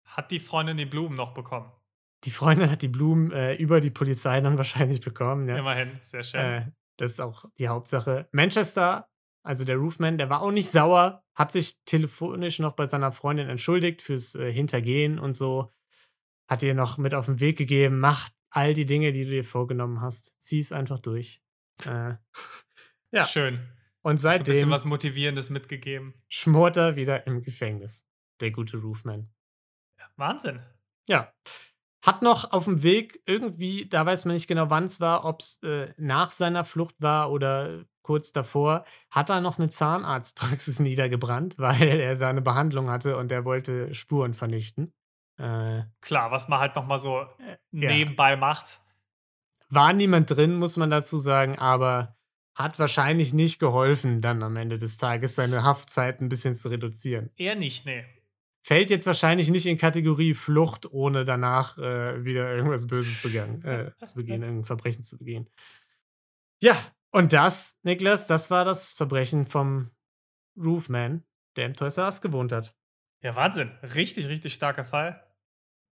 Hat 0.04 0.30
die 0.30 0.40
Freundin 0.40 0.76
die 0.76 0.86
Blumen 0.86 1.16
noch 1.16 1.32
bekommen? 1.32 1.72
Die 2.24 2.30
Freundin 2.30 2.70
hat 2.70 2.82
die 2.82 2.88
Blumen 2.88 3.32
äh, 3.32 3.54
über 3.54 3.80
die 3.80 3.90
Polizei 3.90 4.40
dann 4.40 4.56
wahrscheinlich 4.58 5.00
bekommen. 5.00 5.48
Ja. 5.48 5.56
Immerhin, 5.56 5.98
sehr 6.00 6.22
schön. 6.22 6.40
Äh, 6.40 6.66
das 7.02 7.10
ist 7.10 7.20
auch 7.20 7.46
die 7.58 7.66
Hauptsache. 7.66 8.28
Manchester, 8.30 9.08
also 9.42 9.64
der 9.64 9.76
Roofman, 9.76 10.18
der 10.18 10.30
war 10.30 10.40
auch 10.40 10.52
nicht 10.52 10.70
sauer, 10.70 11.24
hat 11.34 11.50
sich 11.50 11.82
telefonisch 11.84 12.60
noch 12.60 12.74
bei 12.74 12.86
seiner 12.86 13.10
Freundin 13.10 13.48
entschuldigt 13.48 14.02
fürs 14.02 14.36
äh, 14.36 14.52
Hintergehen 14.52 15.18
und 15.18 15.32
so. 15.32 15.72
Hat 16.48 16.62
ihr 16.62 16.74
noch 16.74 16.98
mit 16.98 17.12
auf 17.12 17.26
den 17.26 17.40
Weg 17.40 17.58
gegeben, 17.58 17.98
mach 17.98 18.28
all 18.50 18.72
die 18.72 18.86
Dinge, 18.86 19.12
die 19.12 19.24
du 19.24 19.30
dir 19.30 19.44
vorgenommen 19.44 20.00
hast. 20.00 20.40
Zieh 20.40 20.60
es 20.60 20.70
einfach 20.70 21.00
durch. 21.00 21.42
Äh, 21.84 22.14
ja. 23.10 23.26
Schön. 23.26 23.58
und 24.02 24.14
Hast 24.14 24.26
ein 24.26 24.38
bisschen 24.38 24.54
seitdem 24.54 24.70
was 24.70 24.84
Motivierendes 24.84 25.50
mitgegeben. 25.50 26.14
schmort 26.28 26.76
er 26.76 26.94
wieder 26.94 27.26
im 27.26 27.42
Gefängnis. 27.42 28.06
Der 28.38 28.52
gute 28.52 28.76
Roofman. 28.76 29.28
Wahnsinn. 30.14 30.60
Ja. 31.08 31.34
Hat 32.02 32.22
noch 32.22 32.52
auf 32.52 32.64
dem 32.64 32.82
Weg 32.82 33.20
irgendwie, 33.26 33.88
da 33.88 34.04
weiß 34.04 34.24
man 34.24 34.34
nicht 34.34 34.48
genau, 34.48 34.70
wann 34.70 34.84
es 34.84 35.00
war, 35.00 35.24
ob 35.24 35.40
es 35.40 35.62
äh, 35.62 35.92
nach 35.96 36.32
seiner 36.32 36.64
Flucht 36.64 36.96
war 36.98 37.30
oder 37.30 37.84
kurz 38.02 38.32
davor, 38.32 38.84
hat 39.10 39.30
er 39.30 39.40
noch 39.40 39.58
eine 39.58 39.68
Zahnarztpraxis 39.68 40.78
niedergebrannt, 40.80 41.58
weil 41.58 42.00
er 42.00 42.16
seine 42.16 42.42
Behandlung 42.42 42.90
hatte 42.90 43.16
und 43.16 43.30
er 43.30 43.44
wollte 43.44 43.94
Spuren 43.94 44.34
vernichten. 44.34 44.92
Äh, 45.38 45.82
Klar, 46.00 46.30
was 46.30 46.48
man 46.48 46.58
halt 46.58 46.74
noch 46.74 46.86
mal 46.86 46.98
so 46.98 47.26
ja. 47.70 47.90
nebenbei 47.90 48.36
macht. 48.36 48.80
war 49.70 49.92
niemand 49.92 50.30
drin, 50.30 50.56
muss 50.56 50.76
man 50.76 50.90
dazu 50.90 51.18
sagen, 51.18 51.58
aber 51.58 52.16
hat 52.54 52.78
wahrscheinlich 52.78 53.32
nicht 53.32 53.58
geholfen, 53.58 54.20
dann 54.20 54.42
am 54.42 54.56
Ende 54.56 54.78
des 54.78 54.98
Tages 54.98 55.36
seine 55.36 55.62
Haftzeit 55.62 56.20
ein 56.20 56.28
bisschen 56.28 56.54
zu 56.54 56.68
reduzieren. 56.68 57.30
Eher 57.36 57.54
nicht, 57.54 57.86
nee. 57.86 58.04
Fällt 58.64 58.90
jetzt 58.90 59.06
wahrscheinlich 59.06 59.50
nicht 59.50 59.66
in 59.66 59.76
Kategorie 59.76 60.34
Flucht, 60.34 60.90
ohne 60.92 61.24
danach 61.24 61.78
äh, 61.78 62.24
wieder 62.24 62.54
irgendwas 62.54 62.86
Böses 62.86 63.20
begangen, 63.20 63.64
äh, 63.64 63.90
zu 64.04 64.14
begehen, 64.14 64.42
irgendein 64.42 64.64
Verbrechen 64.64 65.02
zu 65.02 65.18
begehen. 65.18 65.50
Ja, 66.60 66.76
und 67.10 67.32
das, 67.32 67.78
Niklas, 67.82 68.28
das 68.28 68.50
war 68.50 68.64
das 68.64 68.92
Verbrechen 68.92 69.46
vom 69.46 69.90
Roofman, 70.56 71.24
der 71.56 71.66
im 71.66 71.74
Toys 71.74 71.96
R 71.96 72.04
Us 72.04 72.20
gewohnt 72.20 72.52
hat. 72.52 72.76
Ja, 73.20 73.34
Wahnsinn. 73.34 73.70
Richtig, 73.82 74.28
richtig 74.28 74.54
starker 74.54 74.84
Fall. 74.84 75.22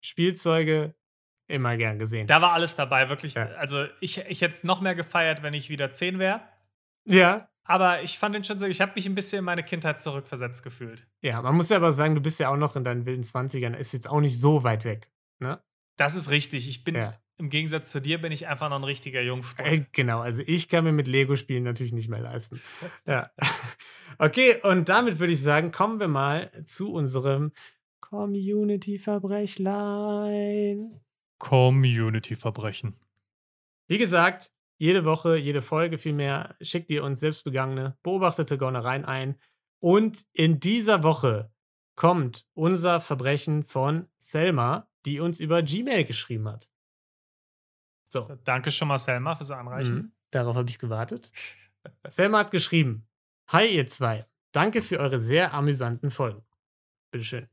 Spielzeuge 0.01 0.95
immer 1.47 1.75
gern 1.75 1.99
gesehen. 1.99 2.25
Da 2.27 2.41
war 2.41 2.53
alles 2.53 2.77
dabei, 2.77 3.09
wirklich. 3.09 3.33
Ja. 3.33 3.47
Also, 3.57 3.85
ich, 3.99 4.17
ich 4.19 4.41
hätte 4.41 4.53
es 4.53 4.63
noch 4.63 4.79
mehr 4.79 4.95
gefeiert, 4.95 5.43
wenn 5.43 5.53
ich 5.53 5.69
wieder 5.69 5.91
10 5.91 6.19
wäre. 6.19 6.41
ja, 7.05 7.49
Aber 7.63 8.01
ich 8.03 8.17
fand 8.17 8.33
den 8.35 8.43
schon 8.43 8.57
so, 8.57 8.65
ich 8.65 8.81
habe 8.81 8.93
mich 8.95 9.05
ein 9.05 9.15
bisschen 9.15 9.39
in 9.39 9.45
meine 9.45 9.63
Kindheit 9.63 9.99
zurückversetzt 9.99 10.63
gefühlt. 10.63 11.05
ja, 11.21 11.41
man 11.41 11.55
muss 11.55 11.69
ja 11.69 11.77
aber 11.77 11.91
sagen, 11.91 12.15
du 12.15 12.21
bist 12.21 12.39
ja 12.39 12.49
auch 12.49 12.57
noch 12.57 12.75
in 12.75 12.83
deinen 12.83 13.05
wilden 13.05 13.23
20ern, 13.23 13.75
ist 13.75 13.93
jetzt 13.93 14.09
auch 14.09 14.21
nicht 14.21 14.39
so 14.39 14.63
weit 14.63 14.83
weg. 14.85 15.11
Ne? 15.39 15.61
Das 15.97 16.15
ist 16.15 16.29
richtig. 16.31 16.67
Ich 16.67 16.83
bin, 16.83 16.95
Ja. 16.95 17.19
im 17.37 17.49
Gegensatz 17.49 17.91
zu 17.91 18.01
dir, 18.01 18.19
bin 18.19 18.31
ich 18.31 18.47
einfach 18.47 18.69
noch 18.69 18.77
ein 18.77 18.83
richtiger 18.83 19.21
Jungspund. 19.21 19.67
Äh, 19.67 19.85
genau, 19.91 20.19
also 20.19 20.41
ich 20.45 20.69
kann 20.69 20.83
mir 20.83 20.91
mit 20.91 21.07
Lego-Spielen 21.07 21.63
natürlich 21.63 21.93
nicht 21.93 22.09
mehr 22.09 22.21
leisten. 22.21 22.59
Ja. 23.05 23.29
Okay, 24.17 24.57
und 24.63 24.89
damit 24.89 25.19
würde 25.19 25.31
ich 25.33 25.41
sagen, 25.41 25.71
kommen 25.71 25.99
wir 26.01 26.09
mal 26.09 26.51
zu 26.65 26.91
unserem 26.91 27.53
Community-Verbrechlein. 28.01 30.99
Community-Verbrechen. 31.39 32.95
Wie 33.87 33.97
gesagt, 33.97 34.51
jede 34.81 35.05
Woche, 35.05 35.37
jede 35.37 35.61
Folge 35.61 35.99
vielmehr 35.99 36.55
schickt 36.59 36.89
ihr 36.89 37.03
uns 37.03 37.19
selbstbegangene, 37.19 37.99
beobachtete 38.01 38.57
Gaunereien 38.57 39.05
ein. 39.05 39.39
Und 39.79 40.25
in 40.33 40.59
dieser 40.59 41.03
Woche 41.03 41.53
kommt 41.95 42.47
unser 42.55 42.99
Verbrechen 42.99 43.63
von 43.63 44.07
Selma, 44.17 44.89
die 45.05 45.19
uns 45.19 45.39
über 45.39 45.61
Gmail 45.61 46.03
geschrieben 46.05 46.49
hat. 46.49 46.67
So. 48.07 48.35
Danke 48.43 48.71
schon 48.71 48.87
mal, 48.87 48.97
Selma, 48.97 49.35
fürs 49.35 49.51
Anreichen. 49.51 49.95
Mhm. 49.95 50.11
Darauf 50.31 50.55
habe 50.55 50.67
ich 50.67 50.79
gewartet. 50.79 51.31
Selma 52.07 52.39
hat 52.39 52.49
geschrieben: 52.49 53.07
Hi, 53.49 53.67
ihr 53.67 53.85
zwei. 53.85 54.25
Danke 54.51 54.81
für 54.81 54.97
eure 54.97 55.19
sehr 55.19 55.53
amüsanten 55.53 56.09
Folgen. 56.09 56.43
Bitteschön. 57.11 57.47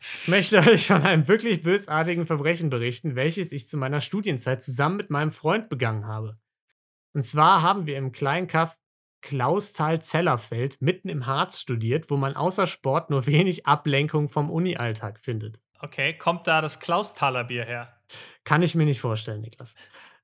Ich 0.00 0.28
möchte 0.28 0.58
euch 0.70 0.86
von 0.86 1.02
einem 1.02 1.26
wirklich 1.26 1.60
bösartigen 1.60 2.24
Verbrechen 2.24 2.70
berichten, 2.70 3.16
welches 3.16 3.50
ich 3.50 3.66
zu 3.66 3.78
meiner 3.78 4.00
Studienzeit 4.00 4.62
zusammen 4.62 4.96
mit 4.96 5.10
meinem 5.10 5.32
Freund 5.32 5.68
begangen 5.68 6.06
habe. 6.06 6.38
Und 7.14 7.22
zwar 7.22 7.62
haben 7.62 7.86
wir 7.86 7.96
im 7.96 8.12
kleinen 8.12 8.46
Kaff 8.46 8.76
Klausthal-Zellerfeld 9.22 10.80
mitten 10.80 11.08
im 11.08 11.26
Harz 11.26 11.60
studiert, 11.60 12.10
wo 12.10 12.16
man 12.16 12.36
außer 12.36 12.66
Sport 12.66 13.10
nur 13.10 13.26
wenig 13.26 13.66
Ablenkung 13.66 14.28
vom 14.28 14.50
Uni-Alltag 14.50 15.18
findet. 15.20 15.60
Okay, 15.80 16.16
kommt 16.16 16.46
da 16.46 16.60
das 16.60 16.80
Klausthaler 16.80 17.44
Bier 17.44 17.64
her? 17.64 18.00
Kann 18.44 18.62
ich 18.62 18.74
mir 18.74 18.84
nicht 18.84 19.00
vorstellen, 19.00 19.42
Niklas. 19.42 19.74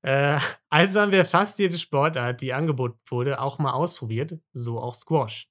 Äh, 0.02 0.38
also 0.68 1.00
haben 1.00 1.12
wir 1.12 1.24
fast 1.24 1.58
jede 1.58 1.78
Sportart, 1.78 2.40
die 2.40 2.52
angeboten 2.52 2.98
wurde, 3.08 3.40
auch 3.40 3.58
mal 3.58 3.72
ausprobiert, 3.72 4.38
so 4.52 4.78
auch 4.78 4.94
Squash. 4.94 5.48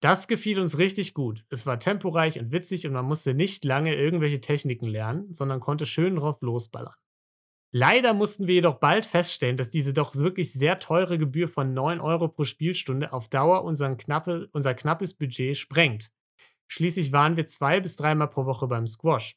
Das 0.00 0.28
gefiel 0.28 0.58
uns 0.58 0.78
richtig 0.78 1.12
gut. 1.12 1.44
Es 1.50 1.66
war 1.66 1.78
temporeich 1.78 2.38
und 2.38 2.52
witzig 2.52 2.86
und 2.86 2.94
man 2.94 3.04
musste 3.04 3.34
nicht 3.34 3.64
lange 3.64 3.94
irgendwelche 3.94 4.40
Techniken 4.40 4.86
lernen, 4.86 5.32
sondern 5.32 5.60
konnte 5.60 5.86
schön 5.86 6.16
drauf 6.16 6.40
losballern. 6.40 6.94
Leider 7.72 8.14
mussten 8.14 8.48
wir 8.48 8.54
jedoch 8.54 8.80
bald 8.80 9.06
feststellen, 9.06 9.56
dass 9.56 9.70
diese 9.70 9.92
doch 9.92 10.14
wirklich 10.16 10.52
sehr 10.52 10.80
teure 10.80 11.18
Gebühr 11.18 11.48
von 11.48 11.72
9 11.72 12.00
Euro 12.00 12.28
pro 12.28 12.44
Spielstunde 12.44 13.12
auf 13.12 13.28
Dauer 13.28 13.64
unseren 13.64 13.96
knappe, 13.96 14.48
unser 14.52 14.74
knappes 14.74 15.14
Budget 15.14 15.56
sprengt. 15.56 16.10
Schließlich 16.66 17.12
waren 17.12 17.36
wir 17.36 17.46
zwei 17.46 17.80
bis 17.80 17.96
dreimal 17.96 18.28
pro 18.28 18.46
Woche 18.46 18.66
beim 18.66 18.86
Squash. 18.86 19.36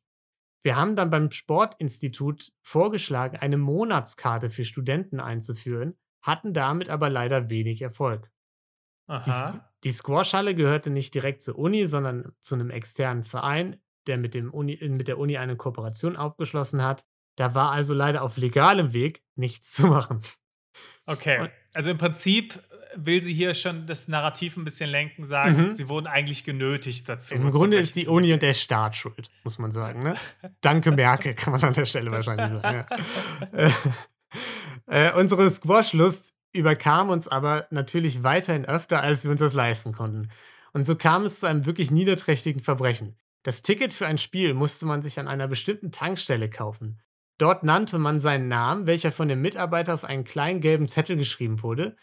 Wir 0.63 0.75
haben 0.75 0.95
dann 0.95 1.09
beim 1.09 1.29
Sportinstitut 1.29 2.53
vorgeschlagen, 2.61 3.37
eine 3.37 3.57
Monatskarte 3.57 4.49
für 4.49 4.63
Studenten 4.63 5.19
einzuführen, 5.19 5.97
hatten 6.21 6.53
damit 6.53 6.89
aber 6.89 7.09
leider 7.09 7.49
wenig 7.49 7.81
Erfolg. 7.81 8.31
Die, 9.09 9.31
Squ 9.31 9.45
Aha. 9.45 9.71
die 9.83 9.91
Squashhalle 9.91 10.55
gehörte 10.55 10.89
nicht 10.89 11.13
direkt 11.13 11.41
zur 11.41 11.59
Uni, 11.59 11.85
sondern 11.85 12.31
zu 12.39 12.55
einem 12.55 12.69
externen 12.69 13.25
Verein, 13.25 13.81
der 14.07 14.17
mit, 14.17 14.33
dem 14.33 14.53
Uni, 14.53 14.77
mit 14.87 15.07
der 15.07 15.19
Uni 15.19 15.37
eine 15.37 15.57
Kooperation 15.57 16.15
abgeschlossen 16.15 16.81
hat. 16.81 17.05
Da 17.35 17.55
war 17.55 17.71
also 17.71 17.93
leider 17.93 18.21
auf 18.21 18.37
legalem 18.37 18.93
Weg 18.93 19.21
nichts 19.35 19.71
zu 19.71 19.87
machen. 19.87 20.21
Okay. 21.05 21.39
Und- 21.41 21.51
Also 21.73 21.89
im 21.91 21.97
Prinzip 21.97 22.61
will 22.95 23.21
sie 23.23 23.33
hier 23.33 23.55
schon 23.55 23.87
das 23.87 24.07
Narrativ 24.07 24.55
ein 24.55 24.63
bisschen 24.63 24.89
lenken, 24.89 25.23
sagen, 25.25 25.67
Mhm. 25.69 25.73
sie 25.73 25.89
wurden 25.89 26.05
eigentlich 26.05 26.43
genötigt 26.43 27.09
dazu. 27.09 27.33
Im 27.33 27.49
Grunde 27.51 27.77
ist 27.77 27.95
die 27.95 28.05
Uni 28.07 28.31
und 28.33 28.43
der 28.43 28.53
Staat 28.53 28.95
schuld, 28.95 29.31
muss 29.43 29.57
man 29.57 29.71
sagen. 29.71 30.03
Ne? 30.03 30.13
Danke, 30.61 30.91
Merkel, 30.91 31.33
kann 31.33 31.53
man 31.53 31.63
an 31.63 31.73
der 31.73 31.85
Stelle 31.85 32.11
wahrscheinlich 32.11 32.61
sagen. 32.61 32.85
Ja. 33.51 33.69
Äh, 34.87 35.07
äh, 35.09 35.13
unsere 35.13 35.49
Squash-Lust 35.49 36.33
überkam 36.51 37.09
uns 37.09 37.27
aber 37.27 37.67
natürlich 37.71 38.23
weiterhin 38.23 38.65
öfter, 38.65 39.01
als 39.01 39.23
wir 39.23 39.31
uns 39.31 39.39
das 39.39 39.53
leisten 39.53 39.91
konnten. 39.93 40.29
Und 40.73 40.83
so 40.85 40.95
kam 40.95 41.23
es 41.23 41.39
zu 41.39 41.47
einem 41.47 41.65
wirklich 41.65 41.91
niederträchtigen 41.91 42.61
Verbrechen. 42.61 43.15
Das 43.43 43.61
Ticket 43.61 43.93
für 43.93 44.07
ein 44.07 44.17
Spiel 44.17 44.53
musste 44.53 44.85
man 44.85 45.01
sich 45.01 45.19
an 45.19 45.27
einer 45.27 45.47
bestimmten 45.47 45.91
Tankstelle 45.91 46.49
kaufen. 46.49 46.99
Dort 47.43 47.65
nannte 47.65 47.99
man 47.99 48.21
seinen 48.21 48.47
Namen, 48.47 48.87
welcher 48.87 49.11
von 49.11 49.27
dem 49.27 49.41
Mitarbeiter 49.41 49.93
auf 49.95 50.05
einen 50.05 50.23
kleinen 50.23 50.61
gelben 50.61 50.87
Zettel 50.87 51.17
geschrieben 51.17 51.61
wurde. 51.61 51.97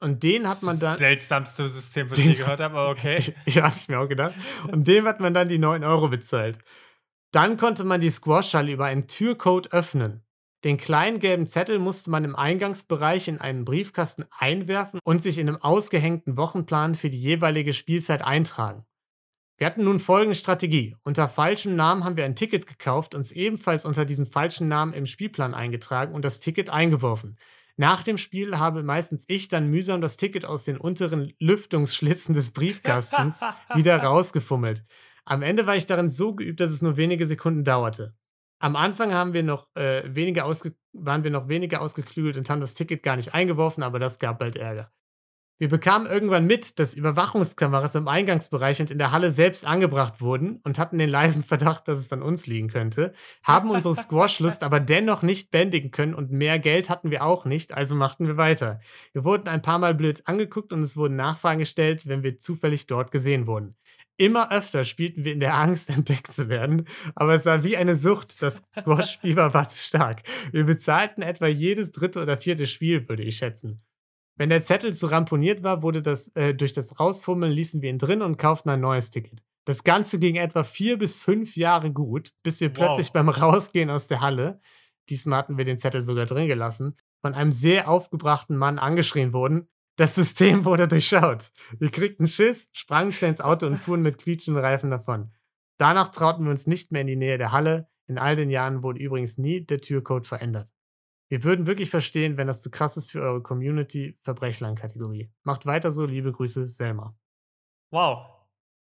Und 0.00 0.24
den 0.24 0.48
hat 0.48 0.64
man 0.64 0.80
dann. 0.80 0.90
das 0.90 0.98
seltsamste 0.98 1.68
System, 1.68 2.10
was 2.10 2.18
ich 2.18 2.24
Den- 2.24 2.36
gehört 2.38 2.58
habe, 2.58 2.76
aber 2.76 2.88
okay. 2.90 3.22
ja, 3.46 3.62
hab 3.62 3.76
ich 3.76 3.86
mir 3.86 4.00
auch 4.00 4.08
gedacht. 4.08 4.34
Und 4.72 4.88
dem 4.88 5.06
hat 5.06 5.20
man 5.20 5.32
dann 5.32 5.48
die 5.48 5.58
9 5.58 5.84
Euro 5.84 6.08
bezahlt. 6.08 6.58
Dann 7.30 7.56
konnte 7.56 7.84
man 7.84 8.00
die 8.00 8.10
Squashhalle 8.10 8.72
über 8.72 8.86
einen 8.86 9.06
Türcode 9.06 9.72
öffnen. 9.72 10.24
Den 10.64 10.76
kleinen 10.76 11.20
gelben 11.20 11.46
Zettel 11.46 11.78
musste 11.78 12.10
man 12.10 12.24
im 12.24 12.34
Eingangsbereich 12.34 13.28
in 13.28 13.40
einen 13.40 13.64
Briefkasten 13.64 14.24
einwerfen 14.36 14.98
und 15.04 15.22
sich 15.22 15.38
in 15.38 15.46
einem 15.48 15.62
ausgehängten 15.62 16.36
Wochenplan 16.36 16.96
für 16.96 17.10
die 17.10 17.20
jeweilige 17.20 17.74
Spielzeit 17.74 18.24
eintragen. 18.24 18.84
Wir 19.56 19.66
hatten 19.68 19.84
nun 19.84 20.00
folgende 20.00 20.34
Strategie. 20.34 20.96
Unter 21.04 21.28
falschem 21.28 21.76
Namen 21.76 22.04
haben 22.04 22.16
wir 22.16 22.24
ein 22.24 22.34
Ticket 22.34 22.66
gekauft, 22.66 23.14
uns 23.14 23.30
ebenfalls 23.30 23.84
unter 23.84 24.04
diesem 24.04 24.26
falschen 24.26 24.66
Namen 24.66 24.92
im 24.92 25.06
Spielplan 25.06 25.54
eingetragen 25.54 26.14
und 26.14 26.24
das 26.24 26.40
Ticket 26.40 26.70
eingeworfen. 26.70 27.38
Nach 27.76 28.02
dem 28.02 28.18
Spiel 28.18 28.58
habe 28.58 28.82
meistens 28.82 29.24
ich 29.28 29.48
dann 29.48 29.68
mühsam 29.68 30.00
das 30.00 30.16
Ticket 30.16 30.44
aus 30.44 30.64
den 30.64 30.76
unteren 30.76 31.32
Lüftungsschlitzen 31.38 32.34
des 32.34 32.52
Briefkastens 32.52 33.40
wieder 33.74 33.96
rausgefummelt. 33.98 34.84
Am 35.24 35.42
Ende 35.42 35.66
war 35.66 35.76
ich 35.76 35.86
darin 35.86 36.08
so 36.08 36.34
geübt, 36.34 36.60
dass 36.60 36.70
es 36.70 36.82
nur 36.82 36.96
wenige 36.96 37.26
Sekunden 37.26 37.64
dauerte. 37.64 38.14
Am 38.58 38.76
Anfang 38.76 39.12
haben 39.12 39.32
wir 39.32 39.42
noch, 39.42 39.68
äh, 39.74 40.02
weniger 40.06 40.44
ausge 40.44 40.74
waren 40.92 41.24
wir 41.24 41.30
noch 41.30 41.48
weniger 41.48 41.80
ausgeklügelt 41.80 42.36
und 42.36 42.48
haben 42.48 42.60
das 42.60 42.74
Ticket 42.74 43.02
gar 43.02 43.16
nicht 43.16 43.34
eingeworfen, 43.34 43.82
aber 43.82 43.98
das 43.98 44.18
gab 44.18 44.38
bald 44.38 44.56
Ärger. 44.56 44.90
Wir 45.56 45.68
bekamen 45.68 46.08
irgendwann 46.08 46.46
mit, 46.46 46.80
dass 46.80 46.94
Überwachungskameras 46.94 47.94
im 47.94 48.08
Eingangsbereich 48.08 48.80
und 48.80 48.90
in 48.90 48.98
der 48.98 49.12
Halle 49.12 49.30
selbst 49.30 49.64
angebracht 49.64 50.20
wurden 50.20 50.56
und 50.64 50.80
hatten 50.80 50.98
den 50.98 51.08
leisen 51.08 51.44
Verdacht, 51.44 51.86
dass 51.86 52.00
es 52.00 52.12
an 52.12 52.22
uns 52.22 52.48
liegen 52.48 52.66
könnte, 52.66 53.12
haben 53.44 53.70
unsere 53.70 53.94
Squash-Lust 53.94 54.64
aber 54.64 54.80
dennoch 54.80 55.22
nicht 55.22 55.52
bändigen 55.52 55.92
können 55.92 56.14
und 56.14 56.32
mehr 56.32 56.58
Geld 56.58 56.90
hatten 56.90 57.12
wir 57.12 57.22
auch 57.22 57.44
nicht, 57.44 57.72
also 57.72 57.94
machten 57.94 58.26
wir 58.26 58.36
weiter. 58.36 58.80
Wir 59.12 59.22
wurden 59.22 59.46
ein 59.46 59.62
paar 59.62 59.78
Mal 59.78 59.94
blöd 59.94 60.26
angeguckt 60.26 60.72
und 60.72 60.82
es 60.82 60.96
wurden 60.96 61.14
Nachfragen 61.14 61.60
gestellt, 61.60 62.08
wenn 62.08 62.24
wir 62.24 62.40
zufällig 62.40 62.88
dort 62.88 63.12
gesehen 63.12 63.46
wurden. 63.46 63.76
Immer 64.16 64.50
öfter 64.50 64.82
spielten 64.82 65.24
wir 65.24 65.32
in 65.32 65.40
der 65.40 65.54
Angst, 65.54 65.88
entdeckt 65.96 66.32
zu 66.32 66.48
werden, 66.48 66.88
aber 67.14 67.36
es 67.36 67.46
war 67.46 67.62
wie 67.62 67.76
eine 67.76 67.94
Sucht. 67.94 68.42
Das 68.42 68.64
Squash-Spiel 68.76 69.36
war 69.36 69.68
zu 69.68 69.80
stark. 69.80 70.24
Wir 70.50 70.64
bezahlten 70.64 71.22
etwa 71.22 71.46
jedes 71.46 71.92
dritte 71.92 72.20
oder 72.20 72.38
vierte 72.38 72.66
Spiel, 72.66 73.08
würde 73.08 73.22
ich 73.22 73.36
schätzen. 73.36 73.84
Wenn 74.36 74.48
der 74.48 74.62
Zettel 74.62 74.92
zu 74.92 75.06
ramponiert 75.06 75.62
war, 75.62 75.82
wurde 75.82 76.02
das 76.02 76.28
äh, 76.30 76.54
durch 76.54 76.72
das 76.72 76.98
Rausfummeln 76.98 77.52
ließen 77.52 77.82
wir 77.82 77.90
ihn 77.90 77.98
drin 77.98 78.22
und 78.22 78.36
kauften 78.36 78.70
ein 78.70 78.80
neues 78.80 79.10
Ticket. 79.10 79.42
Das 79.64 79.84
Ganze 79.84 80.18
ging 80.18 80.36
etwa 80.36 80.64
vier 80.64 80.98
bis 80.98 81.14
fünf 81.14 81.56
Jahre 81.56 81.92
gut, 81.92 82.32
bis 82.42 82.60
wir 82.60 82.68
plötzlich 82.68 83.12
beim 83.12 83.28
Rausgehen 83.28 83.90
aus 83.90 84.08
der 84.08 84.20
Halle, 84.20 84.60
diesmal 85.08 85.38
hatten 85.38 85.56
wir 85.56 85.64
den 85.64 85.78
Zettel 85.78 86.02
sogar 86.02 86.26
drin 86.26 86.48
gelassen, 86.48 86.96
von 87.22 87.34
einem 87.34 87.52
sehr 87.52 87.88
aufgebrachten 87.88 88.56
Mann 88.56 88.78
angeschrien 88.78 89.32
wurden. 89.32 89.68
Das 89.96 90.14
System 90.16 90.64
wurde 90.64 90.88
durchschaut. 90.88 91.52
Wir 91.78 91.90
kriegten 91.90 92.26
Schiss, 92.26 92.68
sprangen 92.72 93.12
schnell 93.12 93.30
ins 93.30 93.40
Auto 93.40 93.66
und 93.66 93.78
fuhren 93.78 94.02
mit 94.02 94.18
quietschenden 94.18 94.62
Reifen 94.62 94.90
davon. 94.90 95.32
Danach 95.78 96.08
trauten 96.08 96.44
wir 96.44 96.50
uns 96.50 96.66
nicht 96.66 96.92
mehr 96.92 97.02
in 97.02 97.06
die 97.06 97.16
Nähe 97.16 97.38
der 97.38 97.52
Halle. 97.52 97.88
In 98.06 98.18
all 98.18 98.36
den 98.36 98.50
Jahren 98.50 98.82
wurde 98.82 99.00
übrigens 99.00 99.38
nie 99.38 99.64
der 99.64 99.80
Türcode 99.80 100.26
verändert. 100.26 100.73
Wir 101.28 101.42
würden 101.42 101.66
wirklich 101.66 101.90
verstehen, 101.90 102.36
wenn 102.36 102.46
das 102.46 102.62
zu 102.62 102.70
krass 102.70 102.96
ist 102.96 103.10
für 103.10 103.22
eure 103.22 103.42
Community 103.42 104.18
Verbrechlein-Kategorie. 104.22 105.32
Macht 105.42 105.66
weiter 105.66 105.90
so, 105.90 106.04
liebe 106.04 106.32
Grüße, 106.32 106.66
Selma. 106.66 107.16
Wow. 107.90 108.26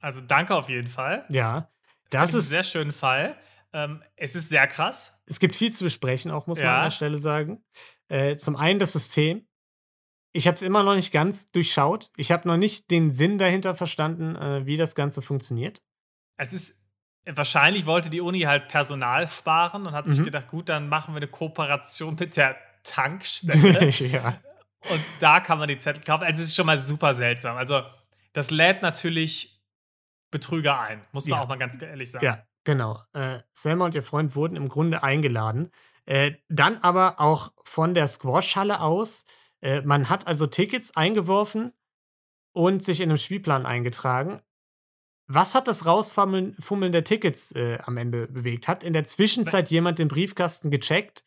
Also 0.01 0.21
danke 0.21 0.55
auf 0.55 0.69
jeden 0.69 0.89
Fall. 0.89 1.25
Ja, 1.29 1.71
das 2.11 2.31
ist 2.31 2.47
ein 2.47 2.49
sehr 2.49 2.63
schönen 2.63 2.93
Fall. 2.93 3.37
Ähm, 3.73 4.03
es 4.17 4.35
ist 4.35 4.49
sehr 4.49 4.67
krass. 4.67 5.21
Es 5.27 5.41
gibt 5.41 5.55
viel 5.55 5.73
zu 5.73 5.85
besprechen, 5.85 6.31
auch 6.31 6.47
muss 6.47 6.59
ja. 6.59 6.67
man 6.67 6.75
an 6.77 6.83
der 6.85 6.91
Stelle 6.91 7.19
sagen. 7.19 7.63
Äh, 8.09 8.37
zum 8.37 8.57
einen 8.57 8.79
das 8.79 8.93
System. 8.93 9.47
Ich 10.33 10.47
habe 10.47 10.55
es 10.55 10.63
immer 10.63 10.83
noch 10.83 10.95
nicht 10.95 11.13
ganz 11.13 11.51
durchschaut. 11.51 12.11
Ich 12.17 12.33
habe 12.33 12.47
noch 12.47 12.57
nicht 12.57 12.91
den 12.91 13.11
Sinn 13.13 13.39
dahinter 13.39 13.75
verstanden, 13.75 14.37
äh, 14.37 14.65
wie 14.67 14.77
das 14.77 14.95
Ganze 14.95 15.21
funktioniert. 15.21 15.83
Es 16.37 16.53
ist 16.53 16.88
wahrscheinlich 17.27 17.87
wollte 17.87 18.11
die 18.11 18.21
Uni 18.21 18.41
halt 18.41 18.69
Personal 18.69 19.29
sparen 19.29 19.87
und 19.87 19.93
hat 19.93 20.07
mhm. 20.07 20.13
sich 20.13 20.25
gedacht, 20.25 20.49
gut, 20.49 20.69
dann 20.69 20.89
machen 20.89 21.15
wir 21.15 21.19
eine 21.19 21.29
Kooperation 21.29 22.17
mit 22.19 22.37
der 22.37 22.57
Tankstelle. 22.85 23.89
ja. 23.91 24.39
Und 24.91 25.01
da 25.21 25.41
kann 25.41 25.59
man 25.59 25.69
die 25.69 25.79
Zettel 25.79 26.03
kaufen. 26.05 26.25
Also 26.25 26.41
es 26.41 26.49
ist 26.49 26.57
schon 26.57 26.67
mal 26.67 26.79
super 26.79 27.13
seltsam. 27.15 27.57
Also 27.57 27.83
das 28.33 28.51
lädt 28.51 28.83
natürlich 28.83 29.61
Betrüger 30.31 30.81
ein, 30.81 31.05
muss 31.13 31.27
man 31.27 31.39
Ja. 31.39 31.45
auch 31.45 31.49
mal 31.49 31.59
ganz 31.59 31.81
ehrlich 31.81 32.11
sagen. 32.11 32.25
Ja, 32.25 32.45
genau. 32.65 33.01
Äh, 33.13 33.41
Selma 33.53 33.87
und 33.87 33.95
ihr 33.95 34.03
Freund 34.03 34.37
wurden 34.37 34.57
im 34.57 34.69
Grunde 34.69 35.03
eingeladen. 35.03 35.71
Äh, 36.07 36.33
dann 36.49 36.79
aber 36.79 37.21
auch 37.21 37.53
von 37.65 37.95
der 37.95 38.07
Squash-Halle 38.07 38.81
aus. 38.81 39.25
Äh, 39.61 39.83
man 39.83 40.09
hat 40.09 40.27
also 40.27 40.47
Tickets 40.47 40.97
eingeworfen 40.97 41.73
und 42.53 42.83
sich 42.83 43.01
in 43.01 43.11
einem 43.11 43.19
Spielplan 43.19 43.67
eingetragen. 43.67 44.41
Was 45.29 45.55
hat 45.55 45.69
das 45.69 45.85
Rausfummeln 45.85 46.57
Fummeln 46.59 46.91
der 46.91 47.05
Tickets 47.05 47.53
äh, 47.53 47.79
am 47.85 47.99
Ende 47.99 48.27
bewegt? 48.29 48.67
Hat 48.67 48.83
in 48.83 48.95
der 48.95 49.05
Zwischenzeit 49.05 49.71
jemand 49.71 49.99
den 49.99 50.09
Briefkasten 50.09 50.71
gecheckt, 50.71 51.23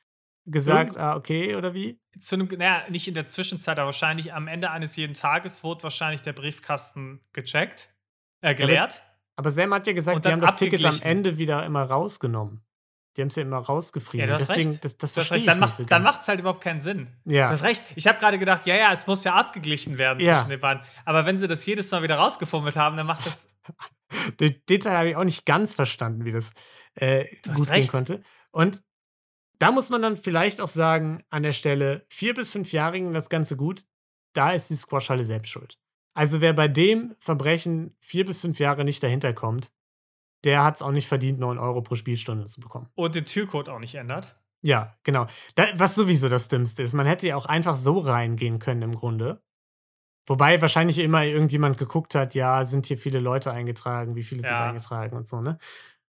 gesagt, 0.45 0.97
ah, 0.97 1.15
okay, 1.15 1.55
oder 1.55 1.75
wie? 1.75 1.99
Zu 2.19 2.35
einem, 2.35 2.47
naja, 2.47 2.83
nicht 2.89 3.07
in 3.07 3.13
der 3.13 3.27
Zwischenzeit, 3.27 3.77
aber 3.77 3.87
wahrscheinlich 3.87 4.33
am 4.33 4.47
Ende 4.47 4.71
eines 4.71 4.95
jeden 4.95 5.13
Tages 5.13 5.63
wurde 5.63 5.83
wahrscheinlich 5.83 6.21
der 6.23 6.33
Briefkasten 6.33 7.21
gecheckt, 7.31 7.93
äh, 8.41 8.55
geleert. 8.55 9.03
Aber 9.35 9.51
Sam 9.51 9.73
hat 9.73 9.85
ja 9.85 9.93
gesagt, 9.93 10.25
die 10.25 10.29
haben 10.29 10.41
das 10.41 10.57
Ticket 10.57 10.83
am. 10.83 10.97
Ende 11.01 11.37
wieder 11.37 11.63
immer 11.65 11.83
rausgenommen. 11.83 12.63
Die 13.17 13.21
haben 13.21 13.27
es 13.27 13.35
ja 13.35 13.41
immer 13.41 13.57
rausgefrieden. 13.57 14.21
Ja, 14.21 14.27
du 14.27 14.33
hast 14.41 14.49
Deswegen, 14.49 14.69
recht. 14.71 14.85
das, 14.85 14.97
das 14.97 15.13
Du 15.13 15.21
hast 15.21 15.31
recht, 15.31 15.47
dann 15.47 15.59
macht 15.59 15.77
so 15.77 15.83
macht's 15.89 16.27
halt 16.27 16.39
überhaupt 16.39 16.61
keinen 16.61 16.79
Sinn. 16.79 17.07
ja. 17.25 17.47
Du 17.47 17.53
hast 17.53 17.63
recht. 17.63 17.83
Ich 17.95 18.07
habe 18.07 18.19
gerade 18.19 18.39
gedacht, 18.39 18.65
ja, 18.65 18.75
ja, 18.75 18.91
es 18.93 19.05
muss 19.07 19.23
ja 19.25 19.35
abgeglichen 19.35 19.97
werden 19.97 20.19
Ja. 20.21 20.37
zwischen 20.37 20.51
den 20.51 20.59
beiden. 20.61 20.81
Aber 21.03 21.25
wenn 21.25 21.37
sie 21.37 21.47
das 21.47 21.65
jedes 21.65 21.91
Mal 21.91 22.03
wieder 22.03 22.15
rausgefummelt 22.15 22.77
haben, 22.77 22.95
dann 22.97 23.07
macht 23.07 23.25
das. 23.25 23.49
Den 24.39 24.61
Detail 24.69 24.97
habe 24.97 25.09
ich 25.09 25.15
auch 25.15 25.23
nicht 25.23 25.45
ganz 25.45 25.75
verstanden, 25.75 26.25
wie 26.25 26.31
das 26.31 26.51
äh, 26.95 27.25
gut 27.55 27.69
gehen 27.71 27.87
konnte. 27.87 28.23
Und 28.51 28.83
da 29.59 29.71
muss 29.71 29.89
man 29.89 30.01
dann 30.01 30.17
vielleicht 30.17 30.59
auch 30.59 30.67
sagen, 30.69 31.23
an 31.29 31.43
der 31.43 31.53
Stelle, 31.53 32.05
vier 32.09 32.33
bis 32.33 32.51
fünfjährigen 32.51 33.13
das 33.13 33.29
Ganze 33.29 33.55
gut, 33.55 33.85
da 34.33 34.51
ist 34.51 34.69
die 34.69 34.75
Squashhalle 34.75 35.23
selbst 35.25 35.49
schuld. 35.49 35.77
Also 36.13 36.41
wer 36.41 36.51
bei 36.53 36.67
dem 36.67 37.15
Verbrechen 37.19 37.95
vier 38.01 38.25
bis 38.25 38.41
fünf 38.41 38.59
Jahre 38.59 38.83
nicht 38.83 39.01
dahinter 39.03 39.33
kommt, 39.33 39.71
der 40.43 40.63
hat 40.63 40.75
es 40.75 40.81
auch 40.81 40.91
nicht 40.91 41.07
verdient, 41.07 41.39
9 41.39 41.57
Euro 41.57 41.81
pro 41.81 41.95
Spielstunde 41.95 42.45
zu 42.45 42.59
bekommen. 42.61 42.89
Und 42.95 43.15
den 43.15 43.25
Türcode 43.25 43.69
auch 43.69 43.79
nicht 43.79 43.95
ändert. 43.95 44.35
Ja, 44.61 44.95
genau. 45.03 45.27
Da, 45.55 45.65
was 45.75 45.95
sowieso 45.95 46.29
das 46.29 46.47
Dümmste 46.47 46.83
ist, 46.83 46.93
man 46.93 47.07
hätte 47.07 47.27
ja 47.27 47.35
auch 47.35 47.45
einfach 47.45 47.75
so 47.75 47.99
reingehen 47.99 48.59
können 48.59 48.83
im 48.83 48.95
Grunde. 48.95 49.41
Wobei 50.27 50.61
wahrscheinlich 50.61 50.99
immer 50.99 51.25
irgendjemand 51.25 51.77
geguckt 51.77 52.13
hat, 52.13 52.35
ja, 52.35 52.63
sind 52.63 52.85
hier 52.85 52.97
viele 52.97 53.19
Leute 53.19 53.51
eingetragen, 53.51 54.15
wie 54.15 54.23
viele 54.23 54.41
sind 54.41 54.51
Ja. 54.51 54.67
eingetragen 54.67 55.15
und 55.15 55.25
so, 55.25 55.41
ne? 55.41 55.57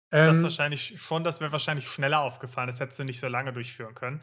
Das 0.10 0.38
Ähm, 0.38 0.44
wahrscheinlich 0.44 1.02
schon, 1.02 1.24
das 1.24 1.40
wäre 1.40 1.54
wahrscheinlich 1.54 1.88
schneller 1.88 2.20
aufgefallen. 2.20 2.68
Das 2.68 2.82
hättest 2.82 3.00
du 3.00 3.06
nicht 3.06 3.22
so 3.22 3.30
lange 3.30 3.54
durchführen 3.54 3.96
können. 3.96 4.22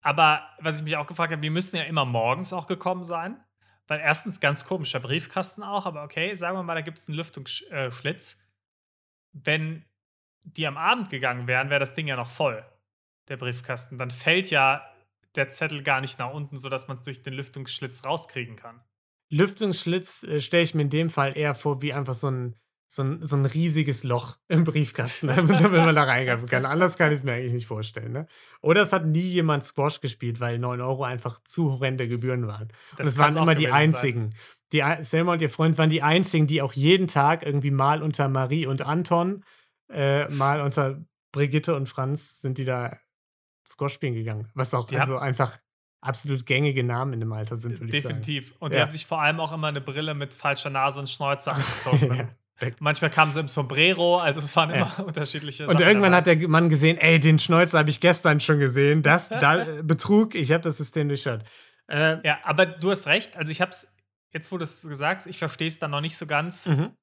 Aber 0.00 0.42
was 0.60 0.76
ich 0.76 0.84
mich 0.84 0.96
auch 0.96 1.08
gefragt 1.08 1.32
habe, 1.32 1.42
wir 1.42 1.50
müssen 1.50 1.76
ja 1.76 1.82
immer 1.82 2.04
morgens 2.04 2.52
auch 2.52 2.68
gekommen 2.68 3.02
sein. 3.04 3.40
Weil 3.88 4.00
erstens 4.00 4.38
ganz 4.38 4.64
komischer 4.66 5.00
Briefkasten 5.00 5.62
auch, 5.62 5.86
aber 5.86 6.04
okay, 6.04 6.34
sagen 6.34 6.56
wir 6.56 6.62
mal, 6.62 6.74
da 6.74 6.82
gibt 6.82 6.98
es 6.98 7.08
einen 7.08 7.16
Lüftungsschlitz. 7.16 8.38
Wenn 9.32 9.84
die 10.42 10.66
am 10.66 10.76
Abend 10.76 11.10
gegangen 11.10 11.46
wären, 11.46 11.70
wäre 11.70 11.80
das 11.80 11.94
Ding 11.94 12.06
ja 12.06 12.16
noch 12.16 12.30
voll, 12.30 12.64
der 13.28 13.36
Briefkasten. 13.36 13.98
Dann 13.98 14.10
fällt 14.10 14.50
ja 14.50 14.82
der 15.34 15.50
Zettel 15.50 15.82
gar 15.82 16.00
nicht 16.00 16.18
nach 16.18 16.32
unten, 16.32 16.56
sodass 16.56 16.88
man 16.88 16.96
es 16.96 17.02
durch 17.02 17.22
den 17.22 17.34
Lüftungsschlitz 17.34 18.04
rauskriegen 18.04 18.56
kann. 18.56 18.80
Lüftungsschlitz 19.30 20.24
äh, 20.24 20.40
stelle 20.40 20.62
ich 20.62 20.74
mir 20.74 20.82
in 20.82 20.90
dem 20.90 21.10
Fall 21.10 21.36
eher 21.36 21.54
vor 21.54 21.82
wie 21.82 21.92
einfach 21.92 22.14
so 22.14 22.30
ein, 22.30 22.56
so 22.86 23.02
ein, 23.02 23.24
so 23.24 23.36
ein 23.36 23.44
riesiges 23.44 24.02
Loch 24.02 24.38
im 24.48 24.64
Briefkasten, 24.64 25.28
damit 25.28 25.60
damit 25.60 25.80
man 25.80 25.94
da 25.94 26.04
reingreifen 26.04 26.46
kann. 26.46 26.64
Anders 26.64 26.96
kann 26.96 27.12
ich 27.12 27.18
es 27.18 27.24
mir 27.24 27.34
eigentlich 27.34 27.52
nicht 27.52 27.66
vorstellen. 27.66 28.12
Ne? 28.12 28.26
Oder 28.62 28.82
es 28.82 28.92
hat 28.92 29.04
nie 29.04 29.20
jemand 29.20 29.64
Squash 29.64 30.00
gespielt, 30.00 30.40
weil 30.40 30.58
9 30.58 30.80
Euro 30.80 31.04
einfach 31.04 31.42
zu 31.44 31.72
horrende 31.72 32.08
Gebühren 32.08 32.46
waren. 32.46 32.68
Und 32.92 33.00
Das 33.00 33.10
es 33.10 33.18
waren 33.18 33.36
immer 33.36 33.54
die 33.54 33.66
gewesen 33.66 33.92
sein. 33.92 34.34
Die, 34.72 34.82
Selma 35.02 35.32
und 35.32 35.42
ihr 35.42 35.50
Freund 35.50 35.78
waren 35.78 35.90
die 35.90 36.02
einzigen, 36.02 36.46
die 36.46 36.60
auch 36.62 36.72
jeden 36.74 37.08
Tag 37.08 37.42
irgendwie 37.42 37.70
mal 37.70 38.02
unter 38.02 38.28
Marie 38.28 38.66
und 38.66 38.82
Anton, 38.82 39.44
äh, 39.90 40.28
mal 40.28 40.60
unter 40.60 41.02
Brigitte 41.32 41.74
und 41.74 41.88
Franz 41.88 42.40
sind 42.40 42.58
die 42.58 42.64
da 42.64 42.96
Squash 43.66 43.94
spielen 43.94 44.14
gegangen. 44.14 44.48
Was 44.54 44.74
auch 44.74 44.86
Die 44.86 44.98
also 44.98 45.16
einfach 45.18 45.58
absolut 46.00 46.46
gängige 46.46 46.84
Namen 46.84 47.14
in 47.14 47.20
dem 47.20 47.32
Alter 47.32 47.56
sind, 47.56 47.80
würde 47.80 47.94
ich 47.96 48.02
sagen. 48.02 48.20
Definitiv. 48.20 48.54
Und 48.60 48.72
die 48.74 48.78
Ja. 48.78 48.84
haben 48.84 48.92
sich 48.92 49.04
vor 49.06 49.20
allem 49.20 49.40
auch 49.40 49.52
immer 49.52 49.66
eine 49.68 49.80
Brille 49.80 50.14
mit 50.14 50.34
falscher 50.34 50.70
Nase 50.70 50.98
und 50.98 51.08
Schnäuzer 51.08 51.54
angezogen. 51.54 52.28
Ja. 52.60 52.70
Manchmal 52.80 53.10
kamen 53.10 53.32
sie 53.32 53.38
im 53.38 53.46
Sombrero, 53.46 54.18
also 54.18 54.40
es 54.40 54.56
waren 54.56 54.70
Ja. 54.70 54.76
immer 54.76 54.92
unterschiedliche 55.06 55.68
Und 55.68 55.74
Sachen 55.74 55.86
irgendwann 55.86 56.10
dabei. 56.10 56.32
hat 56.32 56.40
der 56.40 56.48
Mann 56.48 56.68
gesehen, 56.68 56.98
ey, 56.98 57.20
den 57.20 57.38
Schnäuzer 57.38 57.78
habe 57.78 57.88
ich 57.90 58.00
gestern 58.00 58.40
schon 58.40 58.58
gesehen. 58.58 59.04
Das, 59.04 59.28
da, 59.28 59.62
äh, 59.62 59.82
Betrug, 59.84 60.34
ich 60.34 60.50
habe 60.50 60.62
das 60.64 60.76
System 60.76 61.06
durchschaut. 61.06 61.44
Äh, 61.86 62.16
Ja, 62.26 62.38
aber 62.42 62.66
du 62.66 62.90
hast 62.90 63.06
recht. 63.06 63.36
Also 63.36 63.52
ich 63.52 63.60
habe 63.60 63.70
es, 63.70 63.94
jetzt 64.32 64.52
wo 64.52 64.58
du 64.58 64.64
es 64.64 64.82
gesagt 64.82 65.22
hast, 65.22 65.26
ich 65.26 65.38
verstehe 65.38 65.68
es 65.68 65.78
dann 65.78 65.90
noch 65.90 66.00
nicht 66.00 66.16
so 66.16 66.26
ganz, 66.26 66.66
mhm. 66.66 66.94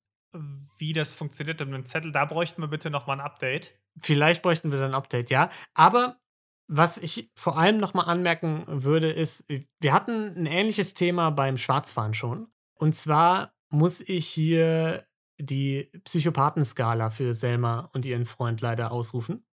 wie 0.78 0.94
das 0.94 1.14
funktioniert 1.14 1.60
mit 1.60 1.74
dem 1.74 1.86
Zettel. 1.86 2.12
Da 2.12 2.26
bräuchten 2.26 2.62
wir 2.62 2.68
bitte 2.68 2.90
noch 2.90 3.08
mal 3.08 3.14
ein 3.14 3.22
Update. 3.22 3.78
Vielleicht 4.00 4.42
bräuchten 4.42 4.72
wir 4.72 4.80
dann 4.80 4.92
ein 4.92 4.96
Update, 4.96 5.30
ja. 5.30 5.50
Aber 5.74 6.20
was 6.68 6.98
ich 6.98 7.32
vor 7.36 7.58
allem 7.58 7.78
noch 7.78 7.94
mal 7.94 8.04
anmerken 8.04 8.64
würde, 8.68 9.12
ist, 9.12 9.46
wir 9.80 9.94
hatten 9.94 10.36
ein 10.36 10.46
ähnliches 10.46 10.94
Thema 10.94 11.30
beim 11.30 11.58
Schwarzfahren 11.58 12.14
schon. 12.14 12.48
Und 12.74 12.96
zwar 12.96 13.54
muss 13.70 14.02
ich 14.02 14.28
hier 14.28 15.06
die 15.38 15.92
Psychopathenskala 16.06 17.12
für 17.12 17.34
Selma 17.34 17.90
und 17.94 18.06
ihren 18.06 18.26
Freund 18.26 18.62
leider 18.62 18.92
ausrufen. 18.92 19.46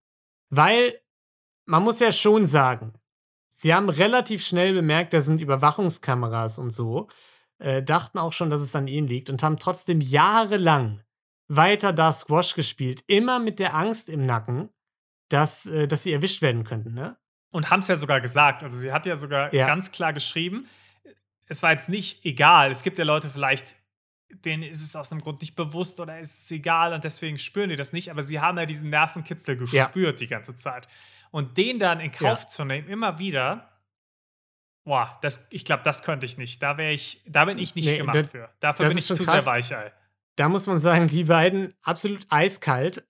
Weil 0.49 1.01
man 1.67 1.83
muss 1.83 2.01
ja 2.01 2.13
schon 2.13 2.47
sagen, 2.47 2.95
sie 3.49 3.75
haben 3.75 3.89
relativ 3.89 4.45
schnell 4.45 4.75
bemerkt, 4.75 5.13
da 5.13 5.21
sind 5.21 5.41
Überwachungskameras 5.41 6.59
und 6.59 6.71
so, 6.71 7.09
äh, 7.63 7.83
dachten 7.83 8.19
auch 8.19 8.33
schon, 8.33 8.51
dass 8.51 8.61
es 8.61 8.75
an 8.77 8.89
ihnen 8.89 9.07
liegt 9.07 9.31
und 9.31 9.43
haben 9.43 9.59
trotzdem 9.59 10.01
jahrelang 10.01 11.03
weiter 11.49 11.93
da 11.93 12.13
Squash 12.13 12.55
gespielt, 12.55 13.05
immer 13.07 13.39
mit 13.39 13.59
der 13.59 13.75
Angst 13.75 14.09
im 14.09 14.25
Nacken, 14.27 14.69
dass, 15.29 15.67
äh, 15.67 15.87
dass 15.89 16.03
sie 16.03 16.13
erwischt 16.13 16.43
werden 16.43 16.65
könnten, 16.65 16.95
ne? 16.95 17.17
Und 17.51 17.71
haben 17.71 17.81
es 17.81 17.89
ja 17.89 17.97
sogar 17.97 18.21
gesagt. 18.23 18.63
Also 18.63 18.79
sie 18.79 18.93
hat 18.93 19.05
ja 19.05 19.17
sogar 19.17 19.53
Ja. 19.55 19.67
ganz 19.67 19.93
klar 19.93 20.13
geschrieben, 20.15 20.67
es 21.47 21.63
war 21.63 21.73
jetzt 21.73 21.89
nicht 21.91 22.25
egal. 22.25 22.71
Es 22.71 22.83
gibt 22.83 22.97
ja 22.99 23.05
Leute 23.05 23.29
vielleicht, 23.29 23.77
denen 24.31 24.63
ist 24.63 24.83
es 24.83 24.97
aus 24.97 25.13
einem 25.13 25.21
Grund 25.21 25.43
nicht 25.43 25.55
bewusst 25.55 26.01
oder 26.01 26.19
ist 26.19 26.45
es 26.45 26.51
egal 26.51 26.95
und 26.95 27.05
deswegen 27.05 27.37
spüren 27.37 27.69
die 27.69 27.77
das 27.77 27.93
nicht. 27.93 28.11
Aber 28.11 28.23
sie 28.23 28.41
haben 28.41 28.57
ja 28.57 28.65
diesen 28.65 28.89
Nervenkitzel 28.89 29.57
Ja. 29.71 29.85
gespürt 29.85 30.21
die 30.21 30.29
ganze 30.29 30.57
Zeit. 30.57 30.89
Und 31.31 31.59
den 31.59 31.79
dann 31.79 32.01
in 32.01 32.11
Kauf 32.11 32.41
Ja. 32.43 32.47
zu 32.47 32.65
nehmen, 32.65 32.89
immer 32.89 33.19
wieder, 33.19 33.72
Boah, 34.85 35.17
das, 35.23 35.47
ich 35.51 35.65
glaube, 35.65 35.83
das 35.85 36.03
könnte 36.03 36.27
ich 36.27 36.39
nicht. 36.39 36.63
Da 36.63 36.77
wäre 36.77 36.93
ich, 36.93 37.23
da 37.27 37.45
bin 37.45 37.59
ich 37.59 37.75
nicht 37.75 37.87
Nee, 37.87 37.99
gemacht 37.99 38.17
das- 38.17 38.31
für. 38.31 38.51
Dafür 38.61 38.89
bin 38.89 38.99
ich 38.99 39.07
zu 39.07 39.15
krass. 39.15 39.45
sehr 39.45 39.47
Weichei. 39.53 39.93
Da 40.37 40.49
muss 40.49 40.67
man 40.67 40.79
sagen, 40.79 41.09
die 41.09 41.25
beiden 41.25 41.75
absolut 41.83 42.27
eiskalt 42.31 43.07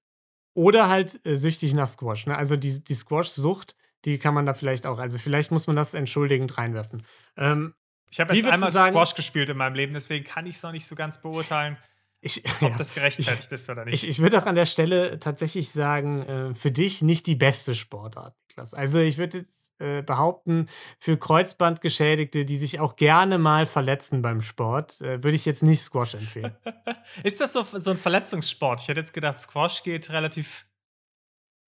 oder 0.55 0.89
halt 0.91 1.25
äh, 1.25 1.35
süchtig 1.37 1.73
nach 1.73 1.87
Squash. 1.89 2.27
Ne? 2.27 2.37
Also 2.37 2.57
die, 2.57 2.83
die 2.85 2.95
Squash-Sucht, 2.95 3.77
die 4.05 4.19
kann 4.19 4.35
man 4.35 4.45
da 4.45 4.55
vielleicht 4.55 4.87
auch, 4.87 4.99
also 4.99 5.19
vielleicht 5.19 5.51
muss 5.51 5.67
man 5.67 5.77
das 5.77 5.95
entschuldigend 5.95 6.59
reinwerfen. 6.59 7.07
Ähm, 7.37 7.75
Ich 8.11 8.21
habe 8.21 8.35
erst 8.37 8.45
einmal 8.53 8.71
sagen- 8.73 8.93
Squash 8.93 9.15
gespielt 9.15 9.49
in 9.49 9.57
meinem 9.57 9.75
Leben, 9.75 9.95
deswegen 9.95 10.25
kann 10.25 10.45
ich 10.47 10.57
es 10.57 10.63
noch 10.63 10.73
nicht 10.73 10.87
so 10.87 10.95
ganz 10.97 11.23
beurteilen, 11.23 11.79
ich, 12.21 12.45
ob 12.61 12.71
ja. 12.71 12.77
das 12.77 12.93
gerechtfertigt 12.93 13.51
ist 13.51 13.71
oder 13.71 13.85
nicht. 13.87 13.95
Ich, 13.95 14.09
ich 14.09 14.19
würde 14.19 14.43
auch 14.43 14.47
an 14.47 14.55
der 14.57 14.67
Stelle 14.67 15.19
tatsächlich 15.19 15.71
sagen, 15.71 16.23
äh, 16.23 16.55
für 16.55 16.71
dich 16.73 17.01
nicht 17.03 17.27
die 17.27 17.37
beste 17.37 17.75
Sportart, 17.75 18.37
Niklas. 18.53 18.75
Also 18.75 19.01
ich 19.01 19.19
würde 19.19 19.39
jetzt 19.39 19.73
äh, 19.81 20.03
behaupten, 20.03 20.69
für 20.99 21.17
Kreuzbandgeschädigte, 21.17 22.45
die 22.45 22.57
sich 22.57 22.81
auch 22.81 22.97
gerne 22.97 23.39
mal 23.39 23.67
verletzen 23.67 24.23
beim 24.23 24.43
Sport, 24.43 25.01
äh, 25.01 25.23
würde 25.23 25.37
ich 25.37 25.45
jetzt 25.45 25.63
nicht 25.63 25.83
Squash 25.83 26.15
empfehlen. 26.15 26.55
ist 27.25 27.41
das 27.41 27.53
so, 27.53 27.65
so 27.65 27.91
ein 27.91 27.97
Verletzungssport? 27.97 28.81
Ich 28.83 28.89
hätte 28.89 29.01
jetzt 29.01 29.13
gedacht, 29.13 29.39
Squash 29.39 29.83
geht 29.83 30.11
relativ. 30.11 30.67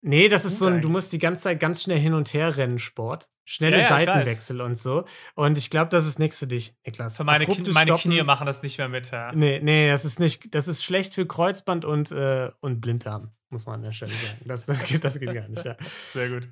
Nee, 0.01 0.29
das 0.29 0.45
ist 0.45 0.59
so 0.59 0.67
ein, 0.67 0.81
du 0.81 0.87
musst 0.87 1.11
die 1.11 1.19
ganze 1.19 1.43
Zeit 1.43 1.59
ganz 1.59 1.83
schnell 1.83 1.99
hin 1.99 2.13
und 2.13 2.33
her 2.33 2.55
rennen, 2.55 2.79
Sport. 2.79 3.29
Schnelle 3.43 3.77
Ja, 3.77 3.83
ja, 3.83 3.89
Seitenwechsel 3.89 4.61
und 4.61 4.77
so. 4.77 5.03
Und 5.35 5.57
ich 5.57 5.69
glaube, 5.69 5.89
das 5.89 6.05
ist 6.05 6.19
nichts 6.19 6.39
für 6.39 6.47
dich, 6.47 6.73
Niklas. 6.85 7.17
Für 7.17 7.25
meine, 7.25 7.45
Knie, 7.45 7.71
meine 7.71 7.95
Knie 7.95 8.23
machen 8.23 8.45
das 8.45 8.63
nicht 8.63 8.77
mehr 8.77 8.87
mit. 8.87 9.11
Ja. 9.11 9.31
Nee, 9.33 9.59
nee, 9.61 9.89
das 9.89 10.05
ist 10.05 10.19
nicht, 10.19 10.55
das 10.55 10.69
ist 10.69 10.83
schlecht 10.83 11.15
für 11.15 11.25
Kreuzband 11.25 11.83
und, 11.83 12.11
äh, 12.11 12.51
und 12.61 12.79
Blinddarm, 12.79 13.31
muss 13.49 13.65
man 13.65 13.75
an 13.75 13.81
der 13.81 13.91
Stelle 13.91 14.11
sagen. 14.11 14.37
Das, 14.45 14.67
das, 14.67 14.83
geht, 14.85 15.03
das 15.03 15.19
geht 15.19 15.33
gar 15.33 15.49
nicht, 15.49 15.65
ja. 15.65 15.75
Sehr 16.13 16.29
gut. 16.29 16.47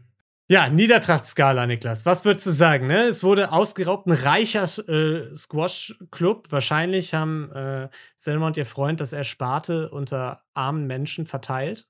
Ja, 0.49 0.69
Niedertrachtskala, 0.69 1.65
Niklas. 1.67 2.05
Was 2.05 2.23
würdest 2.23 2.45
du 2.45 2.51
sagen? 2.51 2.87
Ne? 2.87 3.03
Es 3.03 3.21
wurde 3.23 3.51
ausgeraubt, 3.51 4.07
ein 4.07 4.13
reicher 4.13 4.63
äh, 4.87 5.35
Squash-Club. 5.35 6.47
Wahrscheinlich 6.51 7.13
haben 7.13 7.51
äh, 7.51 7.89
Selma 8.15 8.47
und 8.47 8.55
ihr 8.55 8.65
Freund 8.65 9.01
das 9.01 9.11
Ersparte 9.11 9.89
unter 9.89 10.43
armen 10.53 10.87
Menschen 10.87 11.25
verteilt. 11.25 11.87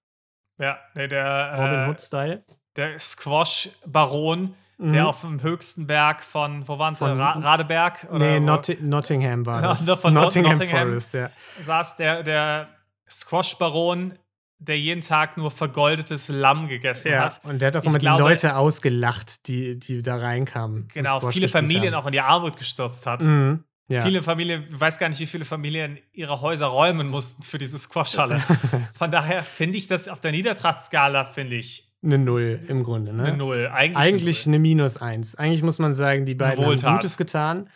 Ja, 0.59 0.79
nee, 0.95 1.07
der, 1.07 1.53
Robin 1.55 1.83
äh, 1.83 1.87
Hood-Style. 1.89 2.43
der 2.75 2.97
Squash-Baron, 2.97 4.55
der 4.79 5.01
Mhm. 5.03 5.07
auf 5.07 5.21
dem 5.21 5.41
höchsten 5.43 5.85
Berg 5.87 6.21
von, 6.23 6.67
wo 6.67 6.77
waren 6.79 6.93
sie? 6.95 7.05
Ra 7.05 7.31
Radeberg? 7.33 8.07
Oder 8.09 8.17
Nee, 8.19 8.39
Notti 8.39 8.77
Nottingham 8.81 9.45
war 9.45 9.61
das. 9.63 9.81
von 9.99 10.13
Not- 10.13 10.25
Nottingham, 10.25 10.53
Nottingham. 10.53 10.87
Forest, 10.89 11.13
ja. 11.13 11.29
saß 11.59 11.97
der, 11.97 12.21
der 12.23 12.69
Squash-Baron, 13.09 14.17
der 14.59 14.79
jeden 14.79 15.01
Tag 15.01 15.37
nur 15.37 15.51
vergoldetes 15.51 16.29
Lamm 16.29 16.67
gegessen 16.67 17.11
ja. 17.11 17.25
hat. 17.25 17.41
Und 17.43 17.61
der 17.61 17.67
hat 17.67 17.77
auch 17.77 17.81
Ich 17.83 17.89
immer 17.89 17.99
glaube- 17.99 18.23
die 18.23 18.29
Leute 18.29 18.55
ausgelacht, 18.55 19.47
die, 19.47 19.77
die 19.77 20.01
da 20.01 20.17
reinkamen. 20.17 20.87
Genau, 20.93 21.29
viele 21.29 21.47
Familien 21.47 21.93
haben. 21.93 22.01
auch 22.01 22.07
in 22.07 22.11
die 22.13 22.21
Armut 22.21 22.57
gestürzt 22.57 23.05
hat. 23.05 23.21
Mhm. 23.21 23.63
Ja. 23.89 24.01
Viele 24.01 24.21
Familien, 24.21 24.65
ich 24.69 24.79
weiß 24.79 24.97
gar 24.99 25.07
nicht, 25.07 25.19
wie 25.19 25.25
viele 25.27 25.45
Familien 25.45 25.97
ihre 26.11 26.41
Häuser 26.41 26.65
räumen 26.65 27.07
mussten 27.07 27.43
für 27.43 27.57
diese 27.57 27.77
Squash-Halle. 27.77 28.41
Von 28.93 29.11
daher 29.11 29.43
finde 29.43 29.77
ich 29.77 29.87
das 29.87 30.09
auf 30.09 30.19
der 30.19 30.31
Niedertrachtskala, 30.31 31.23
finde 31.25 31.55
ich, 31.55 31.87
eine 32.03 32.17
Null 32.17 32.59
im 32.67 32.83
Grunde, 32.83 33.13
ne? 33.13 33.23
eine 33.23 33.37
Null. 33.37 33.69
Eigentlich, 33.73 33.97
Eigentlich 33.97 34.45
eine 34.45 34.55
eine 34.55 34.59
Minus 34.61 34.97
eins. 34.97 35.35
Eigentlich 35.35 35.63
muss 35.63 35.79
man 35.79 35.93
sagen, 35.93 36.25
die 36.25 36.35
beiden 36.35 36.63
haben. 36.83 36.95
Gutes 36.97 37.17
getan. 37.17 37.69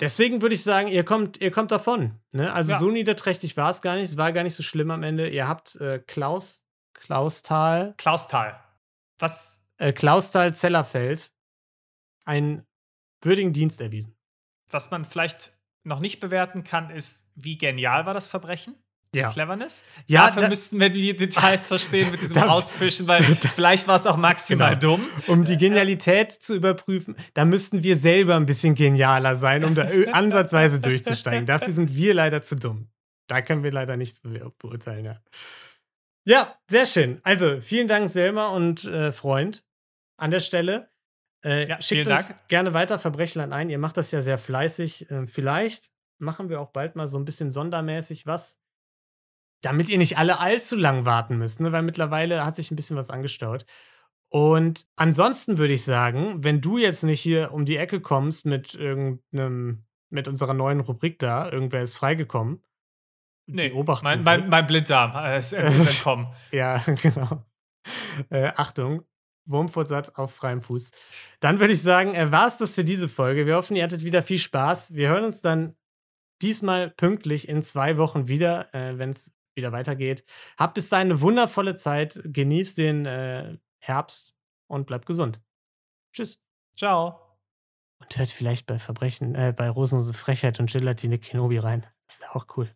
Deswegen 0.00 0.42
würde 0.42 0.54
ich 0.56 0.62
sagen, 0.64 0.88
ihr 0.88 1.04
kommt, 1.04 1.40
ihr 1.40 1.50
kommt 1.52 1.70
davon. 1.70 2.20
Ne? 2.32 2.52
Also 2.52 2.72
Ja. 2.72 2.78
so 2.78 2.90
niederträchtig 2.90 3.56
war 3.56 3.70
es 3.70 3.80
gar 3.80 3.94
nicht. 3.94 4.10
Es 4.10 4.16
war 4.16 4.32
gar 4.32 4.42
nicht 4.42 4.54
so 4.56 4.62
schlimm 4.62 4.90
am 4.90 5.02
Ende. 5.02 5.28
Ihr 5.28 5.46
habt 5.46 5.76
äh, 5.76 6.00
Klaus, 6.00 6.66
Klausthal. 6.94 7.94
Klausthal. 7.96 8.60
Was, 9.18 9.68
äh, 9.78 9.92
Klausthal-Zellerfeld 9.92 11.32
einen 12.24 12.66
würdigen 13.20 13.52
Dienst 13.52 13.80
erwiesen. 13.80 14.16
was 14.70 14.90
man 14.90 15.04
vielleicht 15.04 15.56
noch 15.84 16.00
nicht 16.00 16.18
bewerten 16.20 16.64
kann, 16.64 16.90
ist, 16.90 17.30
wie 17.36 17.56
genial 17.58 18.06
war 18.06 18.14
das 18.14 18.26
Verbrechen? 18.26 18.74
Ja. 19.16 19.30
Cleverness? 19.30 19.84
Ja, 20.06 20.26
Dafür 20.26 20.42
da- 20.42 20.48
müssten 20.48 20.80
wir 20.80 20.90
die 20.90 21.14
Details 21.16 21.66
verstehen 21.68 22.10
mit 22.10 22.22
diesem 22.22 22.34
Da- 22.34 22.44
Rausfischen, 22.46 23.06
weil 23.08 23.22
vielleicht 23.54 23.86
war 23.88 23.96
es 23.96 24.06
auch 24.06 24.16
maximal 24.16 24.76
Genau. 24.78 24.96
dumm. 24.96 25.06
Um 25.26 25.44
die 25.44 25.56
Genialität 25.56 26.32
zu 26.32 26.54
überprüfen, 26.54 27.16
da 27.34 27.44
müssten 27.44 27.82
wir 27.82 27.96
selber 27.96 28.36
ein 28.36 28.46
bisschen 28.46 28.74
genialer 28.74 29.36
sein, 29.36 29.64
um 29.64 29.74
da 29.74 29.86
ansatzweise 30.12 30.80
durchzusteigen. 30.80 31.46
Dafür 31.46 31.72
sind 31.72 31.94
wir 31.94 32.14
leider 32.14 32.42
zu 32.42 32.56
dumm. 32.56 32.88
Da 33.26 33.40
können 33.42 33.62
wir 33.62 33.72
leider 33.72 33.96
nichts 33.96 34.20
be 34.20 34.52
beurteilen, 34.58 35.04
ja. 35.06 35.20
Ja, 36.26 36.54
sehr 36.70 36.86
schön. 36.86 37.20
Also, 37.22 37.60
vielen 37.60 37.88
Dank, 37.88 38.08
Selma 38.08 38.48
und 38.48 38.84
äh, 38.84 39.12
Freund, 39.12 39.64
an 40.16 40.30
der 40.30 40.40
Stelle. 40.40 40.90
Äh, 41.44 41.68
Ja, 41.68 41.82
schickt 41.82 42.08
uns 42.08 42.28
Dank. 42.28 42.48
gerne 42.48 42.72
weiter 42.72 42.98
Verbrechlein 42.98 43.52
ein. 43.52 43.68
Ihr 43.68 43.78
macht 43.78 43.96
das 43.98 44.10
ja 44.10 44.22
sehr 44.22 44.38
fleißig. 44.38 45.10
Ähm, 45.10 45.28
vielleicht 45.28 45.90
machen 46.18 46.48
wir 46.48 46.60
auch 46.60 46.70
bald 46.70 46.96
mal 46.96 47.08
so 47.08 47.18
ein 47.18 47.26
bisschen 47.26 47.52
sondermäßig 47.52 48.24
was, 48.24 48.58
damit 49.64 49.88
ihr 49.88 49.98
nicht 49.98 50.18
alle 50.18 50.40
allzu 50.40 50.76
lang 50.76 51.04
warten 51.04 51.38
müsst, 51.38 51.60
ne? 51.60 51.72
weil 51.72 51.82
mittlerweile 51.82 52.44
hat 52.44 52.56
sich 52.56 52.70
ein 52.70 52.76
bisschen 52.76 52.96
was 52.96 53.10
angestaut. 53.10 53.64
Und 54.28 54.86
ansonsten 54.96 55.58
würde 55.58 55.74
ich 55.74 55.84
sagen, 55.84 56.42
wenn 56.42 56.60
du 56.60 56.76
jetzt 56.76 57.04
nicht 57.04 57.20
hier 57.20 57.52
um 57.52 57.64
die 57.64 57.76
Ecke 57.76 58.00
kommst 58.00 58.46
mit 58.46 58.74
irgendeinem, 58.74 59.84
mit 60.10 60.28
unserer 60.28 60.54
neuen 60.54 60.80
Rubrik 60.80 61.18
da, 61.18 61.50
irgendwer 61.50 61.82
ist 61.82 61.96
freigekommen. 61.96 62.62
Nee, 63.46 63.72
mein, 64.02 64.22
mein, 64.22 64.48
mein 64.48 64.66
Blinddarm 64.66 65.14
äh, 65.16 65.38
ist, 65.38 65.52
ist 65.52 65.98
entkommen. 65.98 66.28
Ja, 66.50 66.82
genau. 67.02 67.44
Äh, 68.30 68.52
Achtung, 68.56 69.04
Wurmfortsatz 69.46 70.08
auf 70.10 70.34
freiem 70.34 70.62
Fuß. 70.62 70.92
Dann 71.40 71.60
würde 71.60 71.74
ich 71.74 71.82
sagen, 71.82 72.14
äh, 72.14 72.32
war 72.32 72.48
es 72.48 72.56
das 72.56 72.74
für 72.74 72.84
diese 72.84 73.08
Folge. 73.08 73.46
Wir 73.46 73.56
hoffen, 73.56 73.76
ihr 73.76 73.84
hattet 73.84 74.04
wieder 74.04 74.22
viel 74.22 74.38
Spaß. 74.38 74.94
Wir 74.94 75.10
hören 75.10 75.24
uns 75.24 75.42
dann 75.42 75.76
diesmal 76.42 76.90
pünktlich 76.90 77.48
in 77.48 77.62
zwei 77.62 77.98
Wochen 77.98 78.28
wieder, 78.28 78.74
äh, 78.74 78.98
wenn 78.98 79.10
es 79.10 79.32
wieder 79.56 79.72
weitergeht. 79.72 80.24
Habt 80.56 80.74
bis 80.74 80.88
dahin 80.88 81.10
eine 81.10 81.20
wundervolle 81.20 81.76
Zeit. 81.76 82.20
Genießt 82.24 82.78
den 82.78 83.06
äh, 83.06 83.58
Herbst 83.78 84.36
und 84.66 84.86
bleibt 84.86 85.06
gesund. 85.06 85.40
Tschüss. 86.12 86.40
Ciao. 86.76 87.20
Und 88.00 88.16
hört 88.16 88.30
vielleicht 88.30 88.66
bei 88.66 88.78
Verbrechen, 88.78 89.34
äh, 89.34 89.54
bei 89.56 89.68
Rosenlose 89.68 90.14
Frechheit 90.14 90.60
und 90.60 90.70
Gelatine 90.70 91.18
Kenobi 91.18 91.58
rein. 91.58 91.86
Das 92.06 92.20
wäre 92.20 92.34
auch 92.34 92.46
cool. 92.56 92.74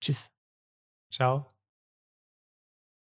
Tschüss. 0.00 0.30
Ciao. 1.10 1.59